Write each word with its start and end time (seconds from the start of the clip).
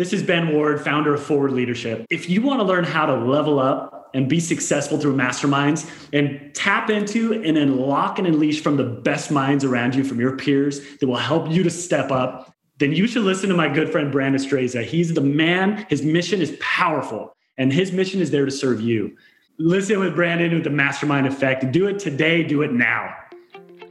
This 0.00 0.14
is 0.14 0.22
Ben 0.22 0.54
Ward, 0.54 0.80
founder 0.80 1.12
of 1.12 1.22
Forward 1.22 1.52
Leadership. 1.52 2.06
If 2.08 2.30
you 2.30 2.40
want 2.40 2.60
to 2.60 2.64
learn 2.64 2.84
how 2.84 3.04
to 3.04 3.14
level 3.14 3.58
up 3.58 4.08
and 4.14 4.30
be 4.30 4.40
successful 4.40 4.96
through 4.98 5.14
masterminds 5.14 5.86
and 6.14 6.54
tap 6.54 6.88
into 6.88 7.34
and 7.34 7.58
unlock 7.58 8.18
and 8.18 8.26
unleash 8.26 8.62
from 8.62 8.78
the 8.78 8.82
best 8.82 9.30
minds 9.30 9.62
around 9.62 9.94
you, 9.94 10.02
from 10.02 10.18
your 10.18 10.38
peers 10.38 10.80
that 11.00 11.06
will 11.06 11.18
help 11.18 11.50
you 11.50 11.62
to 11.64 11.68
step 11.68 12.10
up, 12.10 12.50
then 12.78 12.92
you 12.92 13.06
should 13.06 13.24
listen 13.24 13.50
to 13.50 13.54
my 13.54 13.68
good 13.68 13.92
friend 13.92 14.10
Brandon 14.10 14.40
Straza. 14.40 14.82
He's 14.82 15.12
the 15.12 15.20
man, 15.20 15.84
his 15.90 16.00
mission 16.00 16.40
is 16.40 16.56
powerful, 16.60 17.36
and 17.58 17.70
his 17.70 17.92
mission 17.92 18.22
is 18.22 18.30
there 18.30 18.46
to 18.46 18.50
serve 18.50 18.80
you. 18.80 19.14
Listen 19.58 20.00
with 20.00 20.14
Brandon 20.14 20.54
with 20.54 20.64
the 20.64 20.70
mastermind 20.70 21.26
effect. 21.26 21.72
Do 21.72 21.88
it 21.88 21.98
today, 21.98 22.42
do 22.42 22.62
it 22.62 22.72
now. 22.72 23.14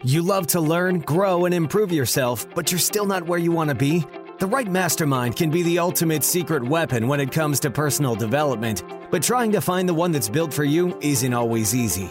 You 0.03 0.23
love 0.23 0.47
to 0.47 0.59
learn, 0.59 1.01
grow, 1.01 1.45
and 1.45 1.53
improve 1.53 1.91
yourself, 1.91 2.47
but 2.55 2.71
you're 2.71 2.79
still 2.79 3.05
not 3.05 3.27
where 3.27 3.37
you 3.37 3.51
want 3.51 3.69
to 3.69 3.75
be? 3.75 4.07
The 4.39 4.47
right 4.47 4.71
mastermind 4.71 5.35
can 5.35 5.49
be 5.49 5.63
the 5.63 5.79
ultimate 5.79 6.23
secret 6.23 6.63
weapon 6.63 7.09
when 7.09 7.19
it 7.19 7.29
comes 7.29 7.59
to 7.59 7.69
personal 7.69 8.15
development, 8.15 8.83
but 9.11 9.21
trying 9.21 9.51
to 9.51 9.59
find 9.59 9.87
the 9.89 9.93
one 9.93 10.13
that's 10.13 10.29
built 10.29 10.53
for 10.53 10.63
you 10.63 10.97
isn't 11.01 11.33
always 11.33 11.75
easy. 11.75 12.09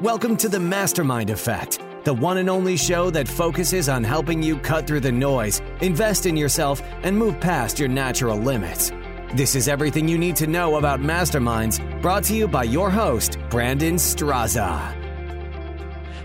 Welcome 0.00 0.36
to 0.38 0.48
the 0.48 0.58
Mastermind 0.58 1.30
Effect, 1.30 1.78
the 2.02 2.12
one 2.12 2.38
and 2.38 2.50
only 2.50 2.76
show 2.76 3.10
that 3.10 3.28
focuses 3.28 3.88
on 3.88 4.02
helping 4.02 4.42
you 4.42 4.58
cut 4.58 4.88
through 4.88 4.98
the 4.98 5.12
noise, 5.12 5.62
invest 5.80 6.26
in 6.26 6.36
yourself, 6.36 6.82
and 7.04 7.16
move 7.16 7.38
past 7.38 7.78
your 7.78 7.88
natural 7.88 8.36
limits. 8.36 8.90
This 9.36 9.54
is 9.54 9.68
everything 9.68 10.08
you 10.08 10.18
need 10.18 10.34
to 10.34 10.48
know 10.48 10.78
about 10.78 10.98
masterminds, 10.98 11.78
brought 12.02 12.24
to 12.24 12.34
you 12.34 12.48
by 12.48 12.64
your 12.64 12.90
host, 12.90 13.38
Brandon 13.50 13.94
Straza. 13.94 14.96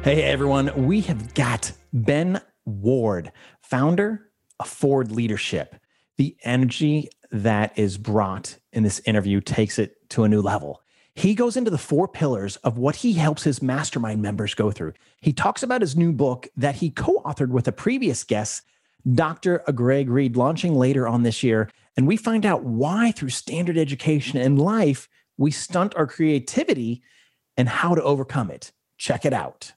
Hey 0.03 0.23
everyone, 0.23 0.87
we 0.87 1.01
have 1.01 1.35
got 1.35 1.71
Ben 1.93 2.41
Ward, 2.65 3.31
founder 3.61 4.31
Forward 4.65 5.11
leadership. 5.11 5.75
The 6.17 6.35
energy 6.43 7.09
that 7.31 7.77
is 7.77 7.97
brought 7.97 8.57
in 8.71 8.83
this 8.83 9.01
interview 9.05 9.41
takes 9.41 9.79
it 9.79 10.09
to 10.11 10.23
a 10.23 10.29
new 10.29 10.41
level. 10.41 10.81
He 11.15 11.35
goes 11.35 11.57
into 11.57 11.71
the 11.71 11.77
four 11.77 12.07
pillars 12.07 12.55
of 12.57 12.77
what 12.77 12.97
he 12.97 13.13
helps 13.13 13.43
his 13.43 13.61
mastermind 13.61 14.21
members 14.21 14.55
go 14.55 14.71
through. 14.71 14.93
He 15.21 15.33
talks 15.33 15.61
about 15.61 15.81
his 15.81 15.95
new 15.95 16.11
book 16.11 16.47
that 16.57 16.75
he 16.75 16.89
co 16.89 17.21
authored 17.23 17.49
with 17.49 17.67
a 17.67 17.71
previous 17.71 18.23
guest, 18.23 18.63
Dr. 19.11 19.63
Greg 19.75 20.09
Reid, 20.09 20.35
launching 20.35 20.75
later 20.75 21.07
on 21.07 21.23
this 21.23 21.43
year. 21.43 21.69
And 21.95 22.07
we 22.07 22.17
find 22.17 22.45
out 22.45 22.63
why, 22.63 23.11
through 23.11 23.29
standard 23.29 23.77
education 23.77 24.39
and 24.39 24.59
life, 24.59 25.07
we 25.37 25.51
stunt 25.51 25.95
our 25.95 26.07
creativity 26.07 27.03
and 27.57 27.69
how 27.69 27.93
to 27.93 28.01
overcome 28.01 28.49
it. 28.49 28.71
Check 28.97 29.25
it 29.25 29.33
out. 29.33 29.73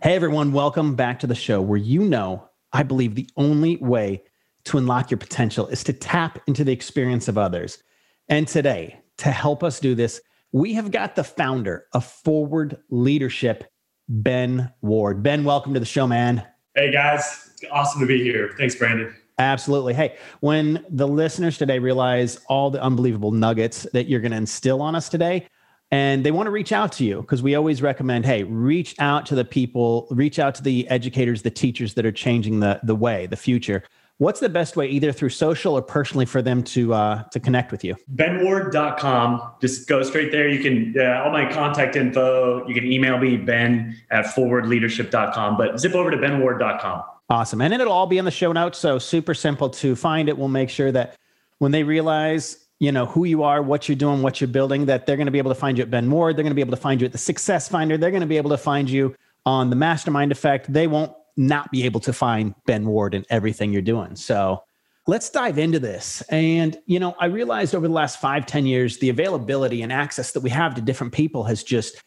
Hey, 0.00 0.14
everyone, 0.14 0.52
welcome 0.52 0.94
back 0.94 1.18
to 1.20 1.26
the 1.26 1.34
show 1.34 1.60
where 1.60 1.78
you 1.78 2.02
know 2.02 2.47
I 2.72 2.82
believe 2.82 3.14
the 3.14 3.28
only 3.36 3.76
way 3.76 4.22
to 4.64 4.78
unlock 4.78 5.10
your 5.10 5.18
potential 5.18 5.66
is 5.68 5.82
to 5.84 5.92
tap 5.92 6.40
into 6.46 6.64
the 6.64 6.72
experience 6.72 7.28
of 7.28 7.38
others. 7.38 7.82
And 8.28 8.46
today, 8.46 9.00
to 9.18 9.30
help 9.30 9.64
us 9.64 9.80
do 9.80 9.94
this, 9.94 10.20
we 10.52 10.74
have 10.74 10.90
got 10.90 11.16
the 11.16 11.24
founder 11.24 11.86
of 11.92 12.04
Forward 12.04 12.78
Leadership, 12.90 13.64
Ben 14.08 14.72
Ward. 14.82 15.22
Ben, 15.22 15.44
welcome 15.44 15.74
to 15.74 15.80
the 15.80 15.86
show, 15.86 16.06
man. 16.06 16.46
Hey, 16.74 16.92
guys. 16.92 17.50
Awesome 17.70 18.00
to 18.00 18.06
be 18.06 18.22
here. 18.22 18.54
Thanks, 18.58 18.74
Brandon. 18.74 19.14
Absolutely. 19.38 19.94
Hey, 19.94 20.16
when 20.40 20.84
the 20.90 21.06
listeners 21.06 21.58
today 21.58 21.78
realize 21.78 22.40
all 22.48 22.70
the 22.70 22.82
unbelievable 22.82 23.30
nuggets 23.30 23.86
that 23.92 24.08
you're 24.08 24.20
going 24.20 24.32
to 24.32 24.36
instill 24.36 24.82
on 24.82 24.94
us 24.94 25.08
today, 25.08 25.46
and 25.90 26.24
they 26.24 26.30
want 26.30 26.46
to 26.46 26.50
reach 26.50 26.72
out 26.72 26.92
to 26.92 27.04
you 27.04 27.20
because 27.20 27.42
we 27.42 27.54
always 27.54 27.80
recommend 27.80 28.26
hey 28.26 28.42
reach 28.44 28.94
out 28.98 29.26
to 29.26 29.34
the 29.34 29.44
people 29.44 30.06
reach 30.10 30.38
out 30.38 30.54
to 30.54 30.62
the 30.62 30.88
educators 30.88 31.42
the 31.42 31.50
teachers 31.50 31.94
that 31.94 32.04
are 32.04 32.12
changing 32.12 32.60
the 32.60 32.80
the 32.82 32.94
way 32.94 33.26
the 33.26 33.36
future. 33.36 33.82
What's 34.18 34.40
the 34.40 34.48
best 34.48 34.76
way 34.76 34.88
either 34.88 35.12
through 35.12 35.28
social 35.28 35.74
or 35.74 35.82
personally 35.82 36.26
for 36.26 36.42
them 36.42 36.64
to 36.64 36.92
uh, 36.92 37.22
to 37.24 37.38
connect 37.38 37.70
with 37.70 37.84
you? 37.84 37.96
benward.com 38.14 39.52
just 39.60 39.88
go 39.88 40.02
straight 40.02 40.32
there. 40.32 40.48
You 40.48 40.60
can 40.60 40.94
uh, 41.00 41.22
all 41.24 41.30
my 41.30 41.50
contact 41.50 41.96
info 41.96 42.66
you 42.66 42.74
can 42.74 42.84
email 42.84 43.18
me 43.18 43.36
ben 43.36 43.96
at 44.10 44.26
forwardleadership.com 44.26 45.56
but 45.56 45.78
zip 45.78 45.94
over 45.94 46.10
to 46.10 46.16
benward.com 46.16 47.02
awesome. 47.30 47.60
And 47.60 47.72
it'll 47.72 47.92
all 47.92 48.06
be 48.06 48.18
in 48.18 48.24
the 48.24 48.30
show 48.30 48.52
notes 48.52 48.78
so 48.78 48.98
super 48.98 49.34
simple 49.34 49.70
to 49.70 49.94
find 49.94 50.28
it. 50.28 50.36
We'll 50.36 50.48
make 50.48 50.70
sure 50.70 50.90
that 50.92 51.16
when 51.58 51.72
they 51.72 51.82
realize 51.84 52.67
you 52.80 52.92
know 52.92 53.06
who 53.06 53.24
you 53.24 53.42
are 53.42 53.62
what 53.62 53.88
you're 53.88 53.96
doing 53.96 54.22
what 54.22 54.40
you're 54.40 54.48
building 54.48 54.86
that 54.86 55.06
they're 55.06 55.16
going 55.16 55.26
to 55.26 55.32
be 55.32 55.38
able 55.38 55.50
to 55.50 55.60
find 55.60 55.76
you 55.76 55.82
at 55.82 55.90
ben 55.90 56.10
ward 56.10 56.36
they're 56.36 56.44
going 56.44 56.50
to 56.50 56.54
be 56.54 56.60
able 56.60 56.70
to 56.70 56.76
find 56.76 57.00
you 57.00 57.06
at 57.06 57.12
the 57.12 57.18
success 57.18 57.68
finder 57.68 57.96
they're 57.96 58.10
going 58.10 58.20
to 58.20 58.26
be 58.26 58.36
able 58.36 58.50
to 58.50 58.58
find 58.58 58.88
you 58.88 59.14
on 59.48 59.70
the 59.70 59.76
mastermind 59.76 60.30
effect. 60.30 60.70
They 60.70 60.86
won't 60.86 61.12
not 61.36 61.70
be 61.70 61.84
able 61.84 62.00
to 62.00 62.12
find 62.12 62.54
ben 62.66 62.84
ward 62.84 63.14
and 63.14 63.24
everything 63.30 63.72
you're 63.72 63.80
doing. 63.80 64.14
So 64.14 64.62
let's 65.06 65.30
dive 65.30 65.58
into 65.58 65.78
this. 65.78 66.22
And 66.28 66.76
you 66.86 67.00
know 67.00 67.14
i 67.18 67.26
realized 67.26 67.74
over 67.74 67.88
the 67.88 67.94
last 67.94 68.20
five 68.20 68.44
ten 68.44 68.66
years 68.66 68.98
the 68.98 69.08
availability 69.08 69.82
and 69.82 69.92
access 69.92 70.32
that 70.32 70.40
we 70.40 70.50
have 70.50 70.74
to 70.74 70.82
different 70.82 71.12
people 71.12 71.44
has 71.44 71.62
just 71.62 72.02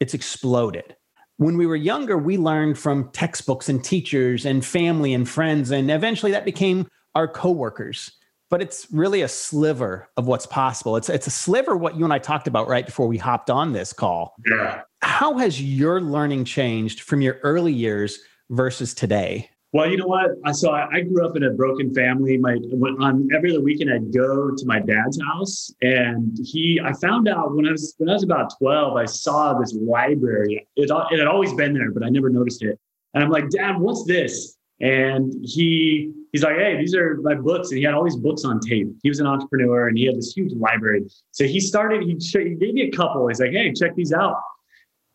it's 0.00 0.14
exploded. 0.14 0.96
When 1.36 1.58
we 1.58 1.66
were 1.66 1.76
younger 1.76 2.16
we 2.16 2.38
learned 2.38 2.78
from 2.78 3.10
textbooks 3.10 3.68
and 3.68 3.84
teachers 3.84 4.46
and 4.46 4.64
family 4.64 5.12
and 5.12 5.28
friends 5.28 5.70
and 5.70 5.90
eventually 5.90 6.32
that 6.32 6.46
became 6.46 6.88
our 7.14 7.28
coworkers 7.28 8.12
but 8.50 8.62
it's 8.62 8.86
really 8.92 9.22
a 9.22 9.28
sliver 9.28 10.08
of 10.16 10.26
what's 10.26 10.46
possible. 10.46 10.96
It's 10.96 11.08
it's 11.08 11.26
a 11.26 11.30
sliver 11.30 11.76
what 11.76 11.96
you 11.96 12.04
and 12.04 12.12
I 12.12 12.18
talked 12.18 12.46
about 12.46 12.68
right 12.68 12.86
before 12.86 13.06
we 13.06 13.18
hopped 13.18 13.50
on 13.50 13.72
this 13.72 13.92
call. 13.92 14.34
Yeah. 14.48 14.82
How 15.02 15.38
has 15.38 15.60
your 15.60 16.00
learning 16.00 16.44
changed 16.44 17.00
from 17.00 17.20
your 17.20 17.38
early 17.42 17.72
years 17.72 18.20
versus 18.50 18.94
today? 18.94 19.50
Well, 19.72 19.90
you 19.90 19.96
know 19.98 20.06
what? 20.06 20.30
I 20.44 20.52
so 20.52 20.70
I, 20.70 21.02
grew 21.02 21.26
up 21.26 21.36
in 21.36 21.42
a 21.42 21.50
broken 21.50 21.92
family. 21.92 22.38
My 22.38 22.54
on 22.54 23.28
every 23.34 23.50
other 23.50 23.60
weekend 23.60 23.92
I'd 23.92 24.12
go 24.12 24.50
to 24.50 24.66
my 24.66 24.80
dad's 24.80 25.20
house, 25.22 25.70
and 25.82 26.38
he 26.42 26.80
I 26.82 26.92
found 26.94 27.28
out 27.28 27.54
when 27.54 27.66
I 27.66 27.72
was 27.72 27.94
when 27.98 28.08
I 28.08 28.14
was 28.14 28.22
about 28.22 28.52
twelve, 28.58 28.96
I 28.96 29.04
saw 29.04 29.58
this 29.58 29.74
library. 29.74 30.66
It, 30.76 30.90
it 30.90 31.18
had 31.18 31.26
always 31.26 31.52
been 31.52 31.74
there, 31.74 31.90
but 31.90 32.04
I 32.04 32.08
never 32.08 32.30
noticed 32.30 32.62
it. 32.62 32.78
And 33.12 33.24
I'm 33.24 33.30
like, 33.30 33.50
Dad, 33.50 33.78
what's 33.78 34.04
this? 34.04 34.55
And 34.80 35.34
he 35.42 36.12
he's 36.36 36.42
like, 36.42 36.56
hey, 36.56 36.76
these 36.76 36.94
are 36.94 37.16
my 37.22 37.34
books. 37.34 37.70
And 37.70 37.78
he 37.78 37.84
had 37.84 37.94
all 37.94 38.04
these 38.04 38.16
books 38.16 38.44
on 38.44 38.60
tape. 38.60 38.88
He 39.02 39.08
was 39.08 39.20
an 39.20 39.26
entrepreneur 39.26 39.88
and 39.88 39.96
he 39.96 40.04
had 40.04 40.16
this 40.16 40.32
huge 40.36 40.52
library. 40.52 41.04
So 41.30 41.46
he 41.46 41.60
started, 41.60 42.02
he, 42.02 42.16
he 42.18 42.54
gave 42.56 42.74
me 42.74 42.82
a 42.82 42.90
couple. 42.90 43.26
He's 43.28 43.40
like, 43.40 43.52
hey, 43.52 43.72
check 43.72 43.94
these 43.94 44.12
out. 44.12 44.36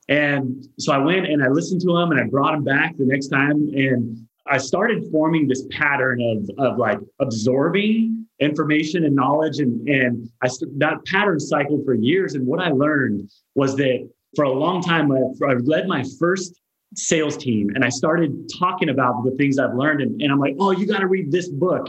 And 0.09 0.67
so 0.79 0.91
I 0.91 0.97
went 0.97 1.27
and 1.27 1.43
I 1.43 1.47
listened 1.49 1.81
to 1.81 1.95
him 1.95 2.11
and 2.11 2.19
I 2.19 2.23
brought 2.23 2.55
him 2.55 2.63
back 2.63 2.97
the 2.97 3.05
next 3.05 3.27
time. 3.27 3.69
And 3.75 4.17
I 4.47 4.57
started 4.57 5.03
forming 5.11 5.47
this 5.47 5.65
pattern 5.69 6.21
of, 6.21 6.49
of 6.57 6.77
like 6.79 6.97
absorbing 7.19 8.25
information 8.39 9.05
and 9.05 9.15
knowledge. 9.15 9.59
And, 9.59 9.87
and 9.87 10.27
I 10.41 10.49
that 10.77 11.05
pattern 11.05 11.39
cycled 11.39 11.85
for 11.85 11.93
years. 11.93 12.33
And 12.33 12.47
what 12.47 12.59
I 12.59 12.71
learned 12.71 13.29
was 13.53 13.75
that 13.75 14.09
for 14.35 14.45
a 14.45 14.51
long 14.51 14.81
time, 14.81 15.11
I, 15.11 15.19
I 15.47 15.53
led 15.53 15.87
my 15.87 16.03
first 16.19 16.60
sales 16.95 17.37
team 17.37 17.71
and 17.73 17.85
I 17.85 17.89
started 17.89 18.49
talking 18.59 18.89
about 18.89 19.23
the 19.23 19.31
things 19.31 19.57
I've 19.57 19.75
learned. 19.75 20.01
And, 20.01 20.21
and 20.21 20.31
I'm 20.31 20.39
like, 20.39 20.55
oh, 20.59 20.71
you 20.71 20.85
got 20.85 20.99
to 20.99 21.07
read 21.07 21.31
this 21.31 21.47
book. 21.47 21.87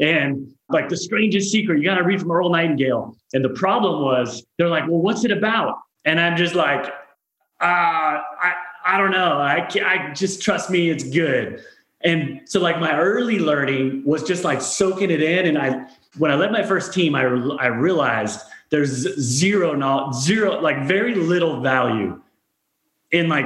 And 0.00 0.54
like 0.68 0.88
The 0.88 0.96
Strangest 0.96 1.50
Secret, 1.50 1.78
you 1.78 1.84
got 1.84 1.96
to 1.96 2.04
read 2.04 2.20
from 2.20 2.30
Earl 2.30 2.50
Nightingale. 2.50 3.16
And 3.32 3.44
the 3.44 3.50
problem 3.50 4.02
was, 4.02 4.44
they're 4.58 4.68
like, 4.68 4.84
well, 4.88 5.00
what's 5.00 5.24
it 5.24 5.30
about? 5.30 5.78
And 6.04 6.18
I'm 6.18 6.36
just 6.36 6.54
like, 6.54 6.86
uh, 6.86 6.94
I, 7.60 8.54
I 8.84 8.98
don't 8.98 9.10
know. 9.10 9.38
I, 9.38 9.68
I 9.84 10.12
just 10.14 10.42
trust 10.42 10.70
me, 10.70 10.90
it's 10.90 11.04
good. 11.04 11.62
And 12.00 12.40
so, 12.46 12.58
like, 12.58 12.80
my 12.80 12.98
early 12.98 13.38
learning 13.38 14.02
was 14.04 14.24
just 14.24 14.42
like 14.42 14.60
soaking 14.60 15.10
it 15.10 15.22
in. 15.22 15.46
And 15.46 15.58
I, 15.58 15.86
when 16.18 16.30
I 16.30 16.34
led 16.34 16.50
my 16.50 16.64
first 16.64 16.92
team, 16.92 17.14
I, 17.14 17.22
I 17.22 17.66
realized 17.66 18.40
there's 18.70 18.90
zero, 19.20 19.74
not 19.74 20.14
zero, 20.14 20.60
like 20.60 20.84
very 20.84 21.14
little 21.14 21.60
value 21.60 22.20
in 23.12 23.28
like 23.28 23.44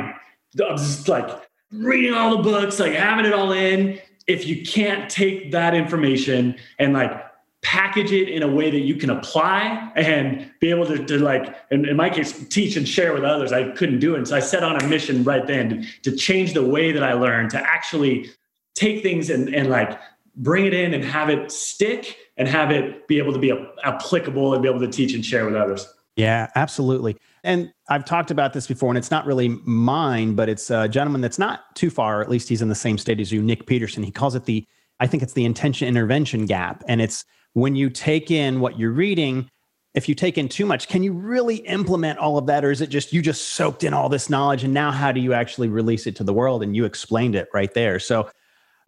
I'm 0.64 0.76
just 0.76 1.08
like 1.08 1.28
reading 1.72 2.14
all 2.14 2.36
the 2.36 2.42
books, 2.42 2.78
like 2.78 2.92
having 2.92 3.26
it 3.26 3.32
all 3.32 3.52
in. 3.52 4.00
If 4.26 4.46
you 4.46 4.64
can't 4.64 5.08
take 5.08 5.52
that 5.52 5.74
information 5.74 6.56
and 6.78 6.92
like 6.92 7.26
package 7.62 8.12
it 8.12 8.28
in 8.28 8.42
a 8.42 8.48
way 8.48 8.70
that 8.70 8.80
you 8.80 8.94
can 8.94 9.10
apply 9.10 9.90
and 9.96 10.50
be 10.60 10.70
able 10.70 10.86
to, 10.86 11.04
to 11.04 11.18
like, 11.18 11.54
in, 11.70 11.88
in, 11.88 11.96
my 11.96 12.08
case, 12.08 12.46
teach 12.48 12.76
and 12.76 12.88
share 12.88 13.12
with 13.12 13.24
others, 13.24 13.52
I 13.52 13.70
couldn't 13.70 13.98
do 13.98 14.14
it. 14.14 14.26
So 14.28 14.36
I 14.36 14.40
set 14.40 14.62
on 14.62 14.80
a 14.80 14.86
mission 14.86 15.24
right 15.24 15.46
then 15.46 15.68
to, 16.02 16.10
to 16.10 16.16
change 16.16 16.54
the 16.54 16.64
way 16.64 16.92
that 16.92 17.02
I 17.02 17.14
learned 17.14 17.50
to 17.50 17.58
actually 17.58 18.30
take 18.74 19.02
things 19.02 19.30
and, 19.30 19.52
and 19.54 19.68
like 19.68 19.98
bring 20.36 20.66
it 20.66 20.74
in 20.74 20.94
and 20.94 21.04
have 21.04 21.28
it 21.28 21.50
stick 21.50 22.16
and 22.36 22.46
have 22.46 22.70
it 22.70 23.08
be 23.08 23.18
able 23.18 23.32
to 23.32 23.38
be 23.38 23.52
applicable 23.82 24.54
and 24.54 24.62
be 24.62 24.68
able 24.68 24.80
to 24.80 24.88
teach 24.88 25.14
and 25.14 25.24
share 25.24 25.44
with 25.44 25.56
others. 25.56 25.92
Yeah, 26.14 26.50
absolutely. 26.54 27.16
And 27.46 27.72
I've 27.88 28.04
talked 28.04 28.32
about 28.32 28.54
this 28.54 28.66
before, 28.66 28.90
and 28.90 28.98
it's 28.98 29.12
not 29.12 29.24
really 29.24 29.48
mine, 29.64 30.34
but 30.34 30.48
it's 30.48 30.68
a 30.68 30.88
gentleman 30.88 31.20
that's 31.20 31.38
not 31.38 31.60
too 31.76 31.90
far, 31.90 32.20
at 32.20 32.28
least 32.28 32.48
he's 32.48 32.60
in 32.60 32.68
the 32.68 32.74
same 32.74 32.98
state 32.98 33.20
as 33.20 33.30
you, 33.30 33.40
Nick 33.40 33.66
Peterson. 33.66 34.02
He 34.02 34.10
calls 34.10 34.34
it 34.34 34.46
the, 34.46 34.66
I 34.98 35.06
think 35.06 35.22
it's 35.22 35.34
the 35.34 35.44
intention 35.44 35.86
intervention 35.86 36.46
gap. 36.46 36.82
And 36.88 37.00
it's 37.00 37.24
when 37.52 37.76
you 37.76 37.88
take 37.88 38.32
in 38.32 38.58
what 38.58 38.80
you're 38.80 38.90
reading, 38.90 39.48
if 39.94 40.08
you 40.08 40.14
take 40.16 40.36
in 40.36 40.48
too 40.48 40.66
much, 40.66 40.88
can 40.88 41.04
you 41.04 41.12
really 41.12 41.58
implement 41.58 42.18
all 42.18 42.36
of 42.36 42.46
that? 42.46 42.64
Or 42.64 42.72
is 42.72 42.80
it 42.80 42.88
just 42.90 43.12
you 43.12 43.22
just 43.22 43.50
soaked 43.50 43.84
in 43.84 43.94
all 43.94 44.08
this 44.08 44.28
knowledge 44.28 44.64
and 44.64 44.74
now 44.74 44.90
how 44.90 45.12
do 45.12 45.20
you 45.20 45.32
actually 45.32 45.68
release 45.68 46.08
it 46.08 46.16
to 46.16 46.24
the 46.24 46.34
world? 46.34 46.64
And 46.64 46.74
you 46.74 46.84
explained 46.84 47.36
it 47.36 47.48
right 47.54 47.72
there. 47.72 48.00
So 48.00 48.28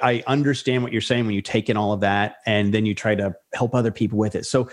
I 0.00 0.24
understand 0.26 0.82
what 0.82 0.90
you're 0.90 1.00
saying 1.00 1.26
when 1.26 1.34
you 1.34 1.42
take 1.42 1.70
in 1.70 1.76
all 1.76 1.92
of 1.92 2.00
that 2.00 2.36
and 2.44 2.74
then 2.74 2.86
you 2.86 2.94
try 2.94 3.14
to 3.14 3.34
help 3.54 3.74
other 3.74 3.92
people 3.92 4.18
with 4.18 4.34
it. 4.34 4.46
So, 4.46 4.68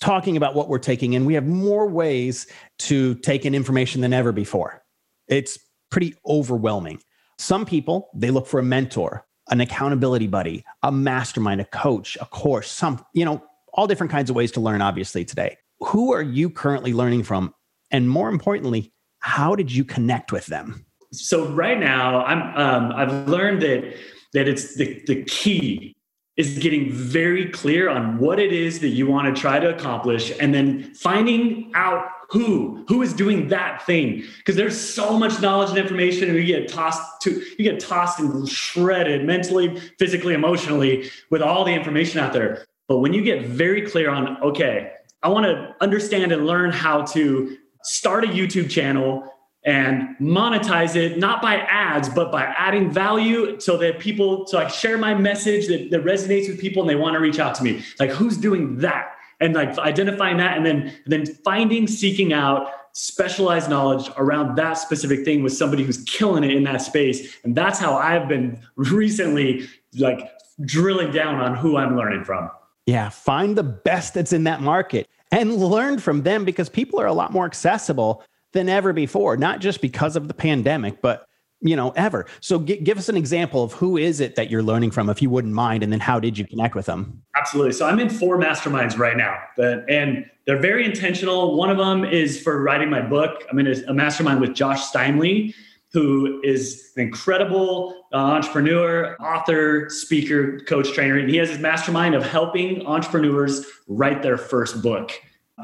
talking 0.00 0.36
about 0.36 0.54
what 0.54 0.68
we're 0.68 0.78
taking 0.78 1.12
in, 1.12 1.24
we 1.24 1.34
have 1.34 1.46
more 1.46 1.86
ways 1.88 2.46
to 2.78 3.14
take 3.16 3.44
in 3.44 3.54
information 3.54 4.00
than 4.00 4.12
ever 4.12 4.32
before. 4.32 4.82
It's 5.28 5.58
pretty 5.90 6.14
overwhelming. 6.26 7.00
Some 7.38 7.66
people, 7.66 8.08
they 8.14 8.30
look 8.30 8.46
for 8.46 8.58
a 8.58 8.62
mentor, 8.62 9.26
an 9.50 9.60
accountability 9.60 10.26
buddy, 10.26 10.64
a 10.82 10.90
mastermind, 10.90 11.60
a 11.60 11.64
coach, 11.66 12.16
a 12.20 12.26
course, 12.26 12.70
some, 12.70 13.04
you 13.12 13.24
know, 13.24 13.42
all 13.74 13.86
different 13.86 14.10
kinds 14.10 14.30
of 14.30 14.36
ways 14.36 14.50
to 14.52 14.60
learn, 14.60 14.80
obviously, 14.80 15.24
today. 15.24 15.56
Who 15.80 16.12
are 16.12 16.22
you 16.22 16.48
currently 16.48 16.94
learning 16.94 17.24
from? 17.24 17.54
And 17.90 18.08
more 18.08 18.30
importantly, 18.30 18.92
how 19.20 19.54
did 19.54 19.70
you 19.70 19.84
connect 19.84 20.32
with 20.32 20.46
them? 20.46 20.86
So 21.12 21.46
right 21.48 21.78
now, 21.78 22.24
I'm 22.24 22.56
um, 22.56 22.92
I've 22.92 23.28
learned 23.28 23.62
that 23.62 23.94
that 24.32 24.48
it's 24.48 24.76
the, 24.76 25.02
the 25.06 25.24
key 25.24 25.95
is 26.36 26.58
getting 26.58 26.92
very 26.92 27.48
clear 27.50 27.88
on 27.88 28.18
what 28.18 28.38
it 28.38 28.52
is 28.52 28.80
that 28.80 28.88
you 28.88 29.06
want 29.06 29.34
to 29.34 29.40
try 29.40 29.58
to 29.58 29.74
accomplish 29.74 30.32
and 30.38 30.54
then 30.54 30.92
finding 30.94 31.70
out 31.74 32.06
who 32.28 32.84
who 32.88 33.02
is 33.02 33.12
doing 33.12 33.48
that 33.48 33.84
thing. 33.86 34.24
Because 34.38 34.56
there's 34.56 34.78
so 34.78 35.18
much 35.18 35.40
knowledge 35.40 35.70
and 35.70 35.78
information 35.78 36.28
and 36.28 36.36
you 36.36 36.44
get 36.44 36.68
tossed 36.68 37.22
to 37.22 37.30
you 37.58 37.70
get 37.70 37.80
tossed 37.80 38.18
and 38.18 38.48
shredded 38.48 39.24
mentally 39.24 39.80
physically 39.98 40.34
emotionally 40.34 41.10
with 41.30 41.40
all 41.40 41.64
the 41.64 41.72
information 41.72 42.20
out 42.20 42.32
there. 42.32 42.66
But 42.88 42.98
when 42.98 43.12
you 43.12 43.22
get 43.22 43.46
very 43.46 43.82
clear 43.82 44.10
on 44.10 44.36
okay 44.42 44.92
i 45.22 45.28
want 45.28 45.46
to 45.46 45.74
understand 45.80 46.32
and 46.32 46.46
learn 46.46 46.70
how 46.70 47.02
to 47.02 47.56
start 47.82 48.24
a 48.24 48.28
youtube 48.28 48.70
channel 48.70 49.24
and 49.66 50.16
monetize 50.20 50.96
it 50.96 51.18
not 51.18 51.42
by 51.42 51.56
ads 51.56 52.08
but 52.08 52.30
by 52.30 52.44
adding 52.44 52.90
value 52.90 53.58
so 53.58 53.76
that 53.76 53.98
people 53.98 54.46
so 54.46 54.58
i 54.58 54.68
share 54.68 54.96
my 54.96 55.12
message 55.12 55.66
that, 55.66 55.90
that 55.90 56.04
resonates 56.04 56.48
with 56.48 56.58
people 56.58 56.82
and 56.82 56.90
they 56.90 56.96
want 56.96 57.14
to 57.14 57.20
reach 57.20 57.38
out 57.38 57.54
to 57.56 57.64
me. 57.64 57.82
Like 57.98 58.10
who's 58.10 58.36
doing 58.36 58.78
that? 58.78 59.12
And 59.40 59.54
like 59.54 59.76
identifying 59.78 60.38
that 60.38 60.56
and 60.56 60.64
then 60.64 60.92
and 61.04 61.12
then 61.12 61.26
finding 61.26 61.86
seeking 61.86 62.32
out 62.32 62.70
specialized 62.92 63.68
knowledge 63.68 64.08
around 64.16 64.56
that 64.56 64.74
specific 64.74 65.24
thing 65.24 65.42
with 65.42 65.52
somebody 65.52 65.84
who's 65.84 66.02
killing 66.04 66.42
it 66.42 66.52
in 66.52 66.64
that 66.64 66.80
space. 66.80 67.36
And 67.44 67.54
that's 67.54 67.78
how 67.78 67.96
i've 67.96 68.28
been 68.28 68.58
recently 68.76 69.68
like 69.98 70.30
drilling 70.64 71.12
down 71.12 71.36
on 71.36 71.54
who 71.54 71.76
i'm 71.76 71.96
learning 71.96 72.24
from. 72.24 72.50
Yeah 72.86 73.10
find 73.10 73.56
the 73.56 73.62
best 73.62 74.14
that's 74.14 74.32
in 74.32 74.44
that 74.44 74.62
market 74.62 75.08
and 75.32 75.56
learn 75.56 75.98
from 75.98 76.22
them 76.22 76.44
because 76.44 76.68
people 76.68 77.00
are 77.00 77.06
a 77.06 77.12
lot 77.12 77.32
more 77.32 77.44
accessible 77.44 78.22
than 78.52 78.68
ever 78.68 78.92
before, 78.92 79.36
not 79.36 79.60
just 79.60 79.80
because 79.80 80.16
of 80.16 80.28
the 80.28 80.34
pandemic, 80.34 81.02
but 81.02 81.26
you 81.60 81.76
know 81.76 81.90
ever. 81.90 82.26
So 82.40 82.60
g- 82.60 82.76
give 82.76 82.98
us 82.98 83.08
an 83.08 83.16
example 83.16 83.62
of 83.62 83.72
who 83.72 83.96
is 83.96 84.20
it 84.20 84.36
that 84.36 84.50
you're 84.50 84.62
learning 84.62 84.90
from 84.90 85.08
if 85.08 85.22
you 85.22 85.30
wouldn't 85.30 85.54
mind 85.54 85.82
and 85.82 85.92
then 85.92 86.00
how 86.00 86.20
did 86.20 86.38
you 86.38 86.46
connect 86.46 86.74
with 86.74 86.86
them? 86.86 87.22
Absolutely. 87.36 87.72
So 87.72 87.86
i'm 87.86 87.98
in 87.98 88.10
four 88.10 88.38
masterminds 88.38 88.98
right 88.98 89.16
now 89.16 89.38
but, 89.56 89.88
and 89.88 90.28
they're 90.46 90.60
very 90.60 90.84
intentional. 90.84 91.56
One 91.56 91.70
of 91.70 91.78
them 91.78 92.04
is 92.04 92.40
for 92.40 92.62
writing 92.62 92.88
my 92.88 93.00
book. 93.00 93.44
I'm 93.50 93.58
in 93.58 93.66
a, 93.66 93.74
a 93.88 93.94
mastermind 93.94 94.40
with 94.40 94.54
Josh 94.54 94.90
Steimle 94.90 95.54
who 95.92 96.42
is 96.44 96.92
an 96.96 97.02
incredible 97.02 98.06
uh, 98.12 98.16
entrepreneur 98.16 99.16
author 99.18 99.88
speaker 99.88 100.60
coach 100.60 100.92
trainer 100.92 101.16
and 101.16 101.30
he 101.30 101.36
has 101.36 101.48
his 101.48 101.58
mastermind 101.58 102.14
of 102.14 102.22
helping 102.22 102.84
entrepreneurs 102.86 103.64
write 103.88 104.22
their 104.22 104.36
first 104.36 104.82
book 104.82 105.12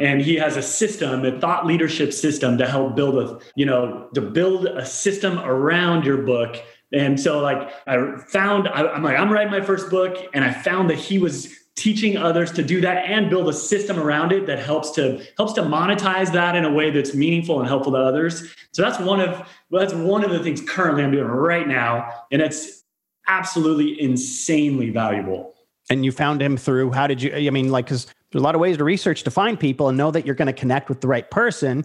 and 0.00 0.22
he 0.22 0.36
has 0.36 0.56
a 0.56 0.62
system 0.62 1.24
a 1.24 1.38
thought 1.40 1.66
leadership 1.66 2.12
system 2.12 2.56
to 2.58 2.66
help 2.66 2.96
build 2.96 3.16
a 3.16 3.38
you 3.56 3.66
know 3.66 4.08
to 4.14 4.20
build 4.20 4.66
a 4.66 4.84
system 4.86 5.38
around 5.40 6.04
your 6.04 6.18
book. 6.18 6.56
And 6.94 7.18
so 7.18 7.40
like 7.40 7.70
i 7.86 7.96
found 8.28 8.68
I, 8.68 8.96
am 8.96 9.02
like 9.02 9.18
i'm 9.18 9.32
writing 9.32 9.50
my 9.50 9.62
first 9.62 9.88
book 9.88 10.16
and 10.34 10.44
i 10.44 10.52
found 10.52 10.90
that 10.90 10.98
he 10.98 11.18
was 11.18 11.54
teaching 11.74 12.16
others 12.16 12.52
to 12.52 12.62
do 12.62 12.80
that 12.80 12.98
and 13.06 13.30
build 13.30 13.48
a 13.48 13.52
system 13.52 13.98
around 13.98 14.32
it 14.32 14.46
that 14.46 14.58
helps 14.58 14.90
to 14.92 15.24
helps 15.36 15.52
to 15.54 15.62
monetize 15.62 16.30
that 16.32 16.54
in 16.54 16.64
a 16.64 16.72
way 16.72 16.90
that's 16.90 17.14
meaningful 17.14 17.60
and 17.60 17.68
helpful 17.68 17.92
to 17.92 17.98
others. 17.98 18.54
So 18.72 18.82
that's 18.82 18.98
one 18.98 19.20
of 19.20 19.48
that's 19.70 19.94
one 19.94 20.24
of 20.24 20.30
the 20.30 20.40
things 20.40 20.60
currently 20.60 21.02
i'm 21.02 21.10
doing 21.10 21.24
right 21.24 21.66
now 21.66 22.08
and 22.30 22.42
it's 22.42 22.84
absolutely 23.26 24.00
insanely 24.00 24.90
valuable. 24.90 25.54
And 25.88 26.04
you 26.04 26.12
found 26.12 26.42
him 26.42 26.56
through 26.56 26.92
how 26.92 27.06
did 27.06 27.22
you 27.22 27.34
i 27.34 27.50
mean 27.50 27.70
like 27.70 27.86
because 27.86 28.06
there's 28.32 28.40
a 28.40 28.44
lot 28.44 28.54
of 28.54 28.60
ways 28.60 28.78
to 28.78 28.84
research 28.84 29.22
to 29.24 29.30
find 29.30 29.60
people 29.60 29.88
and 29.88 29.98
know 29.98 30.10
that 30.10 30.24
you're 30.24 30.34
going 30.34 30.46
to 30.46 30.52
connect 30.52 30.88
with 30.88 31.02
the 31.02 31.08
right 31.08 31.30
person. 31.30 31.84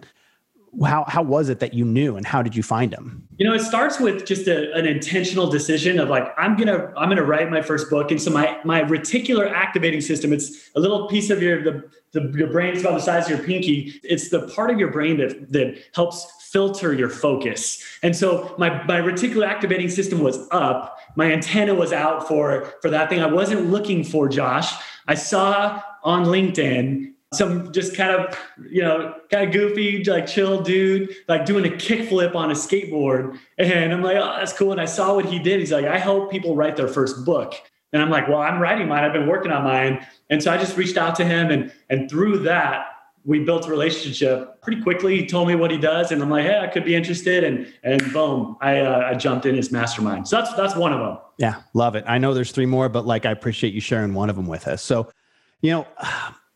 How 0.84 1.04
how 1.08 1.22
was 1.22 1.48
it 1.48 1.60
that 1.60 1.72
you 1.72 1.84
knew 1.84 2.16
and 2.16 2.26
how 2.26 2.42
did 2.42 2.54
you 2.54 2.62
find 2.62 2.92
them? 2.92 3.26
You 3.38 3.46
know 3.46 3.54
it 3.54 3.60
starts 3.60 3.98
with 3.98 4.26
just 4.26 4.46
a, 4.48 4.72
an 4.74 4.86
intentional 4.86 5.48
decision 5.48 5.98
of 5.98 6.10
like 6.10 6.28
i'm 6.36 6.58
gonna 6.58 6.92
i'm 6.94 7.08
gonna 7.08 7.24
write 7.24 7.50
my 7.50 7.62
first 7.62 7.88
book. 7.88 8.10
And 8.10 8.20
so 8.20 8.30
my 8.30 8.58
my 8.64 8.82
reticular 8.82 9.50
activating 9.50 10.02
system 10.02 10.30
it's 10.30 10.70
a 10.76 10.80
little 10.80 11.08
piece 11.08 11.30
of 11.30 11.42
your 11.42 11.62
the, 11.62 11.90
the 12.12 12.30
your 12.36 12.48
brain 12.48 12.74
is 12.74 12.82
about 12.82 12.94
the 12.94 13.00
size 13.00 13.24
of 13.24 13.38
your 13.38 13.46
pinky. 13.46 13.98
It's 14.04 14.28
the 14.28 14.46
part 14.48 14.70
of 14.70 14.78
your 14.78 14.92
brain 14.92 15.16
that 15.16 15.50
that 15.52 15.78
helps 15.94 16.30
filter 16.50 16.92
your 16.92 17.08
focus. 17.08 17.82
And 18.02 18.14
so 18.14 18.54
my 18.58 18.82
my 18.84 19.00
reticular 19.00 19.46
activating 19.46 19.88
system 19.88 20.20
was 20.20 20.46
up. 20.50 20.98
My 21.16 21.32
antenna 21.32 21.74
was 21.74 21.94
out 21.94 22.28
for 22.28 22.74
for 22.82 22.90
that 22.90 23.08
thing. 23.08 23.20
I 23.20 23.26
wasn't 23.26 23.70
looking 23.70 24.04
for 24.04 24.28
josh. 24.28 24.70
I 25.06 25.14
saw 25.14 25.82
on 26.04 26.26
LinkedIn 26.26 27.08
some 27.34 27.70
just 27.72 27.94
kind 27.94 28.10
of 28.10 28.38
you 28.70 28.80
know 28.80 29.14
kind 29.30 29.46
of 29.46 29.52
goofy 29.52 30.02
like 30.04 30.26
chill 30.26 30.62
dude 30.62 31.14
like 31.28 31.44
doing 31.44 31.66
a 31.66 31.76
kickflip 31.76 32.34
on 32.34 32.50
a 32.50 32.54
skateboard. 32.54 33.38
And 33.58 33.92
i'm 33.92 34.02
like 34.02 34.16
oh 34.16 34.36
that's 34.38 34.52
cool. 34.52 34.72
And 34.72 34.80
i 34.80 34.86
saw 34.86 35.14
what 35.14 35.26
he 35.26 35.38
did. 35.38 35.60
He's 35.60 35.72
like 35.72 35.84
i 35.84 35.98
help 35.98 36.30
people 36.30 36.56
write 36.56 36.76
their 36.76 36.88
first 36.88 37.24
book. 37.24 37.54
And 37.92 38.02
i'm 38.02 38.10
like 38.10 38.28
well 38.28 38.38
i'm 38.38 38.60
writing 38.60 38.88
mine. 38.88 39.04
I've 39.04 39.12
been 39.12 39.26
working 39.28 39.52
on 39.52 39.64
mine. 39.64 40.06
And 40.30 40.42
so 40.42 40.50
i 40.52 40.56
just 40.56 40.76
reached 40.76 40.96
out 40.96 41.14
to 41.16 41.24
him 41.24 41.50
and 41.50 41.72
and 41.90 42.10
through 42.10 42.38
that 42.40 42.86
we 43.24 43.40
built 43.40 43.66
a 43.66 43.70
relationship. 43.70 44.62
Pretty 44.62 44.80
quickly 44.80 45.18
he 45.18 45.26
told 45.26 45.48
me 45.48 45.54
what 45.54 45.70
he 45.70 45.76
does 45.76 46.12
and 46.12 46.22
i'm 46.22 46.30
like 46.30 46.46
hey 46.46 46.58
i 46.58 46.66
could 46.66 46.84
be 46.86 46.94
interested. 46.94 47.44
And 47.44 47.70
and 47.82 48.00
boom 48.10 48.56
i 48.62 48.80
uh, 48.80 49.10
i 49.10 49.14
jumped 49.14 49.44
in 49.44 49.54
his 49.54 49.70
mastermind. 49.70 50.26
So 50.28 50.36
that's 50.36 50.54
that's 50.54 50.76
one 50.76 50.94
of 50.94 51.00
them 51.00 51.18
yeah 51.36 51.60
love 51.74 51.94
it. 51.94 52.04
I 52.06 52.16
know 52.16 52.32
there's 52.32 52.52
three 52.52 52.66
more 52.66 52.88
but 52.88 53.04
like 53.04 53.26
i 53.26 53.30
appreciate 53.32 53.74
you 53.74 53.82
sharing 53.82 54.14
one 54.14 54.30
of 54.30 54.36
them 54.36 54.46
with 54.46 54.66
us. 54.66 54.82
So 54.82 55.10
you 55.60 55.70
know, 55.70 55.86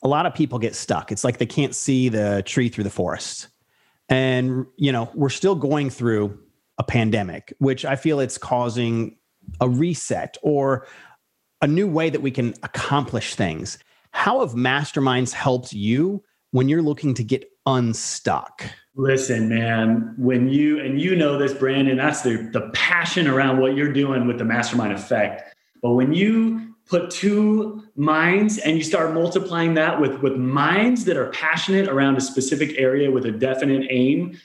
a 0.03 0.09
lot 0.09 0.27
of 0.27 0.35
people 0.35 0.59
get 0.59 0.75
stuck. 0.75 1.13
It's 1.13 1.25
like 1.25 1.39
they 1.39 1.47
can't 1.47 1.75
see 1.75 2.09
the 2.09 2.43
tree 2.45 2.69
through 2.69 2.85
the 2.85 2.91
forest. 2.91 3.49
And, 4.09 4.67
you 4.77 4.93
know, 4.93 5.11
we're 5.15 5.31
still 5.31 5.55
going 5.55 5.91
through 5.91 6.39
a 6.79 6.83
pandemic, 6.83 7.55
which 7.59 7.85
I 7.85 7.97
feel 7.97 8.21
it's 8.21 8.39
causing 8.39 9.17
a 9.61 9.69
reset 9.69 10.37
or 10.43 10.87
a 11.61 11.67
new 11.67 11.87
way 11.87 12.11
that 12.11 12.21
we 12.21 12.31
can 12.31 12.55
accomplish 12.63 13.35
things. 13.35 13.79
How 14.11 14.41
have 14.41 14.51
masterminds 14.51 15.33
helped 15.33 15.73
you 15.73 16.23
when 16.51 16.69
you're 16.69 16.83
looking 16.83 17.15
to 17.15 17.25
get 17.25 17.49
unstuck? 17.67 18.65
Listen, 18.95 19.49
man, 19.49 20.15
when 20.19 20.49
you, 20.49 20.81
and 20.81 21.01
you 21.01 21.17
know 21.17 21.39
this, 21.39 21.55
Brandon, 21.55 21.97
that's 21.97 22.23
the, 22.23 22.37
the 22.53 22.71
passion 22.75 23.27
around 23.27 23.61
what 23.61 23.75
you're 23.75 23.93
doing 23.93 24.27
with 24.27 24.39
the 24.39 24.45
mastermind 24.45 24.93
effect. 24.93 25.55
But 25.81 25.93
when 25.93 26.13
you 26.13 26.72
put 26.89 27.11
two 27.11 27.83
minds 27.97 28.59
and 28.59 28.77
you 28.77 28.83
start 28.83 29.15
multiplying 29.15 29.75
that 29.75 30.01
with 30.01 30.21
with 30.21 30.37
minds 30.37 31.05
that 31.05 31.17
are 31.17 31.31
passionate 31.31 31.89
around 31.89 32.17
a 32.17 32.21
specific 32.21 32.75
area 32.79 33.11
with 33.11 33.27
a 33.27 33.33
definite 33.33 33.87
aim 33.91 34.39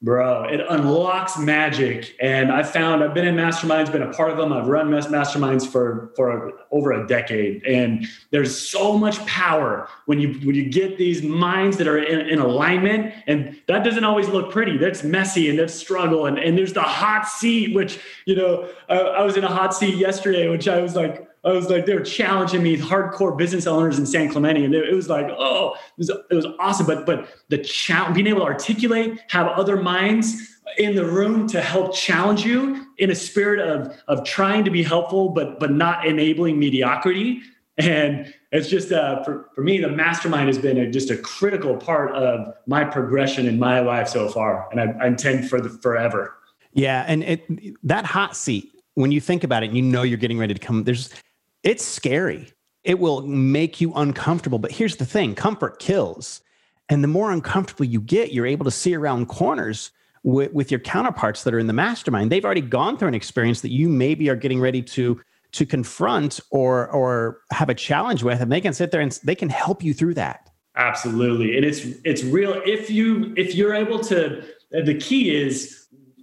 bro 0.00 0.44
it 0.44 0.60
unlocks 0.70 1.36
magic. 1.38 2.16
And 2.20 2.52
i 2.52 2.62
found 2.62 3.02
i've 3.02 3.14
been 3.14 3.26
in 3.26 3.34
masterminds 3.34 3.90
been 3.90 4.02
a 4.02 4.12
part 4.12 4.30
of 4.30 4.36
them. 4.36 4.52
I've 4.52 4.68
run 4.68 4.90
masterminds 4.90 5.66
for 5.66 6.12
for 6.14 6.52
over 6.70 6.92
a 6.92 7.06
decade. 7.06 7.64
And 7.64 8.06
there's 8.30 8.56
so 8.56 8.96
much 8.96 9.24
power 9.26 9.88
when 10.06 10.20
you 10.20 10.34
when 10.46 10.54
you 10.54 10.68
get 10.70 10.98
these 10.98 11.22
minds 11.22 11.76
that 11.78 11.88
are 11.88 11.98
in, 11.98 12.28
in 12.28 12.38
alignment 12.38 13.12
and 13.26 13.60
that 13.66 13.82
doesn't 13.82 14.04
always 14.04 14.28
look 14.28 14.52
pretty. 14.52 14.76
That's 14.78 15.02
messy 15.02 15.50
and 15.50 15.58
that's 15.58 15.74
struggle 15.74 16.26
and, 16.26 16.38
and 16.38 16.56
there's 16.56 16.72
the 16.72 16.82
hot 16.82 17.26
seat 17.26 17.74
which 17.74 17.98
you 18.24 18.36
know 18.36 18.68
I, 18.88 18.98
I 18.98 19.22
was 19.24 19.36
in 19.36 19.44
a 19.44 19.48
hot 19.48 19.74
seat 19.74 19.96
yesterday 19.96 20.48
which 20.48 20.68
i 20.68 20.80
was 20.80 20.94
like 20.94 21.27
I 21.44 21.52
was 21.52 21.70
like, 21.70 21.86
they 21.86 21.94
were 21.94 22.02
challenging 22.02 22.62
me, 22.62 22.76
hardcore 22.76 23.36
business 23.36 23.66
owners 23.66 23.98
in 23.98 24.06
San 24.06 24.28
Clemente, 24.28 24.64
and 24.64 24.74
it 24.74 24.94
was 24.94 25.08
like, 25.08 25.26
oh, 25.30 25.74
it 25.74 25.98
was, 25.98 26.10
it 26.10 26.34
was 26.34 26.46
awesome. 26.58 26.86
But 26.86 27.06
but 27.06 27.28
the 27.48 27.58
challenge, 27.58 28.14
being 28.16 28.26
able 28.26 28.40
to 28.40 28.46
articulate, 28.46 29.20
have 29.28 29.46
other 29.48 29.76
minds 29.76 30.58
in 30.78 30.94
the 30.94 31.04
room 31.04 31.46
to 31.48 31.60
help 31.60 31.94
challenge 31.94 32.44
you 32.44 32.86
in 32.98 33.10
a 33.10 33.14
spirit 33.14 33.60
of 33.60 33.96
of 34.08 34.24
trying 34.24 34.64
to 34.64 34.70
be 34.70 34.82
helpful, 34.82 35.30
but 35.30 35.60
but 35.60 35.70
not 35.70 36.06
enabling 36.06 36.58
mediocrity. 36.58 37.40
And 37.78 38.34
it's 38.50 38.68
just 38.68 38.90
uh, 38.90 39.22
for 39.22 39.48
for 39.54 39.62
me, 39.62 39.78
the 39.78 39.88
mastermind 39.88 40.48
has 40.48 40.58
been 40.58 40.78
a, 40.78 40.90
just 40.90 41.10
a 41.10 41.16
critical 41.16 41.76
part 41.76 42.12
of 42.12 42.52
my 42.66 42.84
progression 42.84 43.46
in 43.46 43.58
my 43.58 43.78
life 43.78 44.08
so 44.08 44.28
far, 44.28 44.68
and 44.72 44.80
I, 44.80 45.04
I 45.04 45.06
intend 45.06 45.48
for 45.48 45.60
the 45.60 45.68
forever. 45.68 46.34
Yeah, 46.72 47.04
and 47.06 47.22
it 47.22 47.46
that 47.84 48.04
hot 48.04 48.36
seat 48.36 48.72
when 48.98 49.12
you 49.12 49.20
think 49.20 49.44
about 49.44 49.62
it, 49.62 49.70
you 49.70 49.80
know 49.80 50.02
you're 50.02 50.18
getting 50.18 50.38
ready 50.38 50.52
to 50.52 50.58
come. 50.58 50.82
There's 50.82 51.14
it's 51.68 51.84
scary. 51.84 52.52
It 52.84 52.98
will 52.98 53.22
make 53.22 53.80
you 53.80 53.92
uncomfortable. 53.94 54.58
But 54.58 54.72
here's 54.72 54.96
the 54.96 55.06
thing 55.06 55.34
comfort 55.34 55.78
kills. 55.78 56.40
And 56.88 57.04
the 57.04 57.08
more 57.08 57.30
uncomfortable 57.30 57.84
you 57.84 58.00
get, 58.00 58.32
you're 58.32 58.46
able 58.46 58.64
to 58.64 58.70
see 58.70 58.94
around 58.94 59.26
corners 59.26 59.90
with, 60.22 60.52
with 60.52 60.70
your 60.70 60.80
counterparts 60.80 61.44
that 61.44 61.52
are 61.52 61.58
in 61.58 61.66
the 61.66 61.72
mastermind. 61.72 62.32
They've 62.32 62.44
already 62.44 62.62
gone 62.62 62.96
through 62.96 63.08
an 63.08 63.14
experience 63.14 63.60
that 63.60 63.70
you 63.70 63.88
maybe 63.88 64.28
are 64.30 64.36
getting 64.36 64.60
ready 64.60 64.82
to 64.82 65.20
to 65.50 65.64
confront 65.64 66.40
or 66.50 66.88
or 66.90 67.40
have 67.50 67.70
a 67.70 67.74
challenge 67.74 68.22
with 68.22 68.42
and 68.42 68.52
they 68.52 68.60
can 68.60 68.74
sit 68.74 68.90
there 68.90 69.00
and 69.00 69.18
they 69.24 69.34
can 69.34 69.48
help 69.48 69.82
you 69.82 69.94
through 69.94 70.12
that 70.12 70.50
absolutely 70.76 71.56
and 71.56 71.64
it's 71.64 71.86
it's 72.04 72.22
real 72.22 72.60
if 72.66 72.90
you 72.90 73.32
if 73.34 73.54
you're 73.54 73.72
able 73.72 73.98
to 73.98 74.44
the 74.70 74.94
key 74.94 75.34
is 75.34 75.77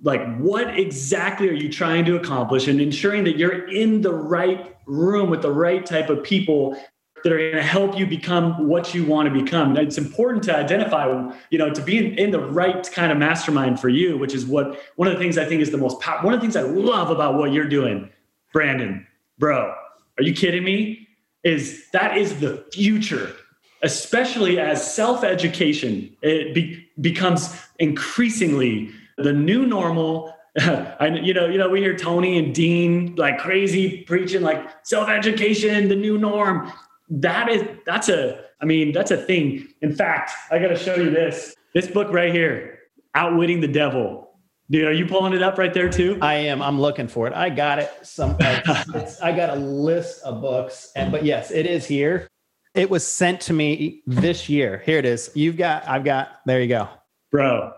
like 0.05 0.37
what 0.37 0.79
exactly 0.79 1.49
are 1.49 1.53
you 1.53 1.67
trying 1.67 2.05
to 2.05 2.15
accomplish 2.15 2.67
and 2.67 2.79
ensuring 2.79 3.23
that 3.23 3.37
you're 3.37 3.67
in 3.69 4.01
the 4.01 4.13
right 4.13 4.77
room 4.85 5.31
with 5.31 5.41
the 5.41 5.51
right 5.51 5.83
type 5.83 6.09
of 6.09 6.23
people 6.23 6.77
that 7.23 7.33
are 7.33 7.39
going 7.39 7.55
to 7.55 7.63
help 7.63 7.97
you 7.97 8.05
become 8.05 8.67
what 8.67 8.93
you 8.93 9.03
want 9.03 9.27
to 9.27 9.43
become. 9.43 9.69
And 9.69 9.79
it's 9.79 9.97
important 9.97 10.43
to 10.43 10.55
identify, 10.55 11.07
you 11.49 11.57
know, 11.57 11.71
to 11.71 11.81
be 11.81 11.97
in, 11.97 12.19
in, 12.19 12.29
the 12.29 12.39
right 12.39 12.87
kind 12.91 13.11
of 13.11 13.17
mastermind 13.17 13.79
for 13.79 13.89
you, 13.89 14.15
which 14.15 14.35
is 14.35 14.45
what 14.45 14.79
one 14.95 15.07
of 15.07 15.15
the 15.15 15.19
things 15.19 15.39
I 15.39 15.45
think 15.45 15.63
is 15.63 15.71
the 15.71 15.77
most. 15.79 16.05
One 16.21 16.35
of 16.35 16.39
the 16.39 16.41
things 16.41 16.55
I 16.55 16.61
love 16.61 17.09
about 17.09 17.33
what 17.33 17.51
you're 17.51 17.67
doing, 17.67 18.11
Brandon, 18.53 19.07
bro, 19.39 19.73
are 20.19 20.23
you 20.23 20.35
kidding 20.35 20.63
me? 20.63 21.07
Is 21.43 21.89
that 21.93 22.15
is 22.15 22.39
the 22.39 22.63
future, 22.71 23.33
especially 23.81 24.59
as 24.59 24.95
self 24.95 25.23
education 25.23 26.15
it 26.21 26.53
be, 26.53 26.87
becomes 27.01 27.59
increasingly 27.79 28.91
the 29.17 29.33
new 29.33 29.65
normal 29.65 30.33
I, 30.57 31.07
you 31.07 31.33
know, 31.33 31.47
you 31.47 31.57
know, 31.57 31.67
we 31.67 31.81
hear 31.81 31.97
Tony 31.97 32.37
and 32.37 32.55
Dean 32.55 33.13
like 33.15 33.39
crazy 33.39 34.03
preaching 34.03 34.41
like 34.41 34.65
self-education, 34.83 35.89
the 35.89 35.97
new 35.97 36.17
norm 36.17 36.71
that 37.09 37.49
is 37.49 37.63
that's 37.85 38.09
a 38.09 38.45
I 38.61 38.65
mean 38.65 38.91
that's 38.91 39.11
a 39.11 39.17
thing. 39.17 39.67
In 39.81 39.95
fact, 39.95 40.31
I 40.51 40.59
got 40.59 40.69
to 40.69 40.77
show 40.77 40.95
you 40.95 41.09
this 41.09 41.55
this 41.73 41.87
book 41.87 42.11
right 42.11 42.33
here, 42.33 42.79
Outwitting 43.13 43.61
the 43.61 43.67
Devil. 43.67 44.23
Dude, 44.71 44.87
are 44.87 44.93
you 44.93 45.05
pulling 45.05 45.33
it 45.33 45.43
up 45.43 45.59
right 45.59 45.73
there 45.73 45.89
too? 45.89 46.17
I 46.21 46.35
am. 46.35 46.61
I'm 46.61 46.81
looking 46.81 47.07
for 47.07 47.27
it. 47.27 47.33
I 47.33 47.49
got 47.49 47.77
it. 47.77 47.91
Some 48.01 48.35
uh, 48.39 49.05
I 49.21 49.31
got 49.31 49.51
a 49.51 49.55
list 49.55 50.23
of 50.23 50.41
books, 50.41 50.91
and 50.95 51.11
but 51.11 51.23
yes, 51.23 51.51
it 51.51 51.67
is 51.67 51.85
here. 51.85 52.27
It 52.73 52.89
was 52.89 53.07
sent 53.07 53.39
to 53.41 53.53
me 53.53 54.01
this 54.07 54.49
year. 54.49 54.81
Here 54.85 54.97
it 54.97 55.05
is. 55.05 55.29
You've 55.35 55.57
got. 55.57 55.87
I've 55.87 56.03
got. 56.03 56.39
There 56.45 56.61
you 56.61 56.67
go, 56.67 56.89
bro. 57.31 57.73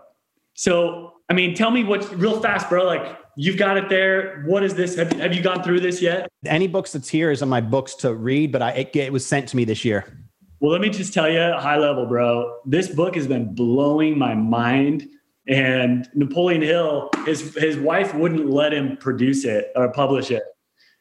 So 0.54 1.12
I 1.28 1.34
mean, 1.34 1.54
tell 1.54 1.70
me 1.70 1.84
what's 1.84 2.10
real 2.12 2.40
fast, 2.40 2.68
bro. 2.68 2.84
Like 2.84 3.18
You've 3.40 3.56
got 3.56 3.76
it 3.76 3.88
there. 3.88 4.42
What 4.46 4.64
is 4.64 4.74
this? 4.74 4.96
Have, 4.96 5.12
have 5.12 5.32
you 5.32 5.40
gone 5.40 5.62
through 5.62 5.78
this 5.78 6.02
yet? 6.02 6.28
Any 6.44 6.66
books 6.66 6.90
that's 6.90 7.08
here 7.08 7.30
is 7.30 7.40
on 7.40 7.48
my 7.48 7.60
books 7.60 7.94
to 7.96 8.12
read, 8.12 8.50
but 8.50 8.62
I, 8.62 8.70
it, 8.72 8.96
it 8.96 9.12
was 9.12 9.24
sent 9.24 9.48
to 9.50 9.56
me 9.56 9.64
this 9.64 9.84
year. 9.84 10.26
Well, 10.58 10.72
let 10.72 10.80
me 10.80 10.90
just 10.90 11.14
tell 11.14 11.30
you, 11.30 11.40
a 11.40 11.60
high 11.60 11.78
level, 11.78 12.04
bro. 12.04 12.58
This 12.66 12.88
book 12.88 13.14
has 13.14 13.28
been 13.28 13.54
blowing 13.54 14.18
my 14.18 14.34
mind. 14.34 15.08
And 15.46 16.08
Napoleon 16.14 16.62
Hill, 16.62 17.10
his 17.24 17.54
his 17.54 17.78
wife 17.78 18.12
wouldn't 18.12 18.50
let 18.50 18.74
him 18.74 18.96
produce 18.96 19.44
it 19.44 19.70
or 19.76 19.92
publish 19.92 20.32
it. 20.32 20.42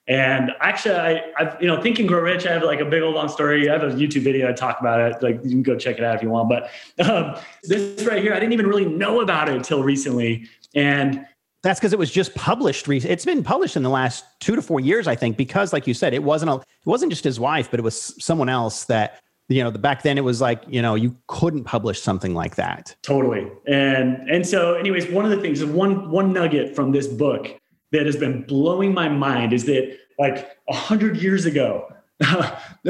And 0.08 0.52
actually, 0.62 0.96
I, 0.96 1.22
I've, 1.38 1.62
you 1.62 1.68
know, 1.68 1.82
Think 1.82 2.00
and 2.00 2.08
Grow 2.08 2.22
Rich, 2.22 2.46
I 2.46 2.54
have 2.54 2.64
like 2.64 2.80
a 2.80 2.86
big 2.86 3.02
old 3.02 3.16
long 3.16 3.28
story. 3.28 3.70
I 3.70 3.74
have 3.74 3.84
a 3.84 3.94
YouTube 3.94 4.22
video 4.22 4.50
I 4.50 4.54
talk 4.54 4.80
about 4.80 5.00
it. 5.00 5.22
Like 5.22 5.42
you 5.44 5.50
can 5.50 5.64
go 5.64 5.76
check 5.76 5.98
it 5.98 6.04
out 6.04 6.16
if 6.16 6.24
you 6.24 6.30
want. 6.30 6.50
But 6.50 6.70
um, 7.10 7.36
this 7.64 8.06
right 8.06 8.22
here, 8.22 8.34
I 8.34 8.40
didn't 8.40 8.54
even 8.54 8.68
really 8.68 8.86
know 8.86 9.20
about 9.20 9.50
it 9.50 9.56
until 9.56 9.84
recently. 9.84 10.48
And 10.74 11.26
that's 11.62 11.80
because 11.80 11.92
it 11.92 12.00
was 12.00 12.12
just 12.12 12.34
published. 12.36 12.88
It's 12.88 13.26
been 13.26 13.44
published 13.44 13.76
in 13.76 13.84
the 13.84 13.90
last 13.90 14.24
two 14.40 14.56
to 14.56 14.62
four 14.62 14.80
years, 14.80 15.08
I 15.08 15.16
think, 15.16 15.36
because, 15.36 15.74
like 15.74 15.88
you 15.88 15.94
said, 15.94 16.14
it 16.14 16.24
wasn't 16.24 16.52
a, 16.52 16.56
it 16.56 16.86
wasn't 16.86 17.12
just 17.12 17.24
his 17.24 17.40
wife, 17.40 17.70
but 17.70 17.80
it 17.80 17.84
was 17.84 18.16
someone 18.24 18.48
else 18.48 18.86
that 18.86 19.20
you 19.50 19.64
know. 19.64 19.72
The 19.72 19.80
back 19.80 20.04
then, 20.04 20.18
it 20.18 20.24
was 20.24 20.40
like 20.40 20.64
you 20.68 20.82
know 20.82 20.96
you 20.96 21.18
couldn't 21.28 21.66
publish 21.66 22.02
something 22.02 22.34
like 22.34 22.56
that. 22.56 22.96
Totally. 23.02 23.52
And 23.68 24.30
and 24.30 24.48
so, 24.48 24.76
anyways, 24.76 25.10
one 25.10 25.26
of 25.26 25.32
the 25.32 25.42
things, 25.42 25.66
one 25.66 26.10
one 26.10 26.32
nugget 26.32 26.76
from 26.76 26.92
this 26.92 27.08
book 27.08 27.60
that 27.92 28.06
has 28.06 28.16
been 28.16 28.44
blowing 28.44 28.94
my 28.94 29.10
mind 29.10 29.54
is 29.54 29.66
that 29.66 29.98
like 30.20 30.58
a 30.70 30.74
hundred 30.74 31.18
years 31.18 31.46
ago, 31.46 31.88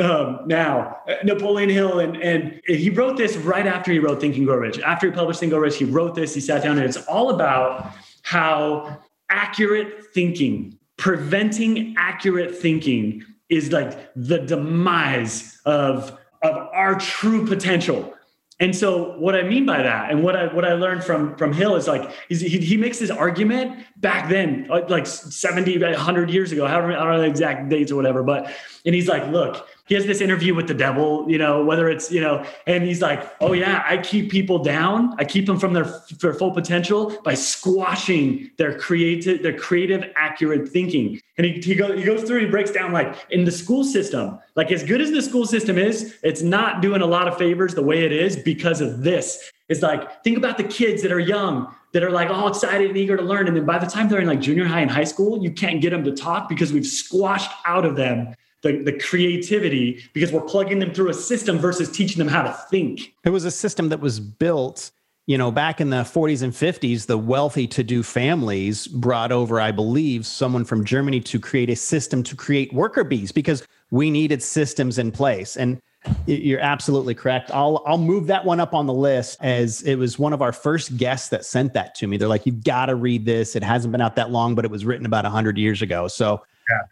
um, 0.02 0.40
now 0.46 0.98
Napoleon 1.24 1.70
Hill 1.70 2.00
and 2.00 2.16
and 2.18 2.62
he 2.66 2.90
wrote 2.90 3.18
this 3.18 3.36
right 3.36 3.68
after 3.68 3.92
he 3.92 4.00
wrote 4.00 4.22
Think 4.22 4.38
and 4.38 4.46
Grow 4.46 4.58
Rich. 4.58 4.80
After 4.80 5.08
he 5.08 5.14
published 5.14 5.40
Think 5.40 5.52
and 5.52 5.60
Grow 5.60 5.64
Rich, 5.66 5.78
he 5.78 5.86
wrote 5.86 6.16
this. 6.16 6.34
He 6.34 6.42
sat 6.42 6.64
down 6.64 6.78
and 6.78 6.86
it's 6.86 6.98
all 7.08 7.32
about 7.32 7.92
how 8.24 9.00
accurate 9.30 10.06
thinking, 10.14 10.78
preventing 10.98 11.96
accurate 11.98 12.56
thinking 12.56 13.24
is 13.50 13.72
like 13.72 14.12
the 14.16 14.40
demise 14.40 15.60
of, 15.66 16.18
of 16.42 16.56
our 16.74 16.96
true 17.00 17.46
potential. 17.46 18.14
And 18.60 18.76
so 18.76 19.16
what 19.20 19.36
I 19.36 19.44
mean 19.44 19.68
by 19.68 19.84
that 19.84 20.10
and 20.10 20.24
what 20.24 20.36
I 20.36 20.52
what 20.52 20.66
I 20.66 20.74
learned 20.74 21.04
from 21.04 21.36
from 21.36 21.54
Hill 21.54 21.76
is 21.76 21.88
like 21.88 22.12
he, 22.28 22.36
he 22.36 22.76
makes 22.76 22.98
this 22.98 23.12
argument 23.12 23.86
back 23.98 24.30
then 24.30 24.68
like 24.90 25.06
70 25.06 25.78
100 25.80 26.32
years 26.32 26.52
ago 26.52 26.68
don't, 26.68 26.92
I 26.92 26.96
don't 26.96 27.14
know 27.14 27.22
the 27.22 27.28
exact 27.28 27.70
dates 27.70 27.92
or 27.92 27.96
whatever 27.98 28.24
but 28.24 28.52
and 28.84 28.96
he's 28.96 29.08
like 29.08 29.28
look 29.28 29.68
he 29.88 29.96
has 29.96 30.06
this 30.06 30.20
interview 30.20 30.54
with 30.54 30.68
the 30.68 30.74
devil, 30.74 31.30
you 31.30 31.38
know, 31.38 31.64
whether 31.64 31.90
it's, 31.90 32.12
you 32.12 32.20
know, 32.20 32.46
and 32.68 32.84
he's 32.84 33.02
like, 33.02 33.34
oh 33.40 33.54
yeah, 33.54 33.84
I 33.86 33.98
keep 33.98 34.30
people 34.30 34.60
down. 34.60 35.16
I 35.18 35.24
keep 35.24 35.46
them 35.46 35.58
from 35.58 35.74
their, 35.74 35.86
their 36.20 36.34
full 36.34 36.52
potential 36.52 37.18
by 37.24 37.34
squashing 37.34 38.52
their 38.58 38.78
creative, 38.78 39.42
their 39.42 39.58
creative, 39.58 40.04
accurate 40.18 40.68
thinking. 40.68 41.22
And 41.38 41.46
he, 41.48 41.54
he, 41.62 41.74
go, 41.74 41.96
he 41.96 42.04
goes 42.04 42.24
through, 42.24 42.42
he 42.42 42.48
breaks 42.48 42.72
down 42.72 42.92
like 42.92 43.16
in 43.30 43.46
the 43.46 43.52
school 43.52 43.86
system, 43.86 44.40
like 44.56 44.72
as 44.72 44.84
good 44.84 45.00
as 45.00 45.12
the 45.12 45.22
school 45.22 45.46
system 45.46 45.78
is, 45.78 46.18
it's 46.22 46.42
not 46.42 46.82
doing 46.82 47.02
a 47.02 47.06
lot 47.06 47.30
of 47.30 47.38
favors 47.38 47.74
the 47.74 47.84
way 47.84 48.06
it 48.06 48.12
is 48.12 48.36
because 48.36 48.82
of 48.82 49.04
this. 49.04 49.52
It's 49.70 49.82
like, 49.82 50.24
think 50.24 50.38
about 50.38 50.58
the 50.58 50.64
kids 50.66 51.02
that 51.04 51.14
are 51.14 51.20
young 51.20 51.74
that 51.94 52.04
are 52.04 52.12
like 52.12 52.30
all 52.30 52.50
excited 52.50 52.90
and 52.90 52.98
eager 52.98 53.16
to 53.16 53.24
learn. 53.24 53.48
And 53.48 53.56
then 53.56 53.66
by 53.66 53.78
the 53.80 53.88
time 53.88 54.10
they're 54.10 54.20
in 54.20 54.28
like 54.28 54.42
junior 54.42 54.66
high 54.66 54.82
and 54.82 54.92
high 54.92 55.06
school, 55.06 55.42
you 55.42 55.52
can't 55.52 55.82
get 55.82 55.92
them 55.92 56.04
to 56.04 56.12
talk 56.12 56.50
because 56.50 56.74
we've 56.74 56.86
squashed 56.86 57.52
out 57.66 57.86
of 57.86 57.96
them 57.96 58.36
the, 58.64 58.82
the 58.84 58.94
creativity 58.94 60.04
because 60.14 60.32
we're 60.32 60.42
plugging 60.42 60.80
them 60.80 60.94
through 60.94 61.10
a 61.10 61.14
system 61.14 61.58
versus 61.58 61.92
teaching 61.92 62.18
them 62.18 62.28
how 62.28 62.42
to 62.42 62.54
think. 62.70 63.14
It 63.24 63.30
was 63.30 63.46
a 63.46 63.52
system 63.52 63.90
that 63.90 64.00
was 64.00 64.20
built, 64.20 64.92
you 65.26 65.38
know, 65.38 65.52
back 65.52 65.80
in 65.80 65.90
the 65.90 65.98
40s 65.98 66.42
and 66.42 66.54
50s, 66.54 67.06
the 67.06 67.18
wealthy 67.18 67.68
to 67.68 67.84
do 67.84 68.02
families 68.02 68.88
brought 68.88 69.32
over, 69.32 69.62
I 69.62 69.72
believe, 69.72 70.26
someone 70.26 70.66
from 70.66 70.86
Germany 70.86 71.20
to 71.22 71.40
create 71.40 71.70
a 71.70 71.76
system 71.76 72.24
to 72.24 72.36
create 72.36 72.74
worker 72.74 73.04
bees 73.04 73.32
because 73.32 73.66
we 73.92 74.10
needed 74.10 74.42
systems 74.42 74.98
in 74.98 75.12
place. 75.12 75.56
And 75.56 75.80
you're 76.26 76.60
absolutely 76.60 77.14
correct. 77.16 77.52
I'll 77.52 77.84
I'll 77.86 77.98
move 77.98 78.28
that 78.28 78.46
one 78.46 78.60
up 78.60 78.74
on 78.74 78.86
the 78.86 78.94
list 78.94 79.38
as 79.42 79.82
it 79.82 79.96
was 79.96 80.18
one 80.18 80.32
of 80.32 80.42
our 80.42 80.54
first 80.54 80.96
guests 80.96 81.30
that 81.30 81.44
sent 81.44 81.74
that 81.74 81.96
to 81.96 82.08
me. 82.08 82.18
They're 82.18 82.28
like, 82.28 82.46
you've 82.46 82.64
got 82.64 82.86
to 82.86 82.96
read 82.96 83.26
this. 83.26 83.56
It 83.56 83.64
hasn't 83.64 83.92
been 83.92 84.00
out 84.00 84.16
that 84.16 84.32
long, 84.32 84.56
but 84.56 84.64
it 84.64 84.72
was 84.72 84.86
written 84.86 85.06
about 85.06 85.26
hundred 85.26 85.58
years 85.58 85.82
ago. 85.82 86.08
So. 86.08 86.44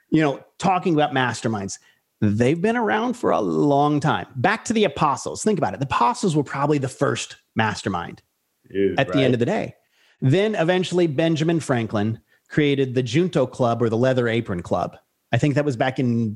You 0.09 0.21
know, 0.21 0.43
talking 0.57 0.93
about 0.93 1.11
masterminds, 1.11 1.79
they've 2.21 2.61
been 2.61 2.77
around 2.77 3.13
for 3.13 3.31
a 3.31 3.41
long 3.41 3.99
time. 3.99 4.27
Back 4.35 4.65
to 4.65 4.73
the 4.73 4.83
apostles. 4.83 5.43
Think 5.43 5.59
about 5.59 5.73
it. 5.73 5.79
The 5.79 5.85
apostles 5.85 6.35
were 6.35 6.43
probably 6.43 6.77
the 6.77 6.87
first 6.87 7.37
mastermind 7.55 8.21
Dude, 8.71 8.99
at 8.99 9.07
right. 9.07 9.13
the 9.13 9.23
end 9.23 9.33
of 9.33 9.39
the 9.39 9.45
day. 9.45 9.75
Then 10.21 10.55
eventually 10.55 11.07
Benjamin 11.07 11.59
Franklin 11.59 12.19
created 12.49 12.95
the 12.95 13.03
Junto 13.03 13.45
Club 13.45 13.81
or 13.81 13.89
the 13.89 13.97
Leather 13.97 14.27
Apron 14.27 14.61
Club. 14.61 14.97
I 15.31 15.37
think 15.37 15.55
that 15.55 15.65
was 15.65 15.75
back 15.75 15.99
in, 15.99 16.35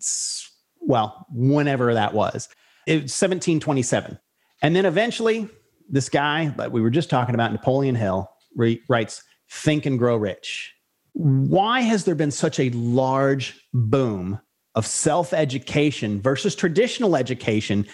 well, 0.82 1.26
whenever 1.32 1.94
that 1.94 2.14
was. 2.14 2.50
It 2.88 3.04
was 3.04 3.22
1727. 3.22 4.20
And 4.62 4.76
then 4.76 4.86
eventually, 4.86 5.48
this 5.88 6.10
guy 6.10 6.48
that 6.58 6.72
we 6.72 6.82
were 6.82 6.90
just 6.90 7.10
talking 7.10 7.36
about, 7.36 7.52
Napoleon 7.52 7.96
Hill, 7.96 8.30
writes 8.56 9.24
Think 9.50 9.86
and 9.86 9.98
Grow 9.98 10.18
Rich 10.18 10.74
why 11.14 11.82
has 11.82 12.06
there 12.06 12.16
been 12.16 12.32
such 12.32 12.60
a 12.60 12.70
large 12.72 13.68
boom 13.74 14.40
of 14.76 14.86
self 14.86 15.34
education 15.34 16.22
versus 16.22 16.56
traditional 16.56 17.16
education? 17.16 17.86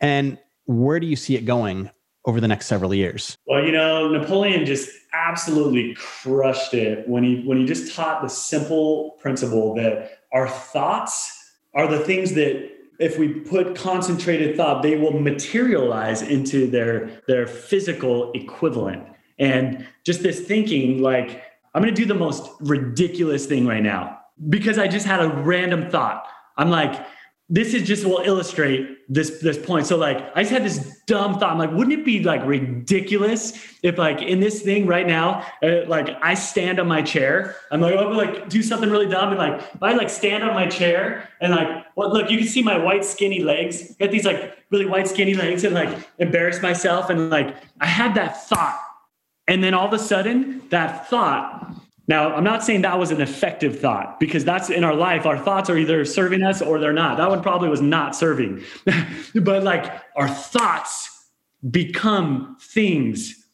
And 0.00 0.38
where 0.66 1.00
do 1.00 1.06
you 1.06 1.16
see 1.16 1.36
it 1.36 1.44
going 1.44 1.90
over 2.24 2.40
the 2.40 2.48
next 2.48 2.66
several 2.66 2.94
years? 2.94 3.36
Well, 3.46 3.64
you 3.64 3.72
know, 3.72 4.08
Napoleon 4.08 4.64
just 4.64 4.90
absolutely 5.12 5.94
crushed 5.94 6.74
it 6.74 7.06
when 7.08 7.22
he 7.22 7.42
when 7.44 7.58
he 7.58 7.66
just 7.66 7.94
taught 7.94 8.22
the 8.22 8.28
simple 8.28 9.16
principle 9.20 9.74
that 9.74 10.18
our 10.32 10.48
thoughts 10.48 11.52
are 11.74 11.86
the 11.86 11.98
things 11.98 12.34
that 12.34 12.70
if 12.98 13.18
we 13.18 13.28
put 13.28 13.76
concentrated 13.76 14.56
thought 14.56 14.82
they 14.82 14.96
will 14.96 15.18
materialize 15.18 16.22
into 16.22 16.66
their 16.66 17.22
their 17.28 17.46
physical 17.46 18.32
equivalent 18.32 19.06
and 19.38 19.86
just 20.04 20.22
this 20.22 20.40
thinking 20.40 21.02
like 21.02 21.42
I'm 21.74 21.82
going 21.82 21.94
to 21.94 22.00
do 22.00 22.06
the 22.06 22.14
most 22.14 22.50
ridiculous 22.60 23.46
thing 23.46 23.66
right 23.66 23.82
now 23.82 24.20
because 24.48 24.78
I 24.78 24.88
just 24.88 25.06
had 25.06 25.20
a 25.20 25.28
random 25.28 25.90
thought. 25.90 26.26
I'm 26.56 26.70
like, 26.70 27.04
this 27.50 27.74
is 27.74 27.82
just 27.82 28.06
will 28.06 28.22
illustrate 28.24 28.88
this 29.08 29.40
this 29.40 29.58
point. 29.58 29.86
So 29.86 29.98
like 29.98 30.16
I 30.34 30.42
just 30.42 30.52
had 30.52 30.64
this 30.64 31.02
dumb 31.06 31.38
thought. 31.38 31.52
I'm 31.52 31.58
like, 31.58 31.72
wouldn't 31.72 31.92
it 31.92 32.04
be 32.04 32.22
like 32.22 32.44
ridiculous 32.46 33.52
if 33.82 33.98
like 33.98 34.22
in 34.22 34.40
this 34.40 34.62
thing 34.62 34.86
right 34.86 35.06
now, 35.06 35.46
uh, 35.62 35.86
like 35.86 36.08
I 36.22 36.32
stand 36.34 36.80
on 36.80 36.88
my 36.88 37.02
chair. 37.02 37.56
I'm 37.70 37.82
like, 37.82 37.94
oh, 37.96 38.08
like 38.08 38.48
do 38.48 38.62
something 38.62 38.88
really 38.88 39.08
dumb 39.08 39.28
and 39.28 39.38
like 39.38 39.60
if 39.60 39.82
I 39.82 39.92
like 39.92 40.08
stand 40.08 40.42
on 40.42 40.54
my 40.54 40.66
chair 40.66 41.28
and 41.42 41.52
like, 41.52 41.84
well, 41.96 42.10
look, 42.10 42.30
you 42.30 42.38
can 42.38 42.48
see 42.48 42.62
my 42.62 42.78
white 42.78 43.04
skinny 43.04 43.42
legs. 43.42 43.94
I 44.00 44.04
got 44.04 44.10
these 44.10 44.24
like 44.24 44.56
really 44.70 44.86
white 44.86 45.06
skinny 45.06 45.34
legs 45.34 45.64
and 45.64 45.74
like 45.74 46.08
embarrass 46.18 46.62
myself 46.62 47.10
and 47.10 47.28
like 47.28 47.54
I 47.78 47.86
had 47.86 48.14
that 48.14 48.42
thought 48.48 48.80
and 49.46 49.62
then 49.62 49.74
all 49.74 49.86
of 49.86 49.92
a 49.92 49.98
sudden, 49.98 50.62
that 50.70 51.08
thought 51.08 51.74
Now, 52.06 52.34
I'm 52.34 52.44
not 52.44 52.62
saying 52.62 52.82
that 52.82 52.98
was 52.98 53.10
an 53.10 53.20
effective 53.22 53.80
thought 53.80 54.20
because 54.20 54.44
that's 54.44 54.68
in 54.68 54.84
our 54.84 54.94
life. 54.94 55.24
Our 55.24 55.38
thoughts 55.38 55.70
are 55.70 55.78
either 55.78 56.04
serving 56.04 56.42
us 56.42 56.60
or 56.60 56.78
they're 56.78 56.92
not. 56.92 57.16
That 57.16 57.30
one 57.30 57.42
probably 57.42 57.70
was 57.70 57.80
not 57.80 58.14
serving. 58.14 58.62
but 59.34 59.62
like 59.62 59.90
our 60.14 60.28
thoughts 60.28 61.30
become 61.70 62.58
things 62.60 63.46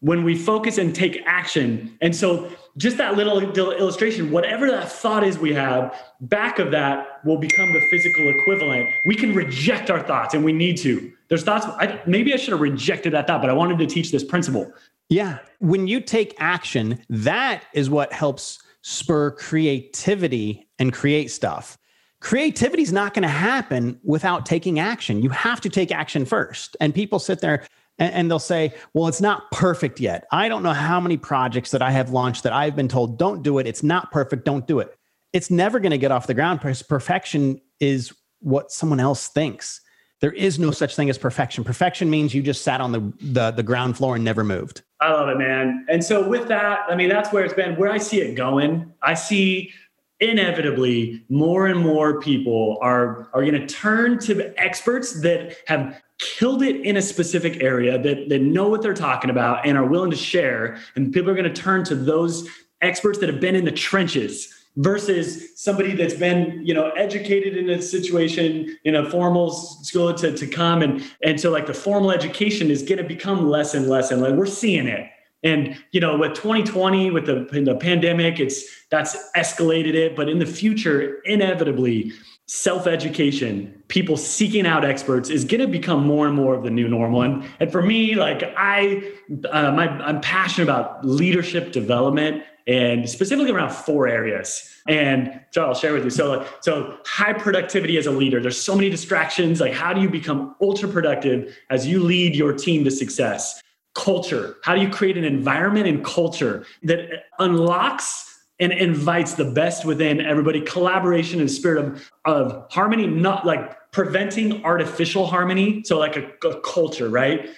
when 0.00 0.24
we 0.24 0.36
focus 0.36 0.78
and 0.78 0.92
take 0.92 1.22
action. 1.26 1.96
And 2.00 2.14
so, 2.14 2.50
just 2.76 2.96
that 2.96 3.16
little 3.16 3.38
illustration, 3.72 4.30
whatever 4.30 4.68
that 4.70 4.90
thought 4.90 5.22
is 5.22 5.38
we 5.38 5.52
have, 5.52 5.94
back 6.22 6.58
of 6.58 6.70
that 6.70 7.20
will 7.24 7.36
become 7.36 7.70
the 7.72 7.80
physical 7.90 8.28
equivalent. 8.30 8.88
We 9.04 9.14
can 9.14 9.34
reject 9.34 9.90
our 9.90 10.00
thoughts 10.00 10.32
and 10.34 10.42
we 10.42 10.52
need 10.52 10.78
to. 10.78 11.12
There's 11.28 11.44
thoughts, 11.44 11.66
I, 11.66 12.00
maybe 12.06 12.32
I 12.32 12.36
should 12.36 12.52
have 12.52 12.62
rejected 12.62 13.12
that 13.12 13.26
thought, 13.26 13.42
but 13.42 13.50
I 13.50 13.52
wanted 13.52 13.78
to 13.78 13.86
teach 13.86 14.10
this 14.10 14.24
principle. 14.24 14.72
Yeah. 15.12 15.40
When 15.58 15.86
you 15.86 16.00
take 16.00 16.34
action, 16.38 16.98
that 17.10 17.64
is 17.74 17.90
what 17.90 18.14
helps 18.14 18.62
spur 18.80 19.32
creativity 19.32 20.70
and 20.78 20.90
create 20.90 21.30
stuff. 21.30 21.76
Creativity 22.20 22.82
is 22.82 22.94
not 22.94 23.12
going 23.12 23.24
to 23.24 23.28
happen 23.28 24.00
without 24.04 24.46
taking 24.46 24.78
action. 24.78 25.22
You 25.22 25.28
have 25.28 25.60
to 25.60 25.68
take 25.68 25.92
action 25.92 26.24
first. 26.24 26.78
And 26.80 26.94
people 26.94 27.18
sit 27.18 27.40
there 27.40 27.66
and, 27.98 28.14
and, 28.14 28.30
they'll 28.30 28.38
say, 28.38 28.72
well, 28.94 29.06
it's 29.06 29.20
not 29.20 29.50
perfect 29.50 30.00
yet. 30.00 30.24
I 30.32 30.48
don't 30.48 30.62
know 30.62 30.72
how 30.72 30.98
many 30.98 31.18
projects 31.18 31.72
that 31.72 31.82
I 31.82 31.90
have 31.90 32.08
launched 32.08 32.42
that 32.44 32.54
I've 32.54 32.74
been 32.74 32.88
told, 32.88 33.18
don't 33.18 33.42
do 33.42 33.58
it. 33.58 33.66
It's 33.66 33.82
not 33.82 34.12
perfect. 34.12 34.46
Don't 34.46 34.66
do 34.66 34.78
it. 34.80 34.96
It's 35.34 35.50
never 35.50 35.78
going 35.78 35.90
to 35.90 35.98
get 35.98 36.10
off 36.10 36.26
the 36.26 36.32
ground 36.32 36.60
because 36.60 36.82
perfection 36.82 37.60
is 37.80 38.14
what 38.40 38.72
someone 38.72 38.98
else 38.98 39.28
thinks. 39.28 39.82
There 40.22 40.32
is 40.32 40.58
no 40.58 40.70
such 40.70 40.94
thing 40.96 41.10
as 41.10 41.18
perfection. 41.18 41.64
Perfection 41.64 42.08
means 42.08 42.32
you 42.32 42.42
just 42.42 42.62
sat 42.62 42.80
on 42.80 42.92
the, 42.92 43.12
the, 43.20 43.50
the 43.50 43.62
ground 43.64 43.96
floor 43.96 44.14
and 44.14 44.24
never 44.24 44.44
moved. 44.44 44.82
I 45.02 45.10
love 45.10 45.28
it, 45.30 45.36
man. 45.36 45.84
And 45.88 46.02
so 46.02 46.26
with 46.26 46.46
that, 46.46 46.86
I 46.88 46.94
mean, 46.94 47.08
that's 47.08 47.32
where 47.32 47.44
it's 47.44 47.54
been, 47.54 47.74
where 47.74 47.90
I 47.90 47.98
see 47.98 48.20
it 48.20 48.36
going. 48.36 48.92
I 49.02 49.14
see 49.14 49.72
inevitably 50.20 51.24
more 51.28 51.66
and 51.66 51.80
more 51.80 52.20
people 52.20 52.78
are, 52.80 53.28
are 53.34 53.44
going 53.44 53.54
to 53.54 53.66
turn 53.66 54.16
to 54.20 54.54
experts 54.56 55.20
that 55.22 55.56
have 55.66 56.00
killed 56.20 56.62
it 56.62 56.82
in 56.82 56.96
a 56.96 57.02
specific 57.02 57.60
area 57.60 57.98
that, 57.98 58.28
that 58.28 58.42
know 58.42 58.68
what 58.68 58.80
they're 58.80 58.94
talking 58.94 59.28
about 59.28 59.66
and 59.66 59.76
are 59.76 59.84
willing 59.84 60.12
to 60.12 60.16
share. 60.16 60.78
And 60.94 61.12
people 61.12 61.30
are 61.30 61.34
going 61.34 61.52
to 61.52 61.62
turn 61.62 61.82
to 61.86 61.96
those 61.96 62.48
experts 62.80 63.18
that 63.18 63.28
have 63.28 63.40
been 63.40 63.56
in 63.56 63.64
the 63.64 63.72
trenches 63.72 64.54
versus 64.76 65.60
somebody 65.60 65.94
that's 65.94 66.14
been 66.14 66.64
you 66.64 66.72
know 66.72 66.90
educated 66.90 67.56
in 67.56 67.68
a 67.68 67.82
situation 67.82 68.76
in 68.84 68.94
a 68.94 69.10
formal 69.10 69.50
school 69.50 70.14
to, 70.14 70.34
to 70.34 70.46
come 70.46 70.80
and 70.80 71.04
and 71.22 71.38
so 71.38 71.50
like 71.50 71.66
the 71.66 71.74
formal 71.74 72.10
education 72.10 72.70
is 72.70 72.82
going 72.82 72.96
to 72.98 73.04
become 73.04 73.48
less 73.48 73.74
and 73.74 73.88
less 73.88 74.10
and 74.10 74.22
like 74.22 74.34
we're 74.34 74.46
seeing 74.46 74.86
it. 74.86 75.08
And 75.44 75.76
you 75.90 76.00
know 76.00 76.16
with 76.16 76.34
2020 76.34 77.10
with 77.10 77.26
the, 77.26 77.46
the 77.64 77.74
pandemic 77.74 78.40
it's 78.40 78.64
that's 78.90 79.16
escalated 79.36 79.94
it 79.94 80.16
but 80.16 80.28
in 80.28 80.38
the 80.38 80.46
future 80.46 81.20
inevitably 81.24 82.12
self-education 82.46 83.82
people 83.88 84.16
seeking 84.16 84.66
out 84.66 84.84
experts 84.84 85.28
is 85.28 85.44
going 85.44 85.60
to 85.60 85.66
become 85.66 86.06
more 86.06 86.26
and 86.26 86.34
more 86.34 86.54
of 86.54 86.64
the 86.64 86.70
new 86.70 86.88
normal. 86.88 87.22
And, 87.22 87.44
and 87.60 87.70
for 87.70 87.82
me 87.82 88.14
like 88.14 88.42
i 88.56 89.02
uh, 89.50 89.72
my, 89.72 89.88
i'm 89.88 90.20
passionate 90.22 90.64
about 90.64 91.04
leadership 91.04 91.72
development 91.72 92.42
and 92.66 93.08
specifically 93.08 93.50
around 93.50 93.72
four 93.72 94.06
areas. 94.06 94.68
And 94.86 95.40
so 95.52 95.64
i'll 95.64 95.74
share 95.74 95.92
with 95.92 96.04
you. 96.04 96.10
So 96.10 96.46
so 96.60 96.98
high 97.06 97.32
productivity 97.32 97.96
as 97.96 98.06
a 98.06 98.10
leader 98.10 98.40
there's 98.40 98.60
so 98.60 98.74
many 98.74 98.90
distractions. 98.90 99.60
Like 99.60 99.72
how 99.72 99.92
do 99.92 100.00
you 100.00 100.08
become 100.08 100.54
ultra 100.60 100.88
productive 100.88 101.56
as 101.70 101.86
you 101.86 102.02
lead 102.02 102.34
your 102.34 102.52
team 102.52 102.84
to 102.84 102.90
success? 102.90 103.60
Culture. 103.94 104.56
How 104.62 104.74
do 104.74 104.80
you 104.80 104.88
create 104.88 105.16
an 105.16 105.24
environment 105.24 105.86
and 105.86 106.04
culture 106.04 106.64
that 106.82 107.26
unlocks 107.38 108.28
and 108.58 108.72
invites 108.72 109.34
the 109.34 109.44
best 109.44 109.84
within 109.84 110.20
everybody? 110.20 110.60
Collaboration 110.62 111.40
and 111.40 111.50
spirit 111.50 111.84
of, 111.84 112.10
of 112.24 112.66
harmony 112.70 113.06
not 113.06 113.44
like 113.44 113.76
preventing 113.92 114.64
artificial 114.64 115.26
harmony. 115.26 115.82
So 115.84 115.98
like 115.98 116.16
a, 116.16 116.32
a 116.48 116.60
culture 116.62 117.08
right 117.08 117.50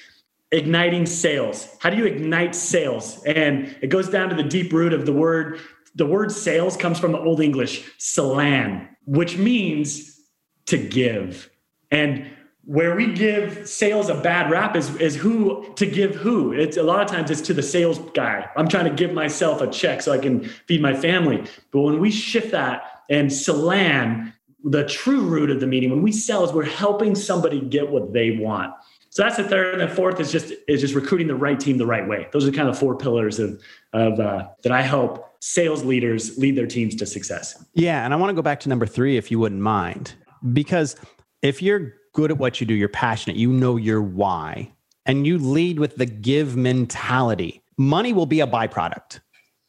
igniting 0.55 1.05
sales 1.05 1.77
how 1.81 1.91
do 1.91 1.97
you 1.97 2.07
ignite 2.07 2.55
sales 2.55 3.23
and 3.25 3.77
it 3.83 3.89
goes 3.89 4.09
down 4.09 4.29
to 4.29 4.37
the 4.37 4.43
deep 4.43 4.73
root 4.73 4.93
of 4.93 5.05
the 5.05 5.13
word 5.13 5.59
the 5.95 6.07
word 6.07 6.31
sales 6.31 6.77
comes 6.77 6.99
from 6.99 7.13
the 7.13 7.19
old 7.19 7.41
english 7.41 7.85
salan 7.99 8.89
which 9.05 9.37
means 9.37 10.21
to 10.67 10.79
give 10.79 11.51
and 11.91 12.27
where 12.67 12.97
we 12.97 13.13
give 13.13 13.69
sales 13.69 14.09
a 14.09 14.15
bad 14.15 14.51
rap 14.51 14.75
is, 14.75 14.95
is 14.97 15.15
who 15.15 15.71
to 15.77 15.85
give 15.85 16.15
who. 16.15 16.53
It's 16.53 16.79
a 16.79 16.83
lot 16.83 17.03
of 17.03 17.09
times 17.11 17.31
it's 17.31 17.43
to 17.43 17.55
the 17.55 17.63
sales 17.63 17.99
guy. 18.15 18.49
I'm 18.57 18.69
trying 18.69 18.87
to 18.87 18.95
give 18.95 19.13
myself 19.13 19.61
a 19.61 19.67
check 19.67 20.01
so 20.01 20.13
I 20.13 20.19
can 20.19 20.45
feed 20.45 20.81
my 20.81 20.95
family. 20.95 21.45
But 21.73 21.83
when 21.83 22.01
we 22.01 22.11
shift 22.11 22.53
that 22.53 23.03
and 23.11 23.29
salan, 23.29 24.33
the 24.65 24.87
true 24.87 25.21
root 25.21 25.51
of 25.51 25.61
the 25.61 25.67
meaning, 25.67 25.91
when 25.91 26.01
we 26.01 26.11
sell 26.11 26.43
is 26.43 26.53
we're 26.53 26.65
helping 26.65 27.15
somebody 27.15 27.61
get 27.61 27.91
what 27.91 28.15
they 28.15 28.39
want. 28.39 28.73
So 29.15 29.23
that's 29.23 29.37
the 29.37 29.45
third, 29.45 29.81
and 29.81 29.89
the 29.89 29.95
fourth 29.95 30.19
is 30.19 30.33
just 30.33 30.53
is 30.67 30.81
just 30.81 30.93
recruiting 30.93 31.29
the 31.29 31.37
right 31.37 31.59
team 31.59 31.79
the 31.79 31.87
right 31.87 32.07
way. 32.07 32.27
Those 32.33 32.49
are 32.49 32.51
kind 32.51 32.69
of 32.69 32.77
four 32.77 32.99
pillars 32.99 33.39
of 33.39 33.63
of 33.93 34.19
uh, 34.19 34.49
that 34.65 34.73
I 34.73 34.83
help 34.83 35.37
sales 35.41 35.85
leaders 35.85 36.37
lead 36.37 36.57
their 36.57 36.67
teams 36.67 36.97
to 36.97 37.07
success. 37.07 37.65
Yeah, 37.75 38.05
and 38.05 38.13
I 38.13 38.17
want 38.17 38.31
to 38.31 38.35
go 38.35 38.43
back 38.43 38.59
to 38.61 38.69
number 38.69 38.87
three, 38.87 39.17
if 39.17 39.31
you 39.31 39.39
wouldn't 39.39 39.61
mind, 39.61 40.15
because 40.53 40.97
if 41.43 41.63
you're 41.63 41.95
good 42.13 42.33
at 42.33 42.39
what 42.39 42.61
you 42.61 42.67
do, 42.67 42.75
you're 42.75 42.89
passionate, 42.89 43.37
you 43.37 43.53
know 43.53 43.77
your 43.77 44.03
why, 44.03 44.73
and 45.07 45.29
you 45.29 45.39
lead 45.39 45.79
with 45.79 45.95
the 45.95 46.07
give 46.07 46.57
mentality, 46.57 47.63
money 47.79 48.13
will 48.13 48.27
be 48.27 48.41
a 48.41 48.49
byproduct. 48.49 49.21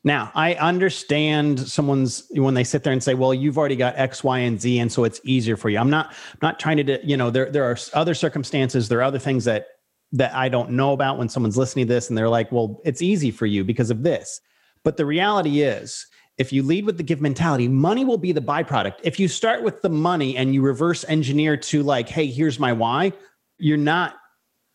Now, 0.05 0.31
I 0.35 0.53
understand 0.53 1.59
someone's 1.59 2.27
when 2.29 2.53
they 2.53 2.63
sit 2.63 2.83
there 2.83 2.93
and 2.93 3.03
say, 3.03 3.15
"Well, 3.15 3.33
you've 3.33 3.57
already 3.57 3.75
got 3.75 3.97
X, 3.97 4.23
Y, 4.23 4.37
and 4.37 4.61
Z, 4.61 4.77
and 4.79 4.91
so 4.91 5.03
it's 5.03 5.19
easier 5.23 5.57
for 5.57 5.69
you." 5.69 5.79
I'm 5.79 5.89
not 5.89 6.11
I'm 6.11 6.39
not 6.43 6.59
trying 6.59 6.77
to, 6.85 6.99
you 7.03 7.17
know, 7.17 7.31
there 7.31 7.49
there 7.49 7.63
are 7.63 7.75
other 7.93 8.13
circumstances, 8.13 8.87
there 8.87 8.99
are 8.99 9.03
other 9.03 9.19
things 9.19 9.45
that 9.45 9.65
that 10.11 10.33
I 10.35 10.47
don't 10.47 10.71
know 10.71 10.93
about 10.93 11.17
when 11.17 11.27
someone's 11.27 11.57
listening 11.57 11.87
to 11.87 11.93
this 11.93 12.07
and 12.07 12.17
they're 12.17 12.29
like, 12.29 12.51
"Well, 12.51 12.79
it's 12.85 13.01
easy 13.01 13.31
for 13.31 13.47
you 13.47 13.63
because 13.63 13.89
of 13.89 14.03
this." 14.03 14.39
But 14.83 14.97
the 14.97 15.05
reality 15.07 15.63
is, 15.63 16.05
if 16.37 16.53
you 16.53 16.61
lead 16.61 16.85
with 16.85 16.97
the 16.97 17.03
give 17.03 17.19
mentality, 17.19 17.67
money 17.67 18.05
will 18.05 18.19
be 18.19 18.31
the 18.31 18.41
byproduct. 18.41 18.97
If 19.03 19.19
you 19.19 19.27
start 19.27 19.63
with 19.63 19.81
the 19.81 19.89
money 19.89 20.37
and 20.37 20.53
you 20.53 20.61
reverse 20.61 21.03
engineer 21.07 21.57
to 21.57 21.81
like, 21.81 22.09
hey, 22.09 22.27
here's 22.27 22.59
my 22.59 22.73
why, 22.73 23.13
you're 23.57 23.77
not 23.77 24.17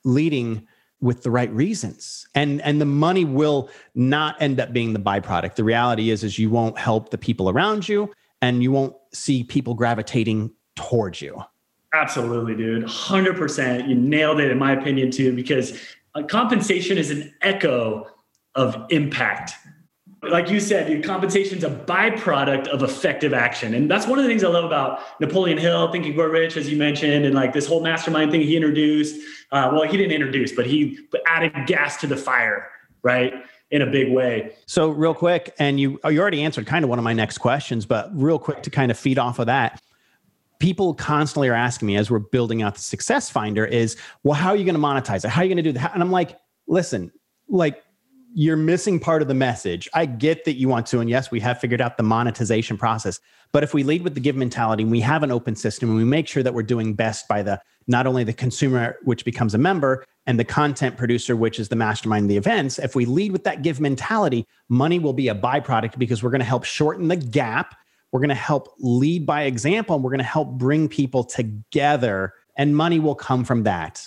leading 0.05 0.67
with 1.01 1.23
the 1.23 1.31
right 1.31 1.53
reasons. 1.53 2.27
And 2.35 2.61
and 2.63 2.81
the 2.81 2.87
money 2.87 3.25
will 3.25 3.71
not 3.95 4.41
end 4.41 4.61
up 4.61 4.73
being 4.73 4.93
the 4.93 4.99
byproduct. 4.99 5.55
The 5.55 5.65
reality 5.65 6.11
is 6.11 6.25
is 6.25 6.39
you 6.39 6.51
won't 6.51 6.79
help 6.79 7.11
the 7.11 7.19
people 7.19 7.49
around 7.49 7.89
you 7.89 8.13
and 8.43 8.63
you 8.63 8.73
won't 8.73 8.95
see 9.13 9.45
people 9.45 9.75
gravitating 9.75 10.51
towards 10.77 11.21
you. 11.21 11.43
Absolutely, 11.93 12.55
dude. 12.55 12.85
100%. 12.85 13.89
You 13.89 13.95
nailed 13.97 14.41
it 14.41 14.51
in 14.51 14.59
my 14.59 14.73
opinion 14.73 15.11
too 15.11 15.35
because 15.35 15.79
compensation 16.29 16.99
is 16.99 17.11
an 17.11 17.35
echo 17.43 18.07
of 18.55 18.87
impact 18.91 19.53
like 20.29 20.51
you 20.51 20.61
said, 20.61 21.03
compensation 21.03 21.57
is 21.57 21.65
a 21.65 21.71
byproduct 21.71 22.69
of 22.69 22.83
effective 22.83 23.33
action. 23.33 23.73
And 23.75 23.91
that's 23.91 24.07
one 24.07 24.19
of 24.19 24.25
the 24.25 24.29
things 24.29 24.45
I 24.45 24.49
love 24.49 24.65
about 24.65 25.01
Napoleon 25.19 25.57
Hill, 25.57 25.91
Think 25.91 26.05
and 26.05 26.15
Grow 26.15 26.27
Rich, 26.27 26.57
as 26.57 26.69
you 26.69 26.77
mentioned, 26.77 27.25
and 27.25 27.35
like 27.35 27.53
this 27.53 27.67
whole 27.67 27.81
mastermind 27.81 28.31
thing 28.31 28.43
he 28.43 28.55
introduced. 28.55 29.17
Uh, 29.53 29.71
well, 29.73 29.83
he 29.83 29.97
didn't 29.97 30.13
introduce, 30.13 30.53
but 30.53 30.67
he 30.67 30.99
added 31.27 31.53
gas 31.67 31.97
to 31.99 32.07
the 32.07 32.17
fire, 32.17 32.69
right? 33.03 33.35
In 33.71 33.83
a 33.83 33.87
big 33.87 34.13
way. 34.13 34.55
So, 34.67 34.89
real 34.89 35.15
quick, 35.15 35.55
and 35.59 35.79
you 35.79 35.99
you 36.05 36.21
already 36.21 36.43
answered 36.43 36.67
kind 36.67 36.85
of 36.85 36.89
one 36.89 36.99
of 36.99 37.05
my 37.05 37.13
next 37.13 37.39
questions, 37.39 37.87
but 37.87 38.11
real 38.13 38.39
quick 38.39 38.63
to 38.65 38.71
kind 38.71 38.91
of 38.91 38.99
feed 38.99 39.19
off 39.19 39.39
of 39.39 39.47
that 39.47 39.81
people 40.61 40.93
constantly 40.95 41.49
are 41.49 41.55
asking 41.55 41.87
me 41.87 41.97
as 41.97 42.11
we're 42.11 42.19
building 42.19 42.63
out 42.63 42.75
the 42.75 42.81
success 42.81 43.29
finder 43.29 43.65
is 43.65 43.97
well 44.23 44.35
how 44.35 44.51
are 44.51 44.57
you 44.57 44.65
going 44.65 44.75
to 44.75 44.81
monetize 44.81 45.25
it 45.25 45.29
how 45.29 45.41
are 45.41 45.45
you 45.45 45.49
going 45.49 45.57
to 45.57 45.63
do 45.63 45.73
that 45.73 45.93
and 45.95 46.03
i'm 46.03 46.13
like 46.13 46.39
listen 46.69 47.11
like 47.49 47.83
you're 48.35 48.57
missing 48.57 49.01
part 49.01 49.23
of 49.23 49.29
the 49.29 49.35
message. 49.35 49.89
I 49.95 50.07
get 50.07 50.45
that 50.45 50.55
you 50.55 50.69
want 50.69 50.87
to, 50.89 51.01
and 51.01 51.11
yes, 51.11 51.31
we 51.31 51.41
have 51.41 51.59
figured 51.59 51.81
out 51.81 51.97
the 51.97 52.03
monetization 52.03 52.77
process. 52.77 53.21
But 53.53 53.65
if 53.65 53.75
we 53.75 53.83
lead 53.83 54.03
with 54.03 54.15
the 54.15 54.21
give 54.21 54.37
mentality, 54.37 54.85
and 54.85 54.93
we 54.93 55.01
have 55.01 55.23
an 55.23 55.31
open 55.31 55.57
system, 55.57 55.89
and 55.89 55.99
we 55.99 56.05
make 56.05 56.29
sure 56.29 56.43
that 56.43 56.55
we're 56.55 56.63
doing 56.63 56.95
best 56.95 57.27
by 57.27 57.43
the 57.43 57.61
not 57.89 58.07
only 58.07 58.23
the 58.23 58.33
consumer, 58.33 58.97
which 59.03 59.25
becomes 59.25 59.55
a 59.55 59.59
member, 59.59 60.05
and 60.27 60.39
the 60.39 60.45
content 60.45 60.97
producer, 60.97 61.35
which 61.35 61.59
is 61.59 61.69
the 61.69 61.77
mastermind 61.77 62.25
of 62.25 62.29
the 62.29 62.37
events. 62.37 62.79
If 62.79 62.95
we 62.95 63.05
lead 63.05 63.33
with 63.33 63.43
that 63.45 63.63
give 63.63 63.81
mentality, 63.81 64.47
money 64.69 64.99
will 64.99 65.13
be 65.13 65.29
a 65.29 65.35
byproduct 65.35 65.99
because 65.99 66.23
we're 66.23 66.31
going 66.31 66.41
to 66.41 66.45
help 66.45 66.65
shorten 66.65 67.09
the 67.09 67.17
gap. 67.17 67.75
We're 68.13 68.21
going 68.21 68.29
to 68.29 68.35
help 68.35 68.75
lead 68.79 69.27
by 69.27 69.43
example, 69.43 69.97
and 69.97 70.05
we're 70.05 70.11
going 70.11 70.19
to 70.19 70.25
help 70.25 70.51
bring 70.53 70.89
people 70.89 71.25
together, 71.25 72.35
and 72.57 72.77
money 72.77 73.01
will 73.01 73.17
come 73.17 73.45
from 73.45 73.65
that. 73.65 74.07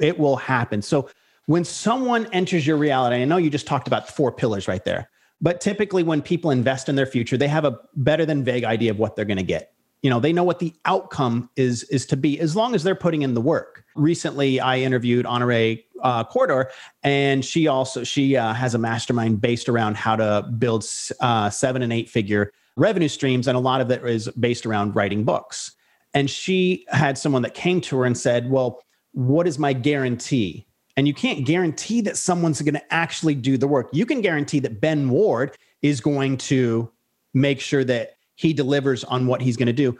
It 0.00 0.18
will 0.18 0.36
happen. 0.36 0.80
So 0.80 1.10
when 1.48 1.64
someone 1.64 2.26
enters 2.26 2.66
your 2.66 2.76
reality, 2.76 3.16
I 3.16 3.24
know 3.24 3.38
you 3.38 3.48
just 3.48 3.66
talked 3.66 3.86
about 3.86 4.06
four 4.06 4.30
pillars 4.30 4.68
right 4.68 4.84
there, 4.84 5.08
but 5.40 5.62
typically 5.62 6.02
when 6.02 6.20
people 6.20 6.50
invest 6.50 6.90
in 6.90 6.94
their 6.94 7.06
future, 7.06 7.38
they 7.38 7.48
have 7.48 7.64
a 7.64 7.78
better 7.96 8.26
than 8.26 8.44
vague 8.44 8.64
idea 8.64 8.90
of 8.90 8.98
what 8.98 9.16
they're 9.16 9.24
going 9.24 9.38
to 9.38 9.42
get. 9.42 9.72
You 10.02 10.10
know, 10.10 10.20
they 10.20 10.30
know 10.30 10.44
what 10.44 10.58
the 10.58 10.74
outcome 10.84 11.48
is 11.56 11.84
is 11.84 12.04
to 12.06 12.18
be 12.18 12.38
as 12.38 12.54
long 12.54 12.74
as 12.74 12.82
they're 12.82 12.94
putting 12.94 13.22
in 13.22 13.32
the 13.32 13.40
work. 13.40 13.86
Recently, 13.96 14.60
I 14.60 14.80
interviewed 14.80 15.24
Honorée 15.24 15.84
uh, 16.02 16.22
Corder, 16.24 16.70
and 17.02 17.42
she 17.42 17.66
also 17.66 18.04
she 18.04 18.36
uh, 18.36 18.52
has 18.52 18.74
a 18.74 18.78
mastermind 18.78 19.40
based 19.40 19.70
around 19.70 19.96
how 19.96 20.16
to 20.16 20.46
build 20.58 20.84
uh, 21.20 21.48
seven 21.48 21.80
and 21.80 21.94
eight 21.94 22.10
figure 22.10 22.52
revenue 22.76 23.08
streams, 23.08 23.48
and 23.48 23.56
a 23.56 23.60
lot 23.60 23.80
of 23.80 23.90
it 23.90 24.04
is 24.04 24.28
based 24.38 24.66
around 24.66 24.94
writing 24.94 25.24
books. 25.24 25.72
And 26.12 26.28
she 26.28 26.84
had 26.88 27.16
someone 27.16 27.40
that 27.40 27.54
came 27.54 27.80
to 27.80 27.96
her 28.00 28.04
and 28.04 28.18
said, 28.18 28.50
"Well, 28.50 28.82
what 29.12 29.48
is 29.48 29.58
my 29.58 29.72
guarantee?" 29.72 30.67
And 30.98 31.06
you 31.06 31.14
can't 31.14 31.46
guarantee 31.46 32.00
that 32.00 32.16
someone's 32.16 32.60
going 32.60 32.74
to 32.74 32.92
actually 32.92 33.36
do 33.36 33.56
the 33.56 33.68
work. 33.68 33.88
You 33.92 34.04
can 34.04 34.20
guarantee 34.20 34.58
that 34.58 34.80
Ben 34.80 35.08
Ward 35.10 35.56
is 35.80 36.00
going 36.00 36.38
to 36.38 36.90
make 37.32 37.60
sure 37.60 37.84
that 37.84 38.16
he 38.34 38.52
delivers 38.52 39.04
on 39.04 39.28
what 39.28 39.40
he's 39.40 39.56
going 39.56 39.68
to 39.68 39.72
do. 39.72 39.96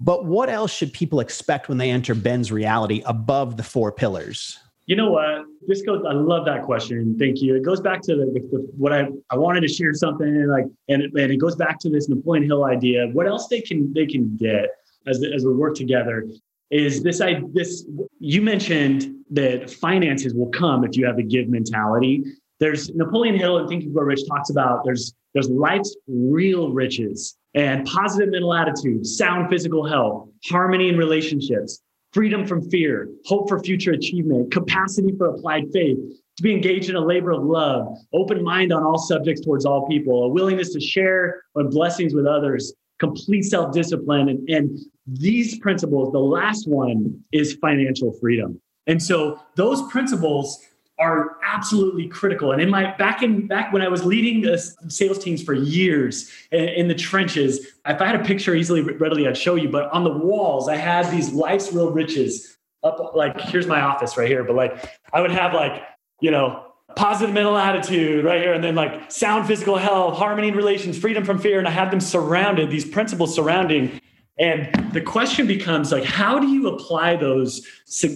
But 0.00 0.24
what 0.24 0.48
else 0.48 0.72
should 0.72 0.92
people 0.92 1.20
expect 1.20 1.68
when 1.68 1.78
they 1.78 1.92
enter 1.92 2.16
Ben's 2.16 2.50
reality 2.50 3.04
above 3.06 3.56
the 3.56 3.62
four 3.62 3.92
pillars? 3.92 4.58
You 4.86 4.96
know 4.96 5.12
what? 5.12 5.44
This 5.68 5.82
goes. 5.82 6.02
I 6.04 6.12
love 6.12 6.44
that 6.46 6.64
question. 6.64 7.16
Thank 7.20 7.40
you. 7.40 7.54
It 7.54 7.62
goes 7.62 7.80
back 7.80 8.02
to 8.02 8.16
the, 8.16 8.24
the, 8.50 8.68
what 8.76 8.92
I 8.92 9.06
I 9.30 9.36
wanted 9.36 9.60
to 9.60 9.68
share 9.68 9.94
something 9.94 10.48
like, 10.48 10.64
and 10.88 11.02
it, 11.02 11.12
and 11.14 11.30
it 11.30 11.36
goes 11.36 11.54
back 11.54 11.78
to 11.82 11.88
this 11.88 12.08
Napoleon 12.08 12.44
Hill 12.44 12.64
idea. 12.64 13.06
What 13.12 13.28
else 13.28 13.46
they 13.46 13.60
can 13.60 13.92
they 13.92 14.06
can 14.06 14.36
get 14.38 14.70
as 15.06 15.22
as 15.22 15.46
we 15.46 15.54
work 15.54 15.76
together 15.76 16.26
is 16.72 17.02
this 17.02 17.20
I 17.20 17.42
this 17.52 17.86
you 18.18 18.42
mentioned 18.42 19.14
that 19.30 19.70
finances 19.70 20.34
will 20.34 20.48
come 20.48 20.84
if 20.84 20.96
you 20.96 21.06
have 21.06 21.18
a 21.18 21.22
give 21.22 21.48
mentality. 21.48 22.24
There's 22.58 22.90
Napoleon 22.94 23.36
Hill 23.36 23.58
and 23.58 23.68
Think 23.68 23.84
and 23.84 23.94
Grow 23.94 24.04
Rich 24.04 24.26
talks 24.26 24.50
about 24.50 24.84
there's 24.84 25.14
there's 25.34 25.50
life's 25.50 25.94
real 26.08 26.72
riches 26.72 27.36
and 27.54 27.86
positive 27.86 28.30
mental 28.30 28.54
attitude, 28.54 29.06
sound 29.06 29.50
physical 29.50 29.86
health, 29.86 30.28
harmony 30.50 30.88
in 30.88 30.96
relationships, 30.96 31.82
freedom 32.12 32.46
from 32.46 32.68
fear, 32.70 33.08
hope 33.26 33.48
for 33.48 33.60
future 33.60 33.92
achievement, 33.92 34.50
capacity 34.50 35.14
for 35.16 35.26
applied 35.26 35.64
faith, 35.72 35.98
to 36.36 36.42
be 36.42 36.52
engaged 36.54 36.88
in 36.88 36.96
a 36.96 37.00
labor 37.00 37.32
of 37.32 37.42
love, 37.42 37.86
open 38.14 38.42
mind 38.42 38.72
on 38.72 38.82
all 38.82 38.98
subjects 38.98 39.42
towards 39.42 39.66
all 39.66 39.86
people, 39.86 40.24
a 40.24 40.28
willingness 40.28 40.72
to 40.72 40.80
share 40.80 41.42
blessings 41.54 42.14
with 42.14 42.26
others, 42.26 42.72
complete 42.98 43.42
self 43.42 43.74
discipline. 43.74 44.30
And, 44.30 44.48
and 44.48 44.78
these 45.06 45.58
principles, 45.58 46.12
the 46.12 46.18
last 46.18 46.68
one 46.68 47.22
is 47.32 47.54
financial 47.54 48.12
freedom. 48.20 48.60
And 48.86 49.02
so 49.02 49.40
those 49.56 49.82
principles 49.90 50.60
are 50.98 51.38
absolutely 51.42 52.06
critical. 52.06 52.52
And 52.52 52.60
in 52.60 52.70
my 52.70 52.94
back 52.96 53.22
in 53.22 53.46
back 53.46 53.72
when 53.72 53.82
I 53.82 53.88
was 53.88 54.04
leading 54.04 54.42
the 54.42 54.58
sales 54.88 55.18
teams 55.18 55.42
for 55.42 55.54
years 55.54 56.30
in, 56.52 56.68
in, 56.68 56.88
the 56.88 56.94
trenches, 56.94 57.66
if 57.86 58.00
I 58.00 58.06
had 58.06 58.20
a 58.20 58.24
picture 58.24 58.54
easily 58.54 58.82
readily, 58.82 59.26
I'd 59.26 59.36
show 59.36 59.56
you. 59.56 59.68
But 59.68 59.90
on 59.90 60.04
the 60.04 60.12
walls, 60.12 60.68
I 60.68 60.76
had 60.76 61.10
these 61.10 61.32
life's 61.32 61.72
real 61.72 61.90
riches 61.90 62.56
up. 62.84 63.14
Like 63.14 63.40
here's 63.40 63.66
my 63.66 63.80
office 63.80 64.16
right 64.16 64.28
here. 64.28 64.44
But 64.44 64.54
like 64.54 64.84
I 65.12 65.20
would 65.20 65.32
have 65.32 65.54
like 65.54 65.82
you 66.20 66.30
know 66.30 66.66
positive 66.94 67.34
mental 67.34 67.56
attitude 67.56 68.24
right 68.24 68.40
here, 68.40 68.52
and 68.52 68.62
then 68.62 68.74
like 68.74 69.10
sound 69.10 69.48
physical 69.48 69.78
health, 69.78 70.18
harmony 70.18 70.48
in 70.48 70.54
relations, 70.54 70.98
freedom 70.98 71.24
from 71.24 71.38
fear, 71.38 71.58
and 71.58 71.66
I 71.66 71.72
had 71.72 71.90
them 71.90 72.00
surrounded. 72.00 72.70
These 72.70 72.84
principles 72.84 73.34
surrounding 73.34 74.00
and 74.38 74.92
the 74.92 75.00
question 75.00 75.46
becomes 75.46 75.92
like, 75.92 76.04
how 76.04 76.38
do 76.38 76.48
you 76.48 76.68
apply 76.68 77.16
those, 77.16 77.66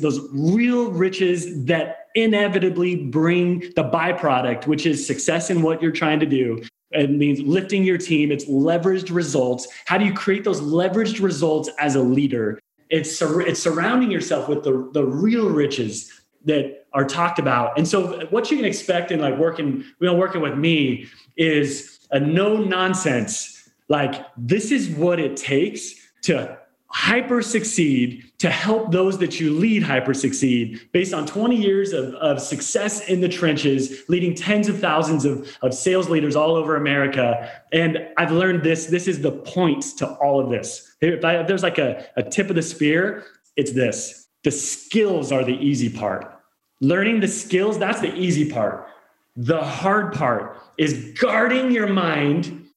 those 0.00 0.20
real 0.33 0.90
riches 0.90 1.64
that 1.66 2.09
inevitably 2.14 2.96
bring 2.96 3.61
the 3.76 3.85
byproduct, 3.85 4.66
which 4.66 4.87
is 4.87 5.07
success 5.07 5.50
in 5.50 5.62
what 5.62 5.83
you're 5.83 5.92
trying 5.92 6.20
to 6.20 6.26
do? 6.26 6.62
It 6.92 7.11
means 7.11 7.40
lifting 7.40 7.85
your 7.85 7.98
team. 7.98 8.33
It's 8.33 8.46
leveraged 8.46 9.14
results. 9.14 9.68
How 9.85 9.98
do 9.98 10.07
you 10.07 10.14
create 10.14 10.44
those 10.44 10.61
leveraged 10.61 11.20
results 11.20 11.68
as 11.79 11.96
a 11.96 12.00
leader? 12.00 12.59
It's, 12.88 13.20
it's 13.20 13.62
surrounding 13.62 14.11
yourself 14.11 14.48
with 14.48 14.64
the, 14.64 14.88
the 14.94 15.05
real 15.05 15.50
riches 15.50 16.11
that 16.44 16.87
are 16.94 17.05
talked 17.05 17.38
about. 17.38 17.76
And 17.76 17.87
so 17.87 18.24
what 18.31 18.50
you 18.50 18.57
can 18.57 18.64
expect 18.64 19.11
in 19.11 19.20
like 19.20 19.37
working, 19.37 19.85
you 20.00 20.07
know, 20.07 20.14
working 20.14 20.40
with 20.40 20.57
me 20.57 21.09
is 21.37 21.98
a 22.12 22.20
no 22.20 22.57
nonsense. 22.57 23.68
Like 23.88 24.24
this 24.37 24.70
is 24.70 24.88
what 24.88 25.20
it 25.20 25.37
takes 25.37 26.06
to 26.27 26.59
hyper 26.89 27.43
succeed 27.43 28.33
to 28.39 28.49
help 28.49 28.93
those 28.93 29.19
that 29.19 29.41
you 29.41 29.53
lead 29.53 29.83
hyper 29.83 30.15
succeed 30.15 30.89
based 30.93 31.12
on 31.12 31.27
20 31.27 31.57
years 31.57 31.93
of, 31.93 32.15
of 32.15 32.41
success 32.41 33.09
in 33.09 33.21
the 33.21 33.29
trenches 33.29 34.05
leading 34.09 34.35
tens 34.35 34.69
of 34.69 34.79
thousands 34.79 35.25
of, 35.25 35.57
of 35.62 35.75
sales 35.75 36.09
leaders 36.09 36.37
all 36.37 36.55
over 36.55 36.77
america. 36.77 37.51
And 37.73 38.09
i've 38.17 38.31
learned 38.31 38.62
this 38.62 38.87
this 38.87 39.09
is 39.09 39.21
the 39.21 39.33
point 39.33 39.83
to 39.99 40.07
all 40.07 40.41
of 40.41 40.49
this. 40.49 40.97
If, 41.01 41.25
I, 41.25 41.41
if 41.41 41.47
there's 41.47 41.62
like 41.62 41.79
a, 41.79 42.07
a 42.17 42.23
tip 42.23 42.51
of 42.51 42.57
the 42.57 42.62
spear 42.62 43.25
it's 43.57 43.73
this. 43.73 44.29
The 44.45 44.51
skills 44.51 45.33
are 45.33 45.45
the 45.45 45.57
easy 45.57 45.91
part. 45.91 46.41
Learning 46.81 47.21
the 47.21 47.29
skills 47.29 47.79
that's 47.79 48.01
the 48.01 48.15
easy 48.15 48.51
part. 48.51 48.89
The 49.37 49.62
hard 49.62 50.15
part 50.15 50.57
is 50.79 51.15
guarding 51.21 51.73
your 51.73 51.89
mind 51.89 52.69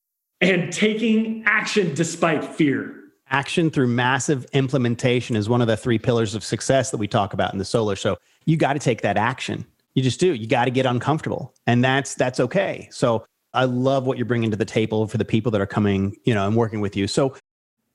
and 0.42 0.74
taking 0.74 1.44
action 1.46 1.94
despite 1.94 2.44
fear 2.44 2.99
action 3.30 3.70
through 3.70 3.88
massive 3.88 4.46
implementation 4.54 5.36
is 5.36 5.50
one 5.50 5.62
of 5.62 5.68
the 5.68 5.78
three 5.78 6.00
pillars 6.00 6.36
of 6.36 6.44
success 6.44 6.92
that 6.92 6.98
we 6.98 7.08
talk 7.08 7.34
about 7.34 7.54
in 7.54 7.60
the 7.60 7.66
solo 7.66 7.96
show. 7.96 8.18
You 8.46 8.58
got 8.58 8.74
to 8.74 8.80
take 8.80 9.02
that 9.02 9.18
action. 9.18 9.66
You 9.96 10.04
just 10.04 10.20
do. 10.20 10.34
You 10.34 10.48
got 10.48 10.66
to 10.66 10.72
get 10.72 10.86
uncomfortable 10.86 11.54
and 11.68 11.84
that's 11.84 12.16
that's 12.16 12.40
okay. 12.40 12.88
So 12.92 13.26
i 13.52 13.64
love 13.64 14.06
what 14.06 14.16
you're 14.16 14.28
bringing 14.28 14.52
to 14.52 14.58
the 14.58 14.64
table 14.64 15.08
for 15.08 15.18
the 15.18 15.26
people 15.26 15.52
that 15.52 15.60
are 15.60 15.66
coming 15.66 16.16
you 16.24 16.36
know 16.36 16.46
and 16.46 16.56
working 16.56 16.82
with 16.82 16.96
you. 16.96 17.08
So 17.08 17.36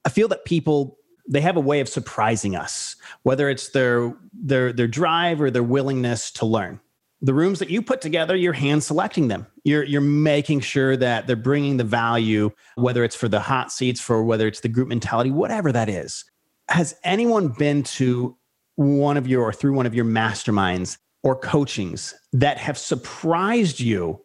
i 0.05 0.09
feel 0.09 0.29
that 0.29 0.45
people 0.45 0.99
they 1.29 1.41
have 1.41 1.57
a 1.57 1.61
way 1.61 1.81
of 1.81 1.89
surprising 1.89 2.55
us 2.57 2.97
whether 3.23 3.49
it's 3.49 3.71
their 3.71 4.15
their 4.33 4.73
their 4.73 4.89
drive 4.89 5.41
or 5.41 5.51
their 5.51 5.63
willingness 5.63 6.31
to 6.33 6.47
learn 6.47 6.81
the 7.25 7.33
rooms 7.33 7.59
that 7.59 7.71
you 7.71 7.81
put 7.81 8.03
together, 8.03 8.37
you're 8.37 8.53
hand 8.53 8.85
selecting 8.85 9.29
them. 9.29 9.47
You're 9.65 9.83
you're 9.83 10.03
making 10.03 10.61
sure 10.61 10.95
that 10.95 11.27
they're 11.27 11.37
bringing 11.37 11.79
the 11.79 11.85
value, 11.85 12.51
whether 12.75 13.03
it's 13.03 13.17
for 13.17 13.29
the 13.29 13.41
hot 13.41 13.73
seats, 13.73 13.99
for 13.99 14.23
whether 14.23 14.47
it's 14.47 14.61
the 14.61 14.69
group 14.69 14.89
mentality, 14.89 15.31
whatever 15.31 15.73
that 15.73 15.89
is. 15.89 16.25
Has 16.69 16.95
anyone 17.03 17.49
been 17.49 17.83
to 17.83 18.37
one 18.77 19.17
of 19.17 19.27
your 19.27 19.43
or 19.43 19.53
through 19.55 19.73
one 19.73 19.87
of 19.87 19.95
your 19.95 20.05
masterminds 20.05 20.99
or 21.23 21.35
coachings 21.35 22.15
that 22.35 22.59
have 22.59 22.77
surprised 22.77 23.81
you 23.81 24.21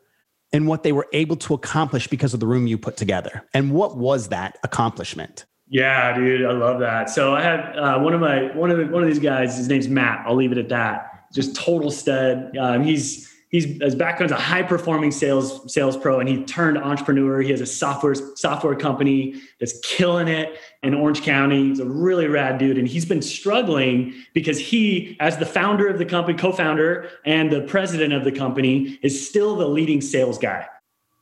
in 0.52 0.66
what 0.66 0.84
they 0.84 0.92
were 0.92 1.08
able 1.14 1.38
to 1.38 1.54
accomplish 1.54 2.08
because 2.08 2.34
of 2.34 2.42
the 2.42 2.48
room 2.48 2.68
you 2.68 2.78
put 2.78 2.98
together? 2.98 3.48
And 3.54 3.72
what 3.72 3.96
was 3.96 4.28
that 4.28 4.58
accomplishment? 4.64 5.46
Yeah, 5.70 6.18
dude, 6.18 6.46
I 6.46 6.52
love 6.52 6.82
that. 6.82 7.10
So 7.10 7.34
I 7.34 7.44
had 7.44 7.78
uh, 7.78 8.00
one 8.00 8.14
of 8.14 8.20
my 8.20 8.54
one 8.58 8.72
of 8.72 8.78
the, 8.78 8.88
one 8.88 9.04
of 9.04 9.08
these 9.08 9.20
guys. 9.20 9.56
His 9.56 9.70
name's 9.70 9.88
Matt. 9.88 10.26
I'll 10.28 10.36
leave 10.36 10.52
it 10.52 10.58
at 10.58 10.68
that 10.68 11.19
just 11.34 11.56
total 11.56 11.92
stud. 11.92 12.56
Um, 12.58 12.84
he's 12.84 13.30
he's 13.50 13.82
his 13.82 13.96
background's 13.96 14.32
a 14.32 14.38
high 14.38 14.64
performing 14.64 15.12
sales 15.12 15.72
sales 15.72 15.98
pro, 15.98 16.20
and 16.20 16.30
he 16.30 16.44
turned 16.44 16.78
entrepreneur. 16.78 17.42
He 17.42 17.52
has 17.52 17.62
a 17.62 17.66
software 17.66 18.16
software 18.36 18.76
company 18.76 19.36
that's 19.60 19.80
killing 19.82 20.28
it 20.28 20.58
in 20.84 20.94
Orange 20.94 21.22
County. 21.22 21.70
He's 21.70 21.80
a 21.80 21.86
really 21.86 22.28
rad 22.28 22.58
dude, 22.58 22.78
and 22.78 22.88
he's 22.88 23.06
been 23.06 23.22
struggling 23.22 24.14
because 24.34 24.60
he, 24.60 25.18
as 25.20 25.38
the 25.38 25.46
founder 25.46 25.88
of 25.88 25.98
the 25.98 26.06
company, 26.06 26.38
co-founder, 26.38 27.10
and 27.26 27.52
the 27.52 27.62
president 27.62 28.14
of 28.14 28.24
the 28.24 28.32
company, 28.32 29.00
is 29.02 29.28
still 29.28 29.56
the 29.56 29.68
leading 29.68 30.02
sales 30.02 30.38
guy. 30.38 30.66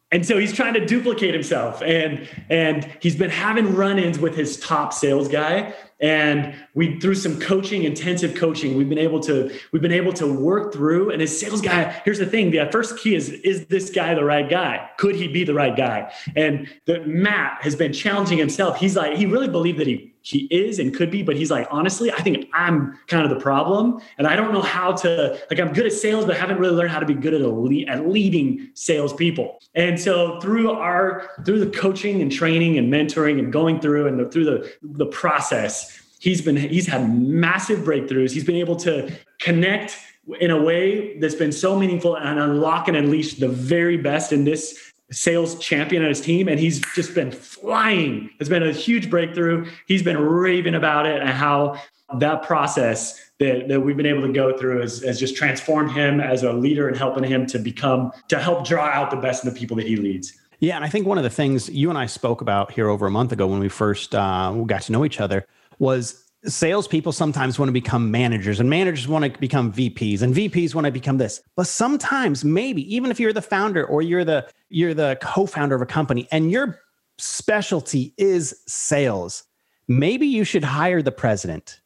And 0.10 0.26
so 0.26 0.38
he's 0.38 0.54
trying 0.54 0.74
to 0.76 0.86
duplicate 0.86 1.34
himself, 1.34 1.82
and 1.82 2.28
and 2.50 2.90
he's 3.02 3.16
been 3.16 3.30
having 3.30 3.76
run-ins 3.76 4.20
with 4.20 4.36
his 4.36 4.58
top 4.58 4.94
sales 4.94 5.28
guy, 5.28 5.74
and 6.00 6.56
we 6.74 7.00
through 7.00 7.16
some 7.16 7.40
coaching 7.40 7.84
intensive 7.84 8.36
coaching 8.36 8.78
we've 8.78 8.90
been 8.90 8.98
able 8.98 9.20
to 9.20 9.52
we've 9.72 9.82
been 9.82 9.92
able 9.92 10.14
to 10.14 10.32
work 10.32 10.72
through 10.74 11.10
and 11.10 11.22
his 11.22 11.40
sales 11.40 11.62
guy 11.62 11.84
here's 12.06 12.20
the 12.20 12.26
thing 12.26 12.52
the 12.52 12.70
first 12.72 12.98
key 13.00 13.16
is 13.16 13.30
is 13.30 13.66
this 13.68 13.90
guy 13.90 14.14
the 14.14 14.24
right 14.24 14.50
guy? 14.50 14.90
Could 14.98 15.16
he 15.16 15.28
be 15.28 15.44
the 15.44 15.54
right 15.54 15.76
guy? 15.76 16.12
And 16.36 16.68
the 16.86 17.02
matt 17.02 17.62
has 17.62 17.76
been 17.76 17.94
challenging 17.94 18.38
himself. 18.38 18.78
He's 18.78 18.96
like 18.96 19.18
he 19.18 19.26
really 19.26 19.48
believed 19.48 19.80
that 19.80 19.88
he 19.88 20.14
he 20.28 20.40
is 20.52 20.80
and 20.80 20.94
could 20.94 21.10
be 21.10 21.24
but 21.24 21.36
he's 21.36 21.50
like 21.50 21.68
honestly 21.72 22.12
i 22.12 22.18
think 22.18 22.50
i'm 22.54 22.98
kind 23.08 23.24
of 23.24 23.30
the 23.30 23.40
problem. 23.40 24.02
And 24.18 24.28
i 24.28 24.36
don't 24.36 24.52
know 24.52 24.62
how 24.62 24.92
to 24.94 25.40
like 25.50 25.60
i'm 25.60 25.74
good 25.74 25.86
at 25.86 25.94
sales 25.94 26.26
but 26.26 26.36
I 26.36 26.40
haven't 26.40 26.60
really 26.60 26.76
learned 26.76 26.92
how 26.92 27.00
to 27.00 27.06
be 27.06 27.14
good 27.14 27.34
at 27.34 27.42
lead, 27.42 27.88
at 27.90 28.08
leading 28.08 28.70
salespeople. 28.74 29.60
And 29.76 30.00
so 30.00 30.40
through 30.42 30.72
our 30.72 31.30
through 31.46 31.64
the 31.64 31.72
coaching 31.72 32.22
and 32.22 32.32
training 32.32 32.78
and 32.78 32.92
mentoring 32.92 33.40
and 33.40 33.52
going 33.52 33.80
through 33.80 34.08
and 34.08 34.20
the, 34.20 34.30
through 34.30 34.46
the 34.46 34.74
the 34.82 35.06
process 35.08 36.04
he's 36.20 36.42
been 36.42 36.58
he's 36.58 36.88
had 36.88 37.10
massive 37.18 37.80
breakthroughs. 37.80 38.32
He's 38.32 38.44
been 38.44 38.56
able 38.56 38.76
to 38.78 39.12
connect 39.40 39.98
in 40.40 40.52
a 40.52 40.62
way 40.62 41.18
that's 41.20 41.36
been 41.36 41.54
so 41.54 41.80
meaningful 41.80 42.18
and 42.18 42.38
unlock 42.40 42.88
and 42.88 42.98
unleash 42.98 43.36
the 43.36 43.48
very 43.48 43.98
best 43.98 44.34
in 44.34 44.44
this 44.44 44.87
sales 45.12 45.58
champion 45.60 46.04
on 46.04 46.10
his 46.10 46.22
team 46.22 46.48
and 46.48 46.60
he's 46.60 46.82
just 46.94 47.16
been 47.16 47.32
flying. 47.32 48.30
It's 48.40 48.50
been 48.50 48.64
a 48.64 48.72
huge 48.72 49.10
breakthrough. 49.10 49.70
He's 49.88 50.04
been 50.04 50.18
raving 50.18 50.76
about 50.76 51.06
it 51.06 51.22
and 51.22 51.30
how 51.30 51.80
that 52.16 52.44
process 52.44 53.20
that, 53.40 53.68
that 53.68 53.82
we've 53.82 53.98
been 53.98 54.06
able 54.06 54.22
to 54.22 54.34
go 54.34 54.58
through 54.58 54.82
has, 54.82 55.04
has 55.04 55.20
just 55.20 55.36
transformed 55.36 55.92
him 55.92 56.20
as 56.20 56.44
a 56.44 56.54
leader 56.54 56.88
and 56.88 56.98
helping 56.98 57.24
him 57.24 57.46
to 57.48 57.60
become 57.60 58.12
to 58.30 58.40
help 58.40 58.66
draw 58.66 58.86
out 58.86 59.12
the 59.12 59.18
best 59.18 59.44
in 59.44 59.54
the 59.54 59.58
people 59.58 59.78
that 59.78 59.88
he 59.88 59.96
leads. 59.96 60.34
Yeah 60.60 60.76
and 60.76 60.84
i 60.84 60.90
think 60.90 61.06
one 61.06 61.20
of 61.20 61.24
the 61.24 61.30
things 61.30 61.70
you 61.70 61.90
and 61.90 62.00
i 62.00 62.08
spoke 62.08 62.42
about 62.42 62.72
here 62.72 62.90
over 62.90 63.06
a 63.06 63.12
month 63.12 63.32
ago 63.32 63.46
when 63.46 63.60
we 63.60 63.70
first 63.70 64.16
uh, 64.16 64.52
got 64.66 64.82
to 64.84 64.92
know 64.92 65.06
each 65.06 65.20
other 65.20 65.46
was 65.78 66.27
salespeople 66.46 67.12
sometimes 67.12 67.58
want 67.58 67.70
to 67.70 67.74
become 67.74 68.12
managers 68.12 68.60
and 68.60 68.70
managers 68.70 69.08
want 69.08 69.26
to 69.26 69.40
become 69.40 69.72
VPs 69.72 70.22
and 70.22 70.34
VPs 70.34 70.76
want 70.76 70.86
to 70.86 70.92
become 70.92 71.18
this. 71.18 71.42
But 71.56 71.68
sometimes 71.68 72.46
maybe 72.46 72.94
even 72.94 73.12
if 73.12 73.20
you're 73.20 73.34
the 73.34 73.42
founder 73.42 73.86
or 73.86 74.02
you're 74.02 74.26
the 74.26 74.48
you're 74.70 74.94
the 74.94 75.18
co-founder 75.22 75.76
of 75.76 75.82
a 75.82 75.86
company 75.86 76.28
and 76.32 76.52
your 76.52 76.80
specialty 77.18 78.14
is 78.18 78.62
sales, 78.68 79.44
maybe 79.88 80.28
you 80.28 80.44
should 80.44 80.64
hire 80.64 81.02
the 81.02 81.12
president. 81.12 81.82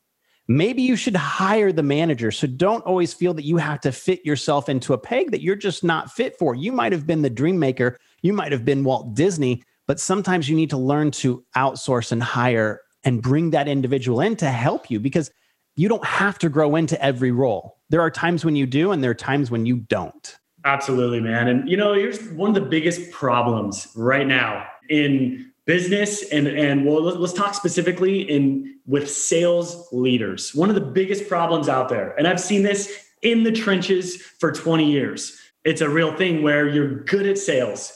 Maybe 0.47 0.81
you 0.81 0.97
should 0.97 1.15
hire 1.15 1.71
the 1.71 1.83
manager. 1.83 2.29
So 2.29 2.45
don't 2.45 2.83
always 2.83 3.13
feel 3.13 3.33
that 3.35 3.45
you 3.45 3.55
have 3.57 3.79
to 3.81 3.91
fit 3.91 4.25
yourself 4.25 4.67
into 4.67 4.91
a 4.93 4.97
peg 4.97 5.31
that 5.31 5.41
you're 5.41 5.55
just 5.55 5.83
not 5.83 6.11
fit 6.11 6.37
for. 6.37 6.55
You 6.55 6.73
might 6.73 6.91
have 6.91 7.07
been 7.07 7.21
the 7.21 7.29
dream 7.29 7.57
maker, 7.57 7.97
you 8.21 8.33
might 8.33 8.51
have 8.51 8.65
been 8.65 8.83
Walt 8.83 9.13
Disney, 9.13 9.63
but 9.87 9.99
sometimes 9.99 10.49
you 10.49 10.55
need 10.55 10.69
to 10.71 10.77
learn 10.77 11.11
to 11.11 11.45
outsource 11.55 12.11
and 12.11 12.21
hire 12.21 12.81
and 13.03 13.21
bring 13.21 13.51
that 13.51 13.67
individual 13.67 14.21
in 14.21 14.35
to 14.37 14.49
help 14.49 14.89
you 14.89 14.99
because 14.99 15.31
you 15.75 15.87
don't 15.87 16.05
have 16.05 16.37
to 16.39 16.49
grow 16.49 16.75
into 16.75 17.01
every 17.03 17.31
role. 17.31 17.77
There 17.89 18.01
are 18.01 18.11
times 18.11 18.45
when 18.45 18.55
you 18.55 18.65
do, 18.65 18.91
and 18.91 19.03
there 19.03 19.11
are 19.11 19.15
times 19.15 19.49
when 19.49 19.65
you 19.65 19.77
don't. 19.77 20.37
Absolutely, 20.65 21.19
man. 21.19 21.47
And 21.47 21.67
you 21.67 21.77
know, 21.77 21.93
here's 21.93 22.21
one 22.31 22.49
of 22.49 22.55
the 22.55 22.69
biggest 22.69 23.11
problems 23.11 23.87
right 23.95 24.27
now 24.27 24.67
in 24.89 25.51
business 25.65 26.27
and 26.31 26.47
and 26.47 26.85
well 26.85 27.01
let's 27.01 27.33
talk 27.33 27.53
specifically 27.53 28.21
in 28.21 28.79
with 28.85 29.09
sales 29.09 29.87
leaders. 29.91 30.53
One 30.53 30.69
of 30.69 30.75
the 30.75 30.81
biggest 30.81 31.27
problems 31.27 31.69
out 31.69 31.89
there. 31.89 32.13
And 32.17 32.27
I've 32.27 32.41
seen 32.41 32.63
this 32.63 32.91
in 33.21 33.43
the 33.43 33.51
trenches 33.51 34.21
for 34.21 34.51
20 34.51 34.91
years. 34.91 35.39
It's 35.63 35.81
a 35.81 35.89
real 35.89 36.15
thing 36.15 36.41
where 36.41 36.67
you're 36.67 37.03
good 37.03 37.27
at 37.27 37.37
sales 37.37 37.93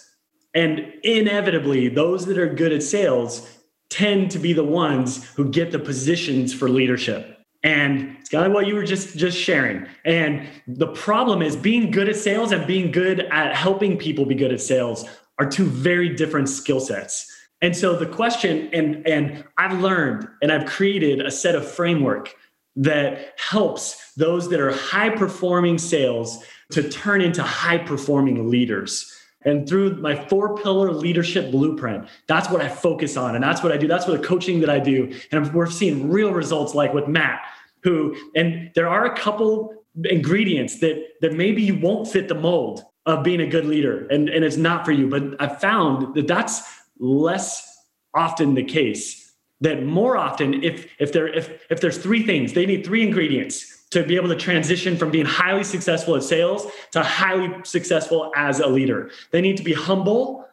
and 0.53 0.93
inevitably 1.03 1.89
those 1.89 2.25
that 2.27 2.37
are 2.37 2.47
good 2.47 2.71
at 2.71 2.83
sales 2.83 3.49
tend 3.95 4.29
to 4.31 4.39
be 4.39 4.51
the 4.51 4.63
ones 4.63 5.23
who 5.35 5.49
get 5.49 5.71
the 5.71 5.79
positions 5.79 6.53
for 6.53 6.67
leadership. 6.67 7.39
And 7.63 8.17
it's 8.19 8.29
kind 8.29 8.45
of 8.45 8.51
what 8.51 8.67
you 8.67 8.75
were 8.75 8.83
just 8.83 9.17
just 9.17 9.37
sharing. 9.37 9.87
And 10.03 10.47
the 10.67 10.87
problem 10.87 11.41
is 11.41 11.55
being 11.55 11.91
good 11.91 12.09
at 12.09 12.17
sales 12.17 12.51
and 12.51 12.67
being 12.67 12.91
good 12.91 13.21
at 13.31 13.55
helping 13.55 13.97
people 13.97 14.25
be 14.25 14.35
good 14.35 14.51
at 14.51 14.61
sales 14.61 15.05
are 15.39 15.49
two 15.49 15.65
very 15.65 16.09
different 16.09 16.49
skill 16.49 16.79
sets. 16.79 17.31
And 17.61 17.75
so 17.75 17.95
the 17.95 18.05
question, 18.05 18.69
and 18.73 19.07
and 19.07 19.45
I've 19.57 19.79
learned 19.79 20.27
and 20.41 20.51
I've 20.51 20.65
created 20.65 21.25
a 21.25 21.31
set 21.31 21.55
of 21.55 21.65
framework 21.65 22.35
that 22.75 23.33
helps 23.37 24.13
those 24.15 24.49
that 24.49 24.59
are 24.59 24.73
high 24.73 25.09
performing 25.09 25.77
sales 25.77 26.43
to 26.71 26.87
turn 26.89 27.21
into 27.21 27.41
high 27.41 27.77
performing 27.77 28.49
leaders 28.49 29.14
and 29.45 29.67
through 29.67 29.95
my 29.97 30.15
four 30.27 30.57
pillar 30.57 30.91
leadership 30.91 31.51
blueprint 31.51 32.07
that's 32.27 32.49
what 32.49 32.61
i 32.61 32.67
focus 32.67 33.15
on. 33.17 33.35
And 33.35 33.43
that's 33.43 33.63
what 33.63 33.71
i 33.71 33.77
do. 33.77 33.87
That's 33.87 34.07
what 34.07 34.21
the 34.21 34.27
coaching 34.27 34.59
that 34.61 34.69
i 34.69 34.79
do. 34.79 35.13
And 35.31 35.53
we're 35.53 35.69
seeing 35.69 36.09
real 36.09 36.31
results 36.31 36.75
like 36.75 36.93
with 36.93 37.07
matt 37.07 37.41
who 37.83 38.15
and 38.35 38.71
there 38.75 38.89
are 38.89 39.05
a 39.05 39.15
couple 39.15 39.73
ingredients 40.03 40.79
that 40.79 41.03
that 41.21 41.33
maybe 41.33 41.61
you 41.61 41.77
won't 41.79 42.07
fit 42.07 42.27
the 42.27 42.35
mold 42.35 42.83
of 43.05 43.23
being 43.23 43.41
a 43.41 43.47
good 43.47 43.65
leader. 43.65 44.07
And 44.07 44.29
and 44.29 44.43
it's 44.43 44.57
not 44.57 44.85
for 44.85 44.91
you. 44.91 45.07
But 45.07 45.41
i 45.41 45.47
found 45.47 46.15
that 46.15 46.27
that's 46.27 46.63
less 46.99 47.71
often 48.13 48.55
the 48.55 48.63
case 48.63 49.33
that 49.61 49.83
more 49.83 50.17
often 50.17 50.63
if 50.63 50.87
if 50.99 51.11
there 51.11 51.27
if 51.27 51.65
if 51.69 51.81
there's 51.81 51.97
three 51.97 52.23
things. 52.25 52.53
They 52.53 52.65
need 52.65 52.85
three 52.85 53.03
ingredients 53.03 53.74
to 53.95 54.03
be 54.03 54.17
able 54.17 54.27
to 54.27 54.35
transition 54.35 54.97
from 54.97 55.09
being 55.09 55.25
highly 55.25 55.63
successful 55.63 56.15
at 56.15 56.23
sales 56.23 56.67
to 56.91 57.01
highly 57.01 57.49
successful 57.63 58.31
as 58.35 58.59
a 58.59 58.67
leader. 58.67 59.09
They 59.31 59.41
need 59.41 59.55
to 59.57 59.63
be 59.63 59.73
humble, 59.73 60.45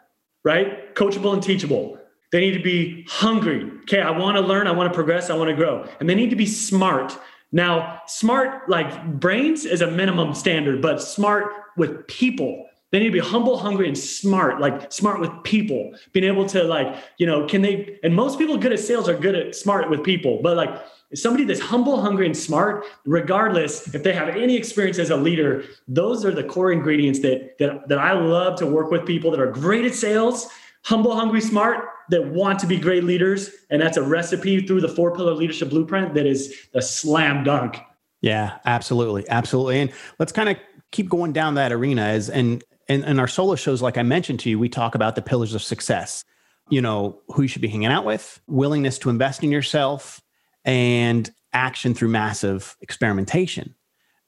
right? 0.44 0.94
Coachable 0.94 1.32
and 1.32 1.42
teachable. 1.42 1.98
They 2.30 2.40
need 2.40 2.52
to 2.52 2.62
be 2.62 3.04
hungry. 3.08 3.70
Okay, 3.82 4.00
I 4.00 4.10
want 4.10 4.36
to 4.36 4.40
learn, 4.40 4.66
I 4.68 4.72
want 4.72 4.90
to 4.90 4.94
progress, 4.94 5.28
I 5.28 5.34
want 5.34 5.50
to 5.50 5.56
grow. 5.56 5.86
And 5.98 6.08
they 6.08 6.14
need 6.14 6.30
to 6.30 6.36
be 6.36 6.46
smart. 6.46 7.18
Now, 7.50 8.00
smart 8.06 8.68
like 8.68 9.20
brains 9.20 9.64
is 9.64 9.82
a 9.82 9.90
minimum 9.90 10.34
standard, 10.34 10.80
but 10.80 11.02
smart 11.02 11.52
with 11.76 12.06
people. 12.06 12.66
They 12.92 13.00
need 13.00 13.06
to 13.06 13.12
be 13.12 13.18
humble, 13.18 13.58
hungry, 13.58 13.88
and 13.88 13.98
smart, 13.98 14.60
like 14.60 14.92
smart 14.92 15.18
with 15.18 15.30
people, 15.42 15.94
being 16.12 16.26
able 16.26 16.46
to 16.50 16.62
like, 16.62 16.94
you 17.18 17.26
know, 17.26 17.46
can 17.46 17.62
they, 17.62 17.98
and 18.04 18.14
most 18.14 18.38
people 18.38 18.56
good 18.56 18.72
at 18.72 18.80
sales 18.80 19.08
are 19.08 19.16
good 19.16 19.34
at 19.34 19.56
smart 19.56 19.90
with 19.90 20.04
people, 20.04 20.40
but 20.42 20.56
like 20.56 20.70
somebody 21.14 21.44
that's 21.44 21.60
humble, 21.60 22.00
hungry, 22.00 22.26
and 22.26 22.36
smart, 22.36 22.84
regardless 23.04 23.94
if 23.94 24.02
they 24.02 24.12
have 24.12 24.28
any 24.28 24.56
experience 24.56 24.98
as 24.98 25.10
a 25.10 25.16
leader, 25.16 25.64
those 25.88 26.24
are 26.24 26.32
the 26.32 26.44
core 26.44 26.72
ingredients 26.72 27.20
that, 27.20 27.58
that, 27.58 27.88
that 27.88 27.98
I 27.98 28.12
love 28.12 28.56
to 28.58 28.66
work 28.66 28.90
with 28.90 29.06
people 29.06 29.30
that 29.30 29.40
are 29.40 29.50
great 29.50 29.84
at 29.84 29.94
sales, 29.94 30.48
humble, 30.84 31.14
hungry, 31.14 31.40
smart, 31.40 31.84
that 32.10 32.26
want 32.26 32.58
to 32.60 32.66
be 32.66 32.78
great 32.78 33.04
leaders. 33.04 33.50
And 33.70 33.80
that's 33.80 33.96
a 33.96 34.02
recipe 34.02 34.66
through 34.66 34.80
the 34.80 34.88
four 34.88 35.14
pillar 35.14 35.34
leadership 35.34 35.70
blueprint 35.70 36.14
that 36.14 36.26
is 36.26 36.54
a 36.74 36.82
slam 36.82 37.44
dunk. 37.44 37.78
Yeah, 38.20 38.58
absolutely. 38.64 39.28
Absolutely. 39.28 39.80
And 39.80 39.92
let's 40.18 40.32
kind 40.32 40.48
of 40.48 40.56
keep 40.90 41.08
going 41.08 41.32
down 41.32 41.54
that 41.54 41.72
arena 41.72 42.02
as 42.02 42.30
and 42.30 42.62
and 42.88 43.04
in 43.04 43.18
our 43.20 43.28
solo 43.28 43.54
shows, 43.54 43.80
like 43.80 43.96
I 43.96 44.02
mentioned 44.02 44.40
to 44.40 44.50
you, 44.50 44.58
we 44.58 44.68
talk 44.68 44.94
about 44.94 45.14
the 45.14 45.22
pillars 45.22 45.54
of 45.54 45.62
success. 45.62 46.24
You 46.68 46.80
know, 46.80 47.20
who 47.28 47.42
you 47.42 47.48
should 47.48 47.62
be 47.62 47.68
hanging 47.68 47.88
out 47.88 48.04
with, 48.04 48.40
willingness 48.46 48.98
to 49.00 49.10
invest 49.10 49.42
in 49.42 49.50
yourself, 49.50 50.21
and 50.64 51.32
action 51.52 51.94
through 51.94 52.08
massive 52.08 52.76
experimentation. 52.80 53.74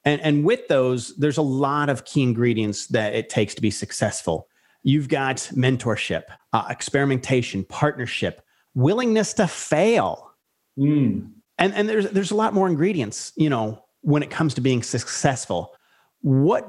And, 0.04 0.20
and 0.20 0.44
with 0.44 0.68
those, 0.68 1.16
there's 1.16 1.38
a 1.38 1.42
lot 1.42 1.88
of 1.88 2.04
key 2.04 2.22
ingredients 2.22 2.88
that 2.88 3.14
it 3.14 3.28
takes 3.28 3.54
to 3.54 3.62
be 3.62 3.70
successful. 3.70 4.48
You've 4.82 5.08
got 5.08 5.36
mentorship, 5.54 6.24
uh, 6.52 6.66
experimentation, 6.68 7.64
partnership, 7.64 8.42
willingness 8.74 9.32
to 9.34 9.46
fail. 9.46 10.30
Mm. 10.78 11.30
And, 11.56 11.74
and 11.74 11.88
there's, 11.88 12.10
there's 12.10 12.32
a 12.32 12.36
lot 12.36 12.52
more 12.52 12.68
ingredients, 12.68 13.32
you 13.36 13.48
know, 13.48 13.82
when 14.02 14.22
it 14.22 14.30
comes 14.30 14.52
to 14.54 14.60
being 14.60 14.82
successful. 14.82 15.74
What 16.20 16.68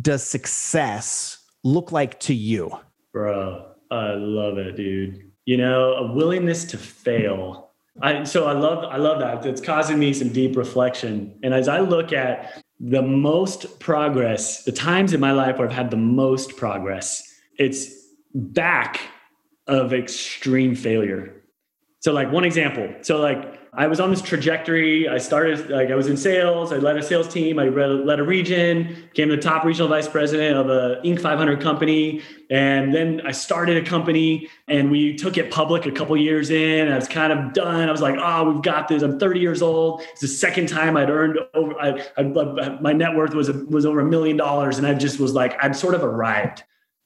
does 0.00 0.24
success 0.24 1.38
look 1.62 1.92
like 1.92 2.18
to 2.20 2.34
you? 2.34 2.76
Bro, 3.12 3.72
I 3.90 4.14
love 4.14 4.58
it, 4.58 4.76
dude. 4.76 5.30
You 5.44 5.58
know, 5.58 5.92
a 5.92 6.12
willingness 6.12 6.64
to 6.66 6.78
fail 6.78 7.67
I, 8.00 8.24
so 8.24 8.46
I 8.46 8.52
love 8.52 8.84
I 8.84 8.96
love 8.96 9.18
that. 9.20 9.44
It's 9.44 9.60
causing 9.60 9.98
me 9.98 10.12
some 10.12 10.28
deep 10.28 10.56
reflection. 10.56 11.38
And 11.42 11.52
as 11.52 11.68
I 11.68 11.80
look 11.80 12.12
at 12.12 12.62
the 12.80 13.02
most 13.02 13.80
progress, 13.80 14.64
the 14.64 14.72
times 14.72 15.12
in 15.12 15.20
my 15.20 15.32
life 15.32 15.58
where 15.58 15.66
I've 15.66 15.74
had 15.74 15.90
the 15.90 15.96
most 15.96 16.56
progress, 16.56 17.22
it's 17.58 17.88
back 18.34 19.00
of 19.66 19.92
extreme 19.92 20.74
failure. 20.74 21.34
So 22.00 22.12
like 22.12 22.30
one 22.30 22.44
example. 22.44 22.94
So 23.02 23.18
like 23.18 23.57
I 23.78 23.86
was 23.86 24.00
on 24.00 24.10
this 24.10 24.20
trajectory. 24.20 25.08
I 25.08 25.18
started 25.18 25.70
like 25.70 25.92
I 25.92 25.94
was 25.94 26.08
in 26.08 26.16
sales. 26.16 26.72
I 26.72 26.78
led 26.78 26.96
a 26.96 27.02
sales 27.02 27.28
team. 27.28 27.60
I 27.60 27.68
led 27.68 28.18
a 28.18 28.24
region. 28.24 29.08
Became 29.10 29.28
the 29.28 29.36
top 29.36 29.64
regional 29.64 29.86
vice 29.86 30.08
president 30.08 30.56
of 30.56 30.68
a 30.68 31.00
Inc. 31.04 31.20
500 31.20 31.60
company, 31.62 32.20
and 32.50 32.92
then 32.92 33.22
I 33.24 33.30
started 33.30 33.76
a 33.76 33.88
company. 33.88 34.48
And 34.66 34.90
we 34.90 35.14
took 35.14 35.38
it 35.38 35.52
public 35.52 35.86
a 35.86 35.92
couple 35.92 36.16
years 36.16 36.50
in. 36.50 36.88
I 36.88 36.96
was 36.96 37.06
kind 37.06 37.32
of 37.32 37.52
done. 37.52 37.88
I 37.88 37.92
was 37.92 38.02
like, 38.02 38.16
"Oh, 38.20 38.50
we've 38.50 38.62
got 38.62 38.88
this." 38.88 39.04
I'm 39.04 39.16
30 39.16 39.38
years 39.38 39.62
old. 39.62 40.02
It's 40.10 40.22
the 40.22 40.26
second 40.26 40.68
time 40.68 40.96
I'd 40.96 41.08
earned 41.08 41.38
over. 41.54 41.80
I, 41.80 42.04
I, 42.16 42.78
my 42.80 42.92
net 42.92 43.14
worth 43.14 43.32
was 43.32 43.48
was 43.48 43.86
over 43.86 44.00
a 44.00 44.04
million 44.04 44.36
dollars, 44.36 44.78
and 44.78 44.88
I 44.88 44.94
just 44.94 45.20
was 45.20 45.34
like, 45.34 45.56
I'd 45.62 45.76
sort 45.76 45.94
of 45.94 46.02
arrived. 46.02 46.64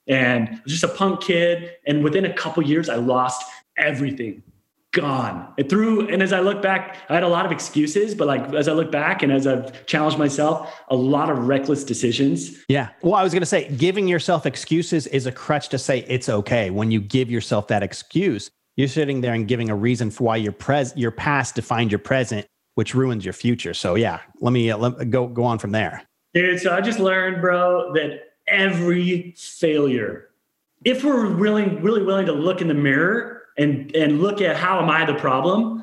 And 0.09 0.49
I 0.49 0.61
was 0.65 0.73
just 0.73 0.85
a 0.85 0.89
punk 0.97 1.21
kid. 1.21 1.73
And 1.87 2.03
within 2.03 2.25
a 2.25 2.33
couple 2.33 2.63
years, 2.63 2.89
I 2.89 2.97
lost 2.97 3.45
everything 3.77 4.43
gone. 4.93 5.53
It 5.57 5.71
threw, 5.71 6.07
and 6.09 6.23
as 6.23 6.33
I 6.33 6.41
look 6.41 6.63
back, 6.63 6.99
I 7.09 7.15
had 7.15 7.23
a 7.23 7.29
lot 7.29 7.47
of 7.47 7.53
excuses, 7.53 8.15
but 8.15 8.29
like 8.29 8.53
as 8.55 8.69
I 8.69 8.73
look 8.73 8.93
back 8.93 9.23
and 9.23 9.33
as 9.33 9.47
I've 9.47 9.87
challenged 9.87 10.19
myself, 10.19 10.73
a 10.89 10.97
lot 10.97 11.31
of 11.31 11.49
reckless 11.49 11.83
decisions. 11.83 12.63
Yeah. 12.69 12.91
Well, 13.03 13.15
I 13.15 13.23
was 13.23 13.33
going 13.33 13.43
to 13.43 13.47
say, 13.47 13.69
giving 13.77 14.07
yourself 14.07 14.45
excuses 14.45 15.07
is 15.07 15.27
a 15.27 15.33
crutch 15.33 15.71
to 15.71 15.79
say 15.79 16.01
it's 16.09 16.29
okay. 16.29 16.71
When 16.71 16.91
you 16.91 17.01
give 17.01 17.31
yourself 17.31 17.69
that 17.69 17.83
excuse, 17.83 18.51
you're 18.77 18.89
sitting 18.89 19.23
there 19.23 19.35
and 19.35 19.49
giving 19.49 19.71
a 19.71 19.75
reason 19.75 20.11
for 20.11 20.25
why 20.25 20.37
your 20.37 20.53
pres 20.53 20.95
your 20.97 21.11
past 21.11 21.55
defined 21.55 21.91
your 21.91 21.99
present, 21.99 22.47
which 22.75 22.95
ruins 22.95 23.25
your 23.25 23.35
future. 23.35 23.75
So 23.75 23.95
yeah, 23.95 24.21
let 24.41 24.53
me 24.53 24.71
uh, 24.71 24.77
let, 24.77 25.11
go 25.11 25.27
go 25.27 25.45
on 25.45 25.59
from 25.59 25.73
there. 25.73 26.07
Dude, 26.35 26.61
so 26.61 26.75
I 26.75 26.81
just 26.81 26.99
learned, 26.99 27.43
bro, 27.43 27.93
that 27.95 28.33
every 28.47 29.35
failure, 29.37 30.31
if 30.85 31.05
we're 31.05 31.27
really 31.27 31.69
really 31.77 32.03
willing 32.03 32.27
to 32.27 32.33
look 32.33 32.61
in 32.61 32.69
the 32.69 32.75
mirror 32.75 33.42
and 33.57 33.95
and 33.95 34.21
look 34.21 34.41
at 34.41 34.57
how 34.57 34.81
am 34.81 34.91
I 34.91 35.05
the 35.05 35.15
problem? 35.15 35.83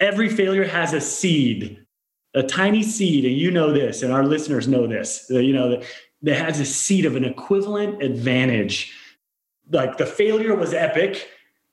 Every 0.00 0.28
failure 0.28 0.64
has 0.64 0.92
a 0.92 1.00
seed, 1.00 1.84
a 2.34 2.42
tiny 2.42 2.82
seed, 2.82 3.24
and 3.24 3.36
you 3.36 3.50
know 3.50 3.72
this, 3.72 4.02
and 4.02 4.12
our 4.12 4.24
listeners 4.24 4.66
know 4.66 4.86
this. 4.86 5.26
You 5.28 5.52
know 5.52 5.70
that 5.70 5.84
that 6.22 6.36
has 6.36 6.60
a 6.60 6.64
seed 6.64 7.04
of 7.04 7.16
an 7.16 7.24
equivalent 7.24 8.02
advantage. 8.02 8.92
Like 9.70 9.96
the 9.96 10.06
failure 10.06 10.54
was 10.54 10.74
epic, 10.74 11.28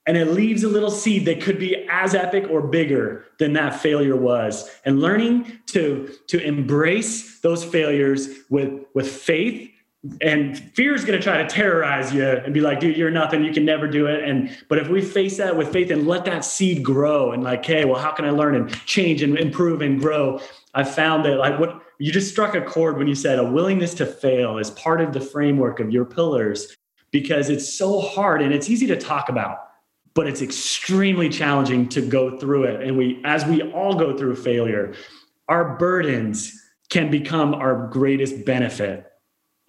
and 0.05 0.17
it 0.17 0.25
leaves 0.25 0.63
a 0.63 0.69
little 0.69 0.91
seed 0.91 1.25
that 1.25 1.41
could 1.41 1.59
be 1.59 1.87
as 1.89 2.15
epic 2.15 2.45
or 2.49 2.61
bigger 2.61 3.25
than 3.39 3.53
that 3.53 3.79
failure 3.79 4.15
was. 4.15 4.69
And 4.85 5.01
learning 5.01 5.59
to 5.67 6.13
to 6.27 6.41
embrace 6.43 7.39
those 7.41 7.63
failures 7.63 8.29
with 8.49 8.85
with 8.93 9.07
faith 9.09 9.71
and 10.21 10.57
fear 10.75 10.95
is 10.95 11.03
going 11.03 11.19
to 11.19 11.23
try 11.23 11.41
to 11.41 11.47
terrorize 11.47 12.13
you 12.13 12.25
and 12.25 12.53
be 12.53 12.61
like 12.61 12.79
dude 12.79 12.95
you're 12.95 13.11
nothing 13.11 13.43
you 13.43 13.51
can 13.51 13.65
never 13.65 13.87
do 13.87 14.07
it. 14.07 14.23
And 14.23 14.55
but 14.69 14.77
if 14.77 14.87
we 14.87 15.01
face 15.01 15.37
that 15.37 15.57
with 15.57 15.73
faith 15.73 15.91
and 15.91 16.07
let 16.07 16.23
that 16.25 16.45
seed 16.45 16.83
grow 16.83 17.33
and 17.33 17.43
like 17.43 17.65
hey 17.65 17.83
well 17.83 17.99
how 17.99 18.11
can 18.11 18.25
i 18.25 18.29
learn 18.29 18.55
and 18.55 18.71
change 18.85 19.21
and 19.21 19.37
improve 19.37 19.81
and 19.81 19.99
grow? 19.99 20.39
I 20.73 20.83
found 20.83 21.25
that 21.25 21.37
like 21.37 21.59
what 21.59 21.81
you 21.97 22.13
just 22.13 22.31
struck 22.31 22.55
a 22.55 22.61
chord 22.61 22.97
when 22.97 23.07
you 23.07 23.15
said 23.15 23.39
a 23.39 23.43
willingness 23.43 23.93
to 23.95 24.05
fail 24.05 24.57
is 24.57 24.71
part 24.71 25.01
of 25.01 25.11
the 25.11 25.19
framework 25.19 25.81
of 25.81 25.91
your 25.91 26.05
pillars 26.05 26.75
because 27.11 27.49
it's 27.49 27.73
so 27.73 27.99
hard 27.99 28.41
and 28.41 28.53
it's 28.53 28.69
easy 28.69 28.87
to 28.87 28.97
talk 28.97 29.27
about 29.27 29.65
but 30.13 30.27
it's 30.27 30.41
extremely 30.41 31.29
challenging 31.29 31.87
to 31.87 32.01
go 32.01 32.37
through 32.37 32.63
it. 32.63 32.81
And 32.81 32.97
we 32.97 33.21
as 33.25 33.45
we 33.45 33.61
all 33.73 33.95
go 33.95 34.17
through 34.17 34.37
failure 34.37 34.93
our 35.49 35.75
burdens 35.77 36.53
can 36.89 37.11
become 37.11 37.53
our 37.53 37.87
greatest 37.87 38.45
benefit 38.45 39.08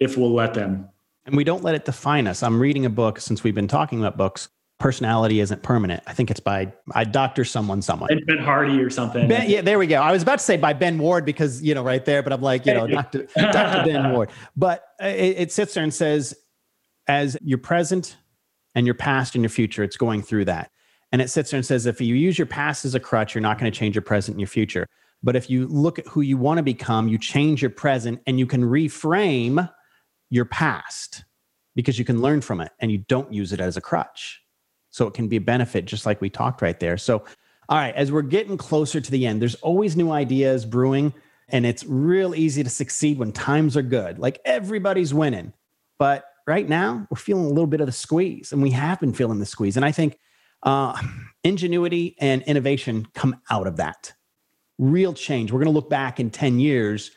if 0.01 0.17
we'll 0.17 0.33
let 0.33 0.53
them. 0.53 0.89
And 1.25 1.37
we 1.37 1.45
don't 1.45 1.63
let 1.63 1.75
it 1.75 1.85
define 1.85 2.27
us. 2.27 2.43
I'm 2.43 2.59
reading 2.59 2.85
a 2.85 2.89
book 2.89 3.21
since 3.21 3.43
we've 3.43 3.55
been 3.55 3.67
talking 3.67 3.99
about 3.99 4.17
books. 4.17 4.49
Personality 4.79 5.39
isn't 5.39 5.61
permanent. 5.61 6.01
I 6.07 6.13
think 6.13 6.31
it's 6.31 6.39
by 6.39 6.73
I 6.93 7.03
doctor 7.03 7.45
someone 7.45 7.83
someone. 7.83 8.09
Ben 8.25 8.39
Hardy 8.39 8.81
or 8.81 8.89
something. 8.89 9.27
Ben, 9.27 9.47
yeah, 9.47 9.61
there 9.61 9.77
we 9.77 9.85
go. 9.85 10.01
I 10.01 10.11
was 10.11 10.23
about 10.23 10.39
to 10.39 10.43
say 10.43 10.57
by 10.57 10.73
Ben 10.73 10.97
Ward 10.97 11.23
because 11.23 11.61
you 11.61 11.75
know 11.75 11.83
right 11.83 12.03
there, 12.03 12.23
but 12.23 12.33
I'm 12.33 12.41
like 12.41 12.65
you 12.65 12.73
know 12.73 12.87
Dr. 12.87 13.27
Dr. 13.35 13.85
Ben 13.85 14.11
Ward. 14.13 14.31
But 14.57 14.83
it, 14.99 15.37
it 15.37 15.51
sits 15.51 15.75
there 15.75 15.83
and 15.83 15.93
says, 15.93 16.35
as 17.07 17.37
your 17.43 17.59
present 17.59 18.17
and 18.73 18.87
your 18.87 18.95
past 18.95 19.35
and 19.35 19.43
your 19.43 19.51
future, 19.51 19.83
it's 19.83 19.97
going 19.97 20.23
through 20.23 20.45
that. 20.45 20.71
And 21.11 21.21
it 21.21 21.29
sits 21.29 21.51
there 21.51 21.57
and 21.59 21.65
says, 21.65 21.85
if 21.85 22.01
you 22.01 22.15
use 22.15 22.39
your 22.39 22.47
past 22.47 22.83
as 22.83 22.95
a 22.95 22.99
crutch, 22.99 23.35
you're 23.35 23.41
not 23.41 23.59
going 23.59 23.71
to 23.71 23.77
change 23.77 23.95
your 23.95 24.01
present 24.01 24.33
and 24.33 24.41
your 24.41 24.47
future. 24.47 24.87
But 25.21 25.35
if 25.35 25.49
you 25.49 25.67
look 25.67 25.99
at 25.99 26.07
who 26.07 26.21
you 26.21 26.37
want 26.37 26.57
to 26.57 26.63
become, 26.63 27.07
you 27.07 27.19
change 27.19 27.61
your 27.61 27.69
present 27.69 28.21
and 28.25 28.39
you 28.39 28.47
can 28.47 28.63
reframe 28.63 29.69
your 30.31 30.45
past 30.45 31.23
because 31.75 31.99
you 31.99 32.05
can 32.05 32.21
learn 32.21 32.41
from 32.41 32.59
it 32.61 32.71
and 32.79 32.91
you 32.91 32.97
don't 33.07 33.31
use 33.31 33.53
it 33.53 33.59
as 33.59 33.77
a 33.77 33.81
crutch. 33.81 34.41
So 34.89 35.05
it 35.05 35.13
can 35.13 35.27
be 35.27 35.35
a 35.35 35.41
benefit, 35.41 35.85
just 35.85 36.05
like 36.05 36.19
we 36.19 36.29
talked 36.29 36.61
right 36.61 36.79
there. 36.79 36.97
So, 36.97 37.23
all 37.69 37.77
right, 37.77 37.95
as 37.95 38.11
we're 38.11 38.23
getting 38.23 38.57
closer 38.57 38.99
to 38.99 39.11
the 39.11 39.25
end, 39.27 39.41
there's 39.41 39.55
always 39.55 39.95
new 39.95 40.11
ideas 40.11 40.65
brewing, 40.65 41.13
and 41.47 41.65
it's 41.65 41.85
real 41.85 42.35
easy 42.35 42.63
to 42.63 42.69
succeed 42.69 43.17
when 43.17 43.31
times 43.31 43.77
are 43.77 43.81
good. 43.81 44.19
Like 44.19 44.39
everybody's 44.43 45.13
winning. 45.13 45.53
But 45.97 46.25
right 46.47 46.67
now, 46.67 47.07
we're 47.09 47.17
feeling 47.17 47.45
a 47.45 47.49
little 47.49 47.67
bit 47.67 47.79
of 47.79 47.85
the 47.85 47.93
squeeze, 47.93 48.51
and 48.51 48.61
we 48.61 48.71
have 48.71 48.99
been 48.99 49.13
feeling 49.13 49.39
the 49.39 49.45
squeeze. 49.45 49.77
And 49.77 49.85
I 49.85 49.93
think 49.93 50.17
uh, 50.63 51.01
ingenuity 51.43 52.15
and 52.19 52.41
innovation 52.43 53.07
come 53.13 53.39
out 53.49 53.67
of 53.67 53.77
that. 53.77 54.13
Real 54.77 55.13
change. 55.13 55.51
We're 55.51 55.59
going 55.59 55.73
to 55.73 55.79
look 55.79 55.89
back 55.89 56.19
in 56.19 56.31
10 56.31 56.59
years 56.59 57.11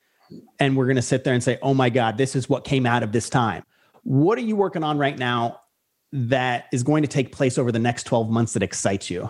and 0.58 0.76
we're 0.76 0.86
going 0.86 0.96
to 0.96 1.02
sit 1.02 1.24
there 1.24 1.34
and 1.34 1.42
say, 1.42 1.58
oh 1.62 1.74
my 1.74 1.90
God, 1.90 2.16
this 2.16 2.36
is 2.36 2.48
what 2.48 2.64
came 2.64 2.86
out 2.86 3.02
of 3.02 3.12
this 3.12 3.28
time. 3.28 3.62
What 4.02 4.38
are 4.38 4.42
you 4.42 4.56
working 4.56 4.82
on 4.82 4.98
right 4.98 5.18
now 5.18 5.60
that 6.12 6.66
is 6.72 6.82
going 6.82 7.02
to 7.02 7.08
take 7.08 7.32
place 7.32 7.58
over 7.58 7.72
the 7.72 7.78
next 7.78 8.04
12 8.04 8.30
months 8.30 8.52
that 8.52 8.62
excites 8.62 9.10
you? 9.10 9.28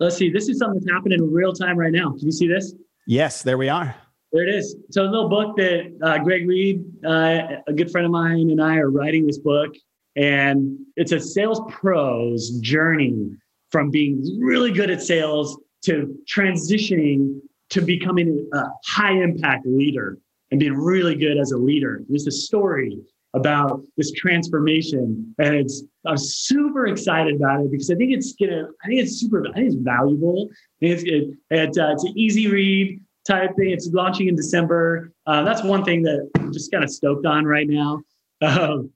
Let's 0.00 0.16
see. 0.16 0.30
This 0.30 0.48
is 0.48 0.58
something 0.58 0.80
that's 0.80 0.92
happening 0.92 1.18
in 1.18 1.32
real 1.32 1.52
time 1.52 1.76
right 1.76 1.92
now. 1.92 2.10
Can 2.10 2.26
you 2.26 2.32
see 2.32 2.48
this? 2.48 2.74
Yes, 3.06 3.42
there 3.42 3.58
we 3.58 3.68
are. 3.68 3.94
There 4.32 4.46
it 4.46 4.52
is. 4.52 4.76
So, 4.90 5.04
a 5.04 5.06
little 5.06 5.28
book 5.28 5.56
that 5.56 5.96
uh, 6.02 6.18
Greg 6.18 6.48
Reid, 6.48 6.84
uh, 7.06 7.60
a 7.68 7.72
good 7.72 7.90
friend 7.90 8.04
of 8.04 8.10
mine, 8.10 8.50
and 8.50 8.60
I 8.60 8.78
are 8.78 8.90
writing 8.90 9.26
this 9.26 9.38
book. 9.38 9.74
And 10.16 10.78
it's 10.96 11.12
a 11.12 11.20
sales 11.20 11.60
pro's 11.68 12.58
journey 12.60 13.30
from 13.70 13.90
being 13.90 14.22
really 14.40 14.72
good 14.72 14.90
at 14.90 15.02
sales 15.02 15.58
to 15.84 16.16
transitioning 16.32 17.40
to 17.70 17.80
becoming 17.80 18.48
a 18.52 18.64
high 18.86 19.12
impact 19.12 19.66
leader 19.66 20.18
and 20.50 20.60
being 20.60 20.74
really 20.74 21.14
good 21.14 21.38
as 21.38 21.52
a 21.52 21.58
leader. 21.58 22.02
There's 22.08 22.26
a 22.26 22.32
story 22.32 22.98
about 23.34 23.82
this 23.96 24.12
transformation, 24.12 25.34
and 25.38 25.54
it's 25.54 25.82
I'm 26.06 26.16
super 26.16 26.86
excited 26.86 27.36
about 27.36 27.62
it 27.62 27.70
because 27.70 27.90
I 27.90 27.96
think 27.96 28.12
it's 28.12 28.34
gonna 28.34 28.68
I 28.84 28.86
think 28.86 29.00
it's 29.00 29.18
super 29.18 29.44
I 29.48 29.52
think 29.52 29.66
it's 29.66 29.76
valuable. 29.76 30.48
it's 30.80 31.02
it, 31.02 31.30
it 31.50 31.78
uh, 31.78 31.92
it's 31.92 32.04
an 32.04 32.16
easy 32.16 32.48
read 32.48 33.00
type 33.26 33.56
thing. 33.56 33.70
It's 33.70 33.88
launching 33.92 34.28
in 34.28 34.36
December. 34.36 35.12
Uh, 35.26 35.42
that's 35.42 35.62
one 35.62 35.84
thing 35.84 36.02
that 36.02 36.30
I'm 36.36 36.52
just 36.52 36.70
kind 36.70 36.84
of 36.84 36.90
stoked 36.90 37.26
on 37.26 37.44
right 37.44 37.68
now. 37.68 38.00
Um, 38.42 38.90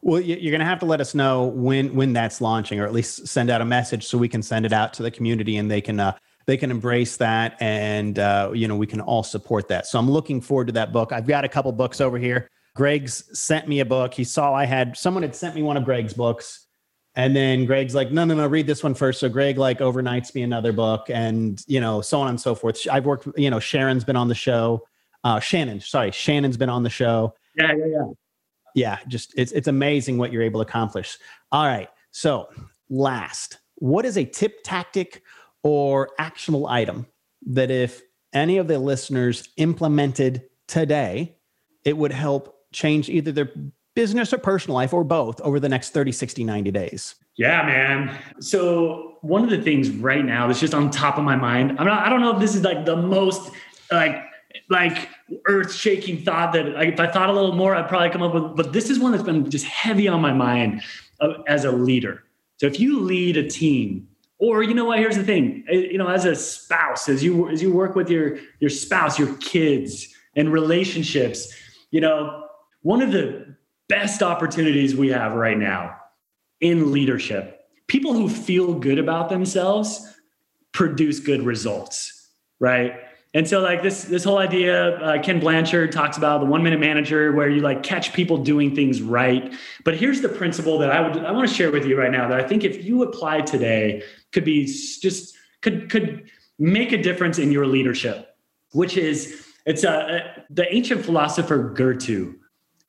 well, 0.00 0.20
you're 0.20 0.50
going 0.50 0.60
to 0.60 0.66
have 0.66 0.80
to 0.80 0.86
let 0.86 1.00
us 1.00 1.14
know 1.14 1.46
when 1.46 1.94
when 1.94 2.12
that's 2.12 2.40
launching, 2.40 2.80
or 2.80 2.86
at 2.86 2.92
least 2.92 3.26
send 3.26 3.50
out 3.50 3.60
a 3.60 3.64
message 3.64 4.06
so 4.06 4.16
we 4.18 4.28
can 4.28 4.42
send 4.42 4.64
it 4.64 4.72
out 4.72 4.92
to 4.94 5.02
the 5.02 5.10
community 5.10 5.56
and 5.56 5.70
they 5.70 5.80
can 5.80 6.00
uh, 6.00 6.16
they 6.46 6.56
can 6.56 6.70
embrace 6.70 7.16
that 7.16 7.56
and 7.60 8.18
uh, 8.18 8.50
you 8.54 8.68
know 8.68 8.76
we 8.76 8.86
can 8.86 9.00
all 9.00 9.22
support 9.22 9.68
that. 9.68 9.86
So 9.86 9.98
i'm 9.98 10.10
looking 10.10 10.40
forward 10.40 10.66
to 10.68 10.72
that 10.74 10.92
book. 10.92 11.12
I've 11.12 11.26
got 11.26 11.44
a 11.44 11.48
couple 11.48 11.72
books 11.72 12.00
over 12.00 12.18
here. 12.18 12.48
Greg's 12.74 13.38
sent 13.38 13.68
me 13.68 13.80
a 13.80 13.84
book. 13.84 14.14
He 14.14 14.24
saw 14.24 14.54
i 14.54 14.64
had 14.64 14.96
someone 14.96 15.22
had 15.22 15.34
sent 15.34 15.54
me 15.54 15.62
one 15.62 15.76
of 15.76 15.84
greg's 15.84 16.14
books. 16.14 16.66
And 17.14 17.36
then 17.36 17.66
greg's 17.66 17.94
like 17.94 18.10
no 18.10 18.24
no 18.24 18.34
no 18.34 18.46
read 18.46 18.66
this 18.66 18.82
one 18.82 18.94
first. 18.94 19.20
So 19.20 19.28
greg 19.28 19.58
like 19.58 19.78
overnights 19.78 20.34
me 20.34 20.42
another 20.42 20.72
book 20.72 21.10
and 21.10 21.62
you 21.66 21.80
know 21.80 22.00
so 22.00 22.20
on 22.20 22.28
and 22.28 22.40
so 22.40 22.54
forth. 22.54 22.78
I've 22.90 23.04
worked 23.04 23.28
you 23.36 23.50
know 23.50 23.60
sharon's 23.60 24.04
been 24.04 24.16
on 24.16 24.28
the 24.28 24.34
show. 24.34 24.86
Uh, 25.24 25.38
shannon 25.38 25.80
sorry 25.80 26.10
shannon's 26.10 26.56
been 26.56 26.70
on 26.70 26.82
the 26.82 26.90
show. 26.90 27.34
Yeah 27.56 27.72
yeah 27.76 27.86
yeah. 27.86 28.06
Yeah 28.74 28.98
just 29.08 29.34
it's 29.36 29.52
it's 29.52 29.68
amazing 29.68 30.16
what 30.16 30.32
you're 30.32 30.42
able 30.42 30.64
to 30.64 30.68
accomplish. 30.68 31.18
All 31.50 31.66
right 31.66 31.88
so 32.10 32.48
last 32.88 33.58
what 33.76 34.04
is 34.06 34.16
a 34.16 34.24
tip 34.24 34.62
tactic 34.64 35.22
or 35.62 36.10
actionable 36.18 36.66
item 36.66 37.06
that 37.46 37.70
if 37.70 38.02
any 38.32 38.58
of 38.58 38.68
the 38.68 38.78
listeners 38.78 39.48
implemented 39.56 40.44
today, 40.66 41.36
it 41.84 41.96
would 41.96 42.12
help 42.12 42.56
change 42.72 43.08
either 43.08 43.32
their 43.32 43.50
business 43.94 44.32
or 44.32 44.38
personal 44.38 44.74
life 44.74 44.92
or 44.92 45.04
both 45.04 45.40
over 45.42 45.60
the 45.60 45.68
next 45.68 45.90
30, 45.90 46.12
60, 46.12 46.44
90 46.44 46.70
days? 46.70 47.14
Yeah, 47.36 47.62
man. 47.62 48.18
So 48.40 49.18
one 49.22 49.44
of 49.44 49.50
the 49.50 49.60
things 49.60 49.90
right 49.90 50.24
now 50.24 50.46
that's 50.46 50.60
just 50.60 50.74
on 50.74 50.90
top 50.90 51.18
of 51.18 51.24
my 51.24 51.36
mind, 51.36 51.76
I'm 51.78 51.86
not, 51.86 52.06
I 52.06 52.08
don't 52.08 52.20
know 52.20 52.34
if 52.34 52.40
this 52.40 52.54
is 52.54 52.62
like 52.62 52.84
the 52.84 52.96
most 52.96 53.50
like 53.90 54.22
like 54.68 55.08
earth 55.46 55.72
shaking 55.72 56.22
thought 56.22 56.52
that 56.52 56.66
if 56.66 57.00
I 57.00 57.06
thought 57.06 57.30
a 57.30 57.32
little 57.32 57.54
more, 57.54 57.74
I'd 57.74 57.88
probably 57.88 58.10
come 58.10 58.22
up 58.22 58.34
with, 58.34 58.56
but 58.56 58.72
this 58.72 58.90
is 58.90 58.98
one 58.98 59.12
that's 59.12 59.24
been 59.24 59.50
just 59.50 59.64
heavy 59.66 60.08
on 60.08 60.20
my 60.20 60.32
mind 60.32 60.82
uh, 61.20 61.42
as 61.46 61.64
a 61.64 61.72
leader. 61.72 62.24
So 62.58 62.66
if 62.66 62.78
you 62.78 63.00
lead 63.00 63.36
a 63.36 63.48
team 63.48 64.08
or 64.42 64.64
you 64.64 64.74
know 64.74 64.86
what? 64.86 64.98
Here's 64.98 65.16
the 65.16 65.22
thing. 65.22 65.64
Eh, 65.70 65.90
you 65.92 65.98
know, 65.98 66.08
as 66.08 66.24
a 66.24 66.34
spouse, 66.34 67.08
as 67.08 67.22
you 67.22 67.48
as 67.48 67.62
you 67.62 67.72
work 67.72 67.94
with 67.94 68.10
your 68.10 68.38
your 68.58 68.70
spouse, 68.70 69.16
your 69.16 69.36
kids, 69.36 70.08
and 70.34 70.52
relationships, 70.52 71.54
you 71.92 72.00
know, 72.00 72.48
one 72.82 73.00
of 73.00 73.12
the 73.12 73.54
best 73.88 74.20
opportunities 74.20 74.96
we 74.96 75.10
have 75.10 75.34
right 75.34 75.56
now 75.56 75.96
in 76.60 76.90
leadership, 76.90 77.60
people 77.86 78.14
who 78.14 78.28
feel 78.28 78.74
good 78.74 78.98
about 78.98 79.28
themselves 79.28 80.12
produce 80.72 81.20
good 81.20 81.42
results, 81.42 82.30
right? 82.58 82.94
And 83.34 83.48
so, 83.48 83.60
like 83.60 83.82
this 83.82 84.04
this 84.04 84.24
whole 84.24 84.38
idea, 84.38 84.98
uh, 84.98 85.22
Ken 85.22 85.40
Blanchard 85.40 85.90
talks 85.90 86.18
about 86.18 86.40
the 86.40 86.46
one 86.46 86.62
minute 86.62 86.80
manager, 86.80 87.32
where 87.32 87.48
you 87.48 87.62
like 87.62 87.82
catch 87.82 88.12
people 88.12 88.36
doing 88.36 88.74
things 88.74 89.00
right. 89.00 89.54
But 89.84 89.96
here's 89.96 90.20
the 90.20 90.28
principle 90.28 90.78
that 90.78 90.90
I 90.90 91.00
would 91.00 91.24
I 91.24 91.32
want 91.32 91.48
to 91.48 91.54
share 91.54 91.70
with 91.70 91.86
you 91.86 91.98
right 91.98 92.10
now 92.10 92.28
that 92.28 92.38
I 92.38 92.46
think 92.46 92.62
if 92.62 92.84
you 92.84 93.02
apply 93.02 93.40
today, 93.40 94.02
could 94.32 94.44
be 94.44 94.66
just 94.66 95.34
could 95.62 95.90
could 95.90 96.30
make 96.58 96.92
a 96.92 97.00
difference 97.00 97.38
in 97.38 97.50
your 97.50 97.66
leadership. 97.66 98.36
Which 98.72 98.98
is 98.98 99.46
it's 99.64 99.84
a, 99.84 99.90
a 99.90 100.44
the 100.50 100.72
ancient 100.74 101.02
philosopher 101.02 101.70
Goethe 101.70 102.34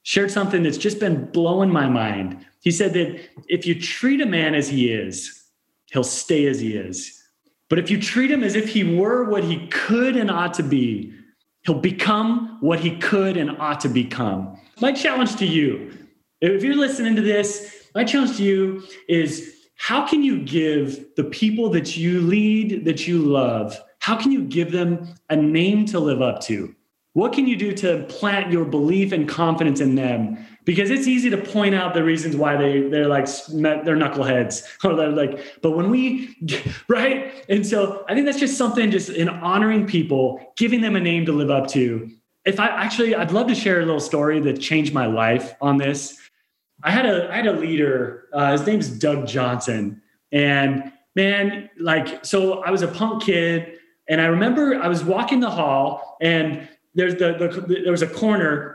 shared 0.03 0.29
something 0.29 0.63
that's 0.63 0.77
just 0.77 0.99
been 0.99 1.25
blowing 1.32 1.69
my 1.69 1.88
mind. 1.88 2.45
He 2.60 2.71
said 2.71 2.93
that 2.93 3.21
if 3.47 3.65
you 3.65 3.79
treat 3.79 4.19
a 4.19 4.25
man 4.25 4.56
as 4.56 4.67
he 4.67 4.91
is, 4.91 5.45
he'll 5.91 6.03
stay 6.03 6.47
as 6.47 6.60
he 6.60 6.75
is. 6.75 7.22
But 7.73 7.79
if 7.79 7.89
you 7.89 7.99
treat 7.99 8.29
him 8.29 8.43
as 8.43 8.53
if 8.53 8.69
he 8.69 8.83
were 8.83 9.23
what 9.23 9.43
he 9.43 9.65
could 9.69 10.15
and 10.15 10.29
ought 10.29 10.53
to 10.53 10.62
be, 10.62 11.12
he'll 11.65 11.73
become 11.73 12.59
what 12.62 12.79
he 12.79 12.97
could 12.97 13.36
and 13.36 13.57
ought 13.59 13.79
to 13.79 13.89
become. 13.89 14.59
My 14.79 14.91
challenge 14.91 15.38
to 15.38 15.47
you, 15.47 15.91
if 16.39 16.63
you're 16.63 16.75
listening 16.75 17.15
to 17.15 17.23
this, 17.23 17.88
my 17.95 18.03
challenge 18.03 18.38
to 18.38 18.43
you 18.43 18.83
is 19.09 19.55
how 19.73 20.05
can 20.05 20.21
you 20.21 20.43
give 20.43 21.15
the 21.15 21.23
people 21.23 21.71
that 21.71 21.97
you 21.97 22.21
lead, 22.21 22.86
that 22.86 23.07
you 23.07 23.17
love, 23.17 23.75
how 24.01 24.21
can 24.21 24.31
you 24.31 24.43
give 24.43 24.71
them 24.71 25.12
a 25.31 25.36
name 25.36 25.88
to 25.88 25.99
live 25.99 26.21
up 26.21 26.41
to? 26.41 26.75
What 27.13 27.33
can 27.33 27.47
you 27.47 27.55
do 27.55 27.73
to 27.73 28.03
plant 28.03 28.51
your 28.51 28.65
belief 28.65 29.12
and 29.12 29.27
confidence 29.27 29.81
in 29.81 29.95
them 29.95 30.38
because 30.65 30.89
it's 30.89 31.08
easy 31.08 31.30
to 31.30 31.38
point 31.38 31.76
out 31.76 31.93
the 31.93 32.04
reasons 32.04 32.36
why 32.36 32.56
they 32.56 32.82
they're 32.89 33.08
like 33.08 33.26
they're 33.49 33.97
knuckleheads. 33.97 34.63
Or 34.84 34.95
they're 34.95 35.10
like 35.10 35.62
but 35.62 35.71
when 35.71 35.90
we 35.90 36.35
right? 36.87 37.33
And 37.50 37.65
so 37.65 38.06
i 38.08 38.13
think 38.13 38.25
that's 38.25 38.40
just 38.40 38.58
something 38.58 38.92
just 38.92 39.10
in 39.10 39.29
honoring 39.29 39.85
people 39.85 40.54
giving 40.58 40.81
them 40.81 40.96
a 40.96 41.00
name 41.00 41.25
to 41.25 41.31
live 41.31 41.50
up 41.50 41.67
to. 41.69 42.10
If 42.46 42.60
i 42.60 42.67
actually 42.67 43.15
i'd 43.15 43.31
love 43.31 43.48
to 43.48 43.56
share 43.56 43.81
a 43.81 43.85
little 43.85 44.00
story 44.00 44.40
that 44.42 44.60
changed 44.60 44.94
my 44.94 45.06
life 45.06 45.54
on 45.62 45.77
this. 45.77 46.19
I 46.83 46.92
had 46.92 47.06
a 47.06 47.31
i 47.31 47.35
had 47.35 47.48
a 47.48 47.54
leader 47.54 48.27
uh, 48.33 48.52
his 48.52 48.65
name's 48.65 48.90
doug 48.90 49.27
johnson. 49.27 50.02
And 50.31 50.92
man 51.15 51.69
like 51.77 52.25
so 52.25 52.63
i 52.63 52.71
was 52.71 52.81
a 52.81 52.87
punk 52.87 53.23
kid 53.23 53.77
and 54.10 54.19
i 54.19 54.25
remember 54.25 54.75
i 54.81 54.87
was 54.87 55.04
walking 55.04 55.40
the 55.40 55.50
hall 55.50 56.17
and 56.21 56.67
there's 56.96 57.15
the, 57.15 57.33
the 57.33 57.81
there 57.83 57.92
was 57.92 58.02
a 58.02 58.08
corner 58.08 58.73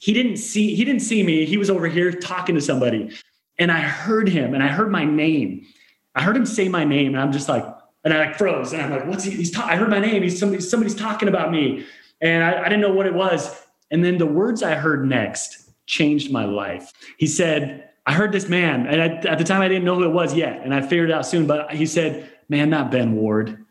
he 0.00 0.14
didn't 0.14 0.38
see 0.38 0.74
he 0.74 0.84
didn't 0.84 1.02
see 1.02 1.22
me. 1.22 1.44
He 1.44 1.58
was 1.58 1.68
over 1.68 1.86
here 1.86 2.10
talking 2.10 2.54
to 2.54 2.60
somebody, 2.60 3.14
and 3.58 3.70
I 3.70 3.80
heard 3.80 4.30
him, 4.30 4.54
and 4.54 4.62
I 4.62 4.68
heard 4.68 4.90
my 4.90 5.04
name. 5.04 5.66
I 6.14 6.22
heard 6.22 6.36
him 6.36 6.46
say 6.46 6.68
my 6.68 6.84
name, 6.84 7.14
and 7.14 7.20
I'm 7.20 7.32
just 7.32 7.50
like, 7.50 7.64
and 8.02 8.14
I 8.14 8.18
like 8.18 8.38
froze, 8.38 8.72
and 8.72 8.80
I'm 8.80 8.90
like, 8.90 9.06
what's 9.06 9.24
he? 9.24 9.30
He's 9.30 9.50
ta- 9.50 9.66
I 9.68 9.76
heard 9.76 9.90
my 9.90 10.00
name. 10.00 10.22
He's 10.22 10.40
somebody. 10.40 10.62
Somebody's 10.62 10.94
talking 10.94 11.28
about 11.28 11.52
me, 11.52 11.86
and 12.22 12.42
I, 12.42 12.62
I 12.62 12.64
didn't 12.64 12.80
know 12.80 12.92
what 12.92 13.06
it 13.06 13.12
was. 13.12 13.54
And 13.90 14.02
then 14.02 14.16
the 14.16 14.26
words 14.26 14.62
I 14.62 14.74
heard 14.74 15.06
next 15.06 15.70
changed 15.84 16.32
my 16.32 16.46
life. 16.46 16.92
He 17.18 17.26
said, 17.26 17.90
I 18.06 18.14
heard 18.14 18.32
this 18.32 18.48
man, 18.48 18.86
and 18.86 19.26
at 19.26 19.36
the 19.36 19.44
time 19.44 19.60
I 19.60 19.68
didn't 19.68 19.84
know 19.84 19.96
who 19.96 20.04
it 20.04 20.12
was 20.12 20.32
yet, 20.32 20.62
and 20.64 20.74
I 20.74 20.80
figured 20.80 21.10
it 21.10 21.12
out 21.12 21.26
soon. 21.26 21.46
But 21.46 21.72
he 21.72 21.84
said, 21.84 22.32
"Man, 22.48 22.70
not 22.70 22.90
Ben 22.90 23.16
Ward. 23.16 23.66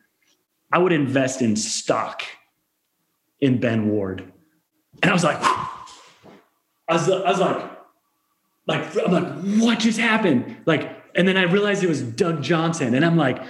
I 0.71 0.77
would 0.77 0.93
invest 0.93 1.41
in 1.41 1.55
stock 1.55 2.21
in 3.41 3.59
Ben 3.59 3.89
Ward." 3.89 4.31
And 5.01 5.09
I 5.09 5.13
was 5.13 5.23
like, 5.23 5.41
I 6.89 6.93
was, 6.93 7.09
I 7.09 7.29
was 7.29 7.39
like, 7.39 7.71
like 8.67 8.97
I'm 9.05 9.11
like, 9.11 9.61
what 9.61 9.79
just 9.79 9.99
happened? 9.99 10.57
Like, 10.65 10.95
and 11.15 11.27
then 11.27 11.37
I 11.37 11.43
realized 11.43 11.83
it 11.83 11.89
was 11.89 12.01
Doug 12.01 12.41
Johnson, 12.41 12.93
and 12.93 13.05
I'm 13.05 13.17
like, 13.17 13.41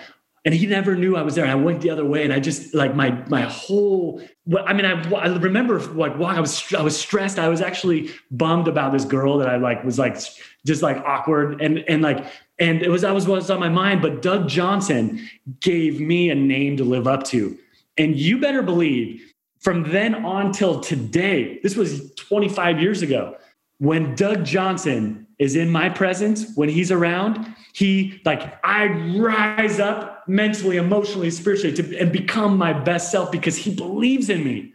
and 0.46 0.54
he 0.54 0.66
never 0.66 0.96
knew 0.96 1.18
I 1.18 1.22
was 1.22 1.36
there. 1.36 1.44
And 1.44 1.52
I 1.52 1.56
went 1.56 1.82
the 1.82 1.90
other 1.90 2.06
way, 2.06 2.24
and 2.24 2.34
I 2.34 2.40
just 2.40 2.74
like 2.74 2.96
my 2.96 3.12
my 3.28 3.42
whole. 3.42 4.22
I 4.66 4.74
mean, 4.74 4.86
I, 4.86 5.10
I 5.14 5.28
remember 5.38 5.80
like 5.80 6.18
wow, 6.18 6.28
I 6.28 6.40
was 6.40 6.74
I 6.74 6.82
was 6.82 6.98
stressed. 6.98 7.38
I 7.38 7.50
was 7.50 7.62
actually 7.62 8.12
bummed 8.32 8.68
about 8.68 8.94
this 8.94 9.06
girl 9.06 9.38
that 9.40 9.50
I 9.50 9.58
like 9.58 9.84
was 9.84 10.00
like 10.00 10.18
just 10.66 10.82
like 10.82 10.98
awkward 10.98 11.62
and 11.62 11.80
and 11.88 12.02
like 12.02 12.26
and 12.58 12.82
it 12.82 12.90
was 12.90 13.02
that 13.02 13.14
was 13.14 13.28
what 13.28 13.36
was 13.36 13.52
on 13.52 13.60
my 13.60 13.70
mind. 13.70 14.02
But 14.02 14.22
Doug 14.22 14.48
Johnson 14.48 15.30
gave 15.60 16.00
me 16.00 16.30
a 16.30 16.36
name 16.36 16.78
to 16.78 16.84
live 16.84 17.08
up 17.08 17.24
to, 17.26 17.58
and 17.98 18.18
you 18.18 18.40
better 18.40 18.62
believe 18.62 19.29
from 19.60 19.92
then 19.92 20.26
on 20.26 20.52
till 20.52 20.80
today, 20.80 21.60
this 21.64 21.76
was 21.76 22.14
25 22.16 22.82
years 22.82 23.02
ago, 23.02 23.36
when 23.80 24.16
Doug 24.16 24.46
Johnson 24.46 25.28
is 25.38 25.56
in 25.56 25.70
my 25.70 25.90
presence, 25.90 26.54
when 26.56 26.70
he's 26.70 26.92
around, 26.92 27.56
he 27.74 28.22
like 28.26 28.60
I 28.64 28.88
rise 29.18 29.80
up 29.80 30.28
mentally, 30.28 30.78
emotionally, 30.78 31.32
spiritually 31.32 31.76
to 31.76 31.98
and 31.98 32.12
become 32.12 32.58
my 32.58 32.74
best 32.74 33.12
self 33.12 33.32
because 33.32 33.56
he 33.56 33.74
believes 33.74 34.30
in 34.30 34.44
me. 34.44 34.74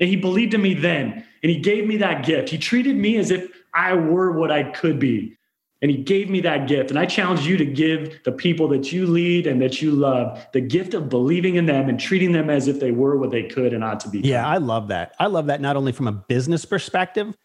And 0.00 0.08
he 0.08 0.16
believed 0.16 0.54
in 0.54 0.62
me 0.62 0.74
then. 0.74 1.24
And 1.42 1.50
he 1.50 1.58
gave 1.58 1.86
me 1.86 1.96
that 1.98 2.24
gift. 2.24 2.48
He 2.48 2.58
treated 2.58 2.96
me 2.96 3.16
as 3.16 3.30
if 3.30 3.50
I 3.72 3.94
were 3.94 4.32
what 4.32 4.50
I 4.50 4.64
could 4.64 4.98
be. 4.98 5.36
And 5.86 5.94
he 5.94 6.02
gave 6.02 6.28
me 6.28 6.40
that 6.40 6.66
gift. 6.66 6.90
And 6.90 6.98
I 6.98 7.06
challenge 7.06 7.46
you 7.46 7.56
to 7.58 7.64
give 7.64 8.20
the 8.24 8.32
people 8.32 8.66
that 8.70 8.90
you 8.90 9.06
lead 9.06 9.46
and 9.46 9.62
that 9.62 9.80
you 9.80 9.92
love 9.92 10.44
the 10.52 10.60
gift 10.60 10.94
of 10.94 11.08
believing 11.08 11.54
in 11.54 11.66
them 11.66 11.88
and 11.88 12.00
treating 12.00 12.32
them 12.32 12.50
as 12.50 12.66
if 12.66 12.80
they 12.80 12.90
were 12.90 13.16
what 13.16 13.30
they 13.30 13.44
could 13.44 13.72
and 13.72 13.84
ought 13.84 14.00
to 14.00 14.08
be. 14.08 14.18
Yeah, 14.18 14.44
I 14.44 14.56
love 14.56 14.88
that. 14.88 15.14
I 15.20 15.26
love 15.26 15.46
that 15.46 15.60
not 15.60 15.76
only 15.76 15.92
from 15.92 16.08
a 16.08 16.12
business 16.12 16.64
perspective. 16.64 17.36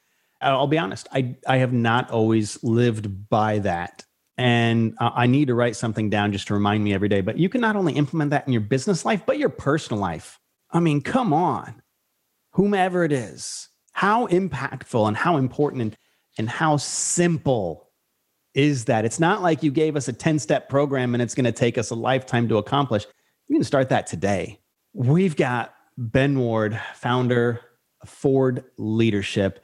I'll 0.41 0.65
be 0.65 0.79
honest, 0.79 1.07
I, 1.13 1.35
I 1.47 1.57
have 1.57 1.71
not 1.71 2.09
always 2.09 2.63
lived 2.63 3.29
by 3.29 3.59
that. 3.59 4.05
And 4.39 4.95
I 4.99 5.27
need 5.27 5.49
to 5.49 5.53
write 5.53 5.75
something 5.75 6.09
down 6.09 6.31
just 6.31 6.47
to 6.47 6.55
remind 6.55 6.83
me 6.83 6.95
every 6.95 7.09
day. 7.09 7.21
But 7.21 7.37
you 7.37 7.47
can 7.47 7.61
not 7.61 7.75
only 7.75 7.93
implement 7.93 8.31
that 8.31 8.47
in 8.47 8.53
your 8.53 8.61
business 8.63 9.05
life, 9.05 9.21
but 9.23 9.37
your 9.37 9.49
personal 9.49 10.01
life. 10.01 10.39
I 10.71 10.79
mean, 10.79 11.01
come 11.01 11.31
on, 11.31 11.83
whomever 12.53 13.03
it 13.03 13.11
is, 13.11 13.69
how 13.91 14.25
impactful 14.25 15.07
and 15.07 15.15
how 15.15 15.37
important 15.37 15.81
and, 15.83 15.97
and 16.39 16.49
how 16.49 16.77
simple 16.77 17.90
is 18.53 18.85
that? 18.85 19.05
It's 19.05 19.19
not 19.19 19.41
like 19.41 19.63
you 19.63 19.71
gave 19.71 19.95
us 19.95 20.07
a 20.07 20.13
10 20.13 20.39
step 20.39 20.69
program 20.69 21.13
and 21.15 21.21
it's 21.21 21.35
going 21.35 21.45
to 21.45 21.51
take 21.51 21.77
us 21.77 21.89
a 21.89 21.95
lifetime 21.95 22.47
to 22.49 22.57
accomplish. 22.57 23.05
You 23.47 23.57
can 23.57 23.63
start 23.63 23.89
that 23.89 24.07
today. 24.07 24.59
We've 24.93 25.35
got 25.35 25.73
Ben 25.97 26.39
Ward, 26.39 26.79
founder 26.95 27.61
of 28.01 28.09
Forward 28.09 28.65
Leadership. 28.77 29.63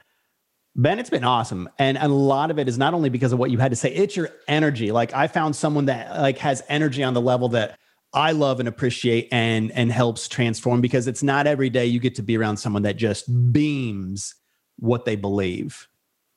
Ben, 0.74 0.98
it's 0.98 1.10
been 1.10 1.24
awesome. 1.24 1.68
And 1.78 1.98
a 1.98 2.08
lot 2.08 2.50
of 2.50 2.58
it 2.58 2.68
is 2.68 2.78
not 2.78 2.94
only 2.94 3.08
because 3.08 3.32
of 3.32 3.38
what 3.38 3.50
you 3.50 3.58
had 3.58 3.72
to 3.72 3.76
say, 3.76 3.92
it's 3.92 4.16
your 4.16 4.30
energy. 4.46 4.92
Like 4.92 5.12
I 5.12 5.26
found 5.26 5.56
someone 5.56 5.86
that 5.86 6.20
like 6.20 6.38
has 6.38 6.62
energy 6.68 7.02
on 7.02 7.14
the 7.14 7.20
level 7.20 7.48
that 7.50 7.78
I 8.14 8.32
love 8.32 8.58
and 8.58 8.68
appreciate 8.68 9.28
and 9.32 9.70
and 9.72 9.92
helps 9.92 10.28
transform 10.28 10.80
because 10.80 11.06
it's 11.06 11.22
not 11.22 11.46
every 11.46 11.68
day 11.68 11.86
you 11.86 12.00
get 12.00 12.14
to 12.14 12.22
be 12.22 12.38
around 12.38 12.56
someone 12.56 12.82
that 12.82 12.96
just 12.96 13.52
beams 13.52 14.34
what 14.78 15.04
they 15.04 15.16
believe. 15.16 15.88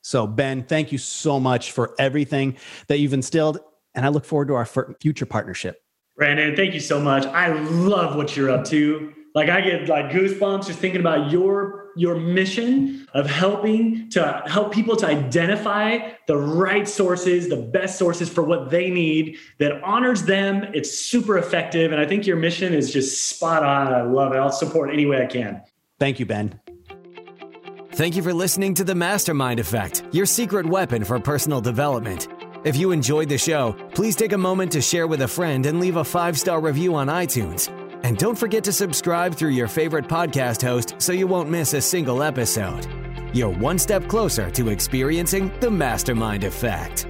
So, 0.02 0.26
Ben, 0.26 0.64
thank 0.64 0.92
you 0.92 0.98
so 0.98 1.40
much 1.40 1.72
for 1.72 1.94
everything 1.98 2.56
that 2.88 2.98
you've 2.98 3.12
instilled. 3.12 3.58
And 3.94 4.04
I 4.04 4.08
look 4.08 4.24
forward 4.24 4.48
to 4.48 4.54
our 4.54 4.66
future 5.00 5.26
partnership. 5.26 5.82
Brandon, 6.16 6.54
thank 6.54 6.74
you 6.74 6.80
so 6.80 7.00
much. 7.00 7.24
I 7.26 7.52
love 7.52 8.16
what 8.16 8.36
you're 8.36 8.50
up 8.50 8.64
to. 8.66 9.12
Like 9.34 9.48
I 9.48 9.60
get 9.62 9.88
like 9.88 10.10
goosebumps 10.10 10.66
just 10.66 10.78
thinking 10.78 11.00
about 11.00 11.30
your 11.30 11.90
your 11.96 12.16
mission 12.16 13.06
of 13.12 13.28
helping 13.28 14.08
to 14.10 14.42
help 14.46 14.72
people 14.72 14.96
to 14.96 15.06
identify 15.06 16.10
the 16.26 16.36
right 16.36 16.88
sources, 16.88 17.48
the 17.48 17.56
best 17.56 17.98
sources 17.98 18.30
for 18.30 18.42
what 18.42 18.70
they 18.70 18.90
need 18.90 19.36
that 19.58 19.82
honors 19.82 20.22
them. 20.24 20.64
It's 20.74 20.98
super 20.98 21.38
effective 21.38 21.92
and 21.92 22.00
I 22.00 22.06
think 22.06 22.26
your 22.26 22.36
mission 22.36 22.74
is 22.74 22.92
just 22.92 23.28
spot 23.28 23.62
on. 23.62 23.92
I 23.92 24.02
love 24.02 24.32
it. 24.32 24.36
I'll 24.36 24.52
support 24.52 24.90
any 24.90 25.06
way 25.06 25.22
I 25.22 25.26
can. 25.26 25.62
Thank 25.98 26.18
you, 26.18 26.26
Ben. 26.26 26.61
Thank 28.02 28.16
you 28.16 28.22
for 28.24 28.34
listening 28.34 28.74
to 28.74 28.82
The 28.82 28.96
Mastermind 28.96 29.60
Effect, 29.60 30.02
your 30.10 30.26
secret 30.26 30.66
weapon 30.66 31.04
for 31.04 31.20
personal 31.20 31.60
development. 31.60 32.26
If 32.64 32.76
you 32.76 32.90
enjoyed 32.90 33.28
the 33.28 33.38
show, 33.38 33.76
please 33.94 34.16
take 34.16 34.32
a 34.32 34.36
moment 34.36 34.72
to 34.72 34.80
share 34.80 35.06
with 35.06 35.22
a 35.22 35.28
friend 35.28 35.66
and 35.66 35.78
leave 35.78 35.94
a 35.94 36.02
five 36.02 36.36
star 36.36 36.60
review 36.60 36.96
on 36.96 37.06
iTunes. 37.06 37.70
And 38.02 38.18
don't 38.18 38.36
forget 38.36 38.64
to 38.64 38.72
subscribe 38.72 39.36
through 39.36 39.50
your 39.50 39.68
favorite 39.68 40.08
podcast 40.08 40.62
host 40.62 40.96
so 40.98 41.12
you 41.12 41.28
won't 41.28 41.48
miss 41.48 41.74
a 41.74 41.80
single 41.80 42.24
episode. 42.24 42.88
You're 43.32 43.54
one 43.54 43.78
step 43.78 44.08
closer 44.08 44.50
to 44.50 44.70
experiencing 44.70 45.52
the 45.60 45.70
mastermind 45.70 46.42
effect. 46.42 47.06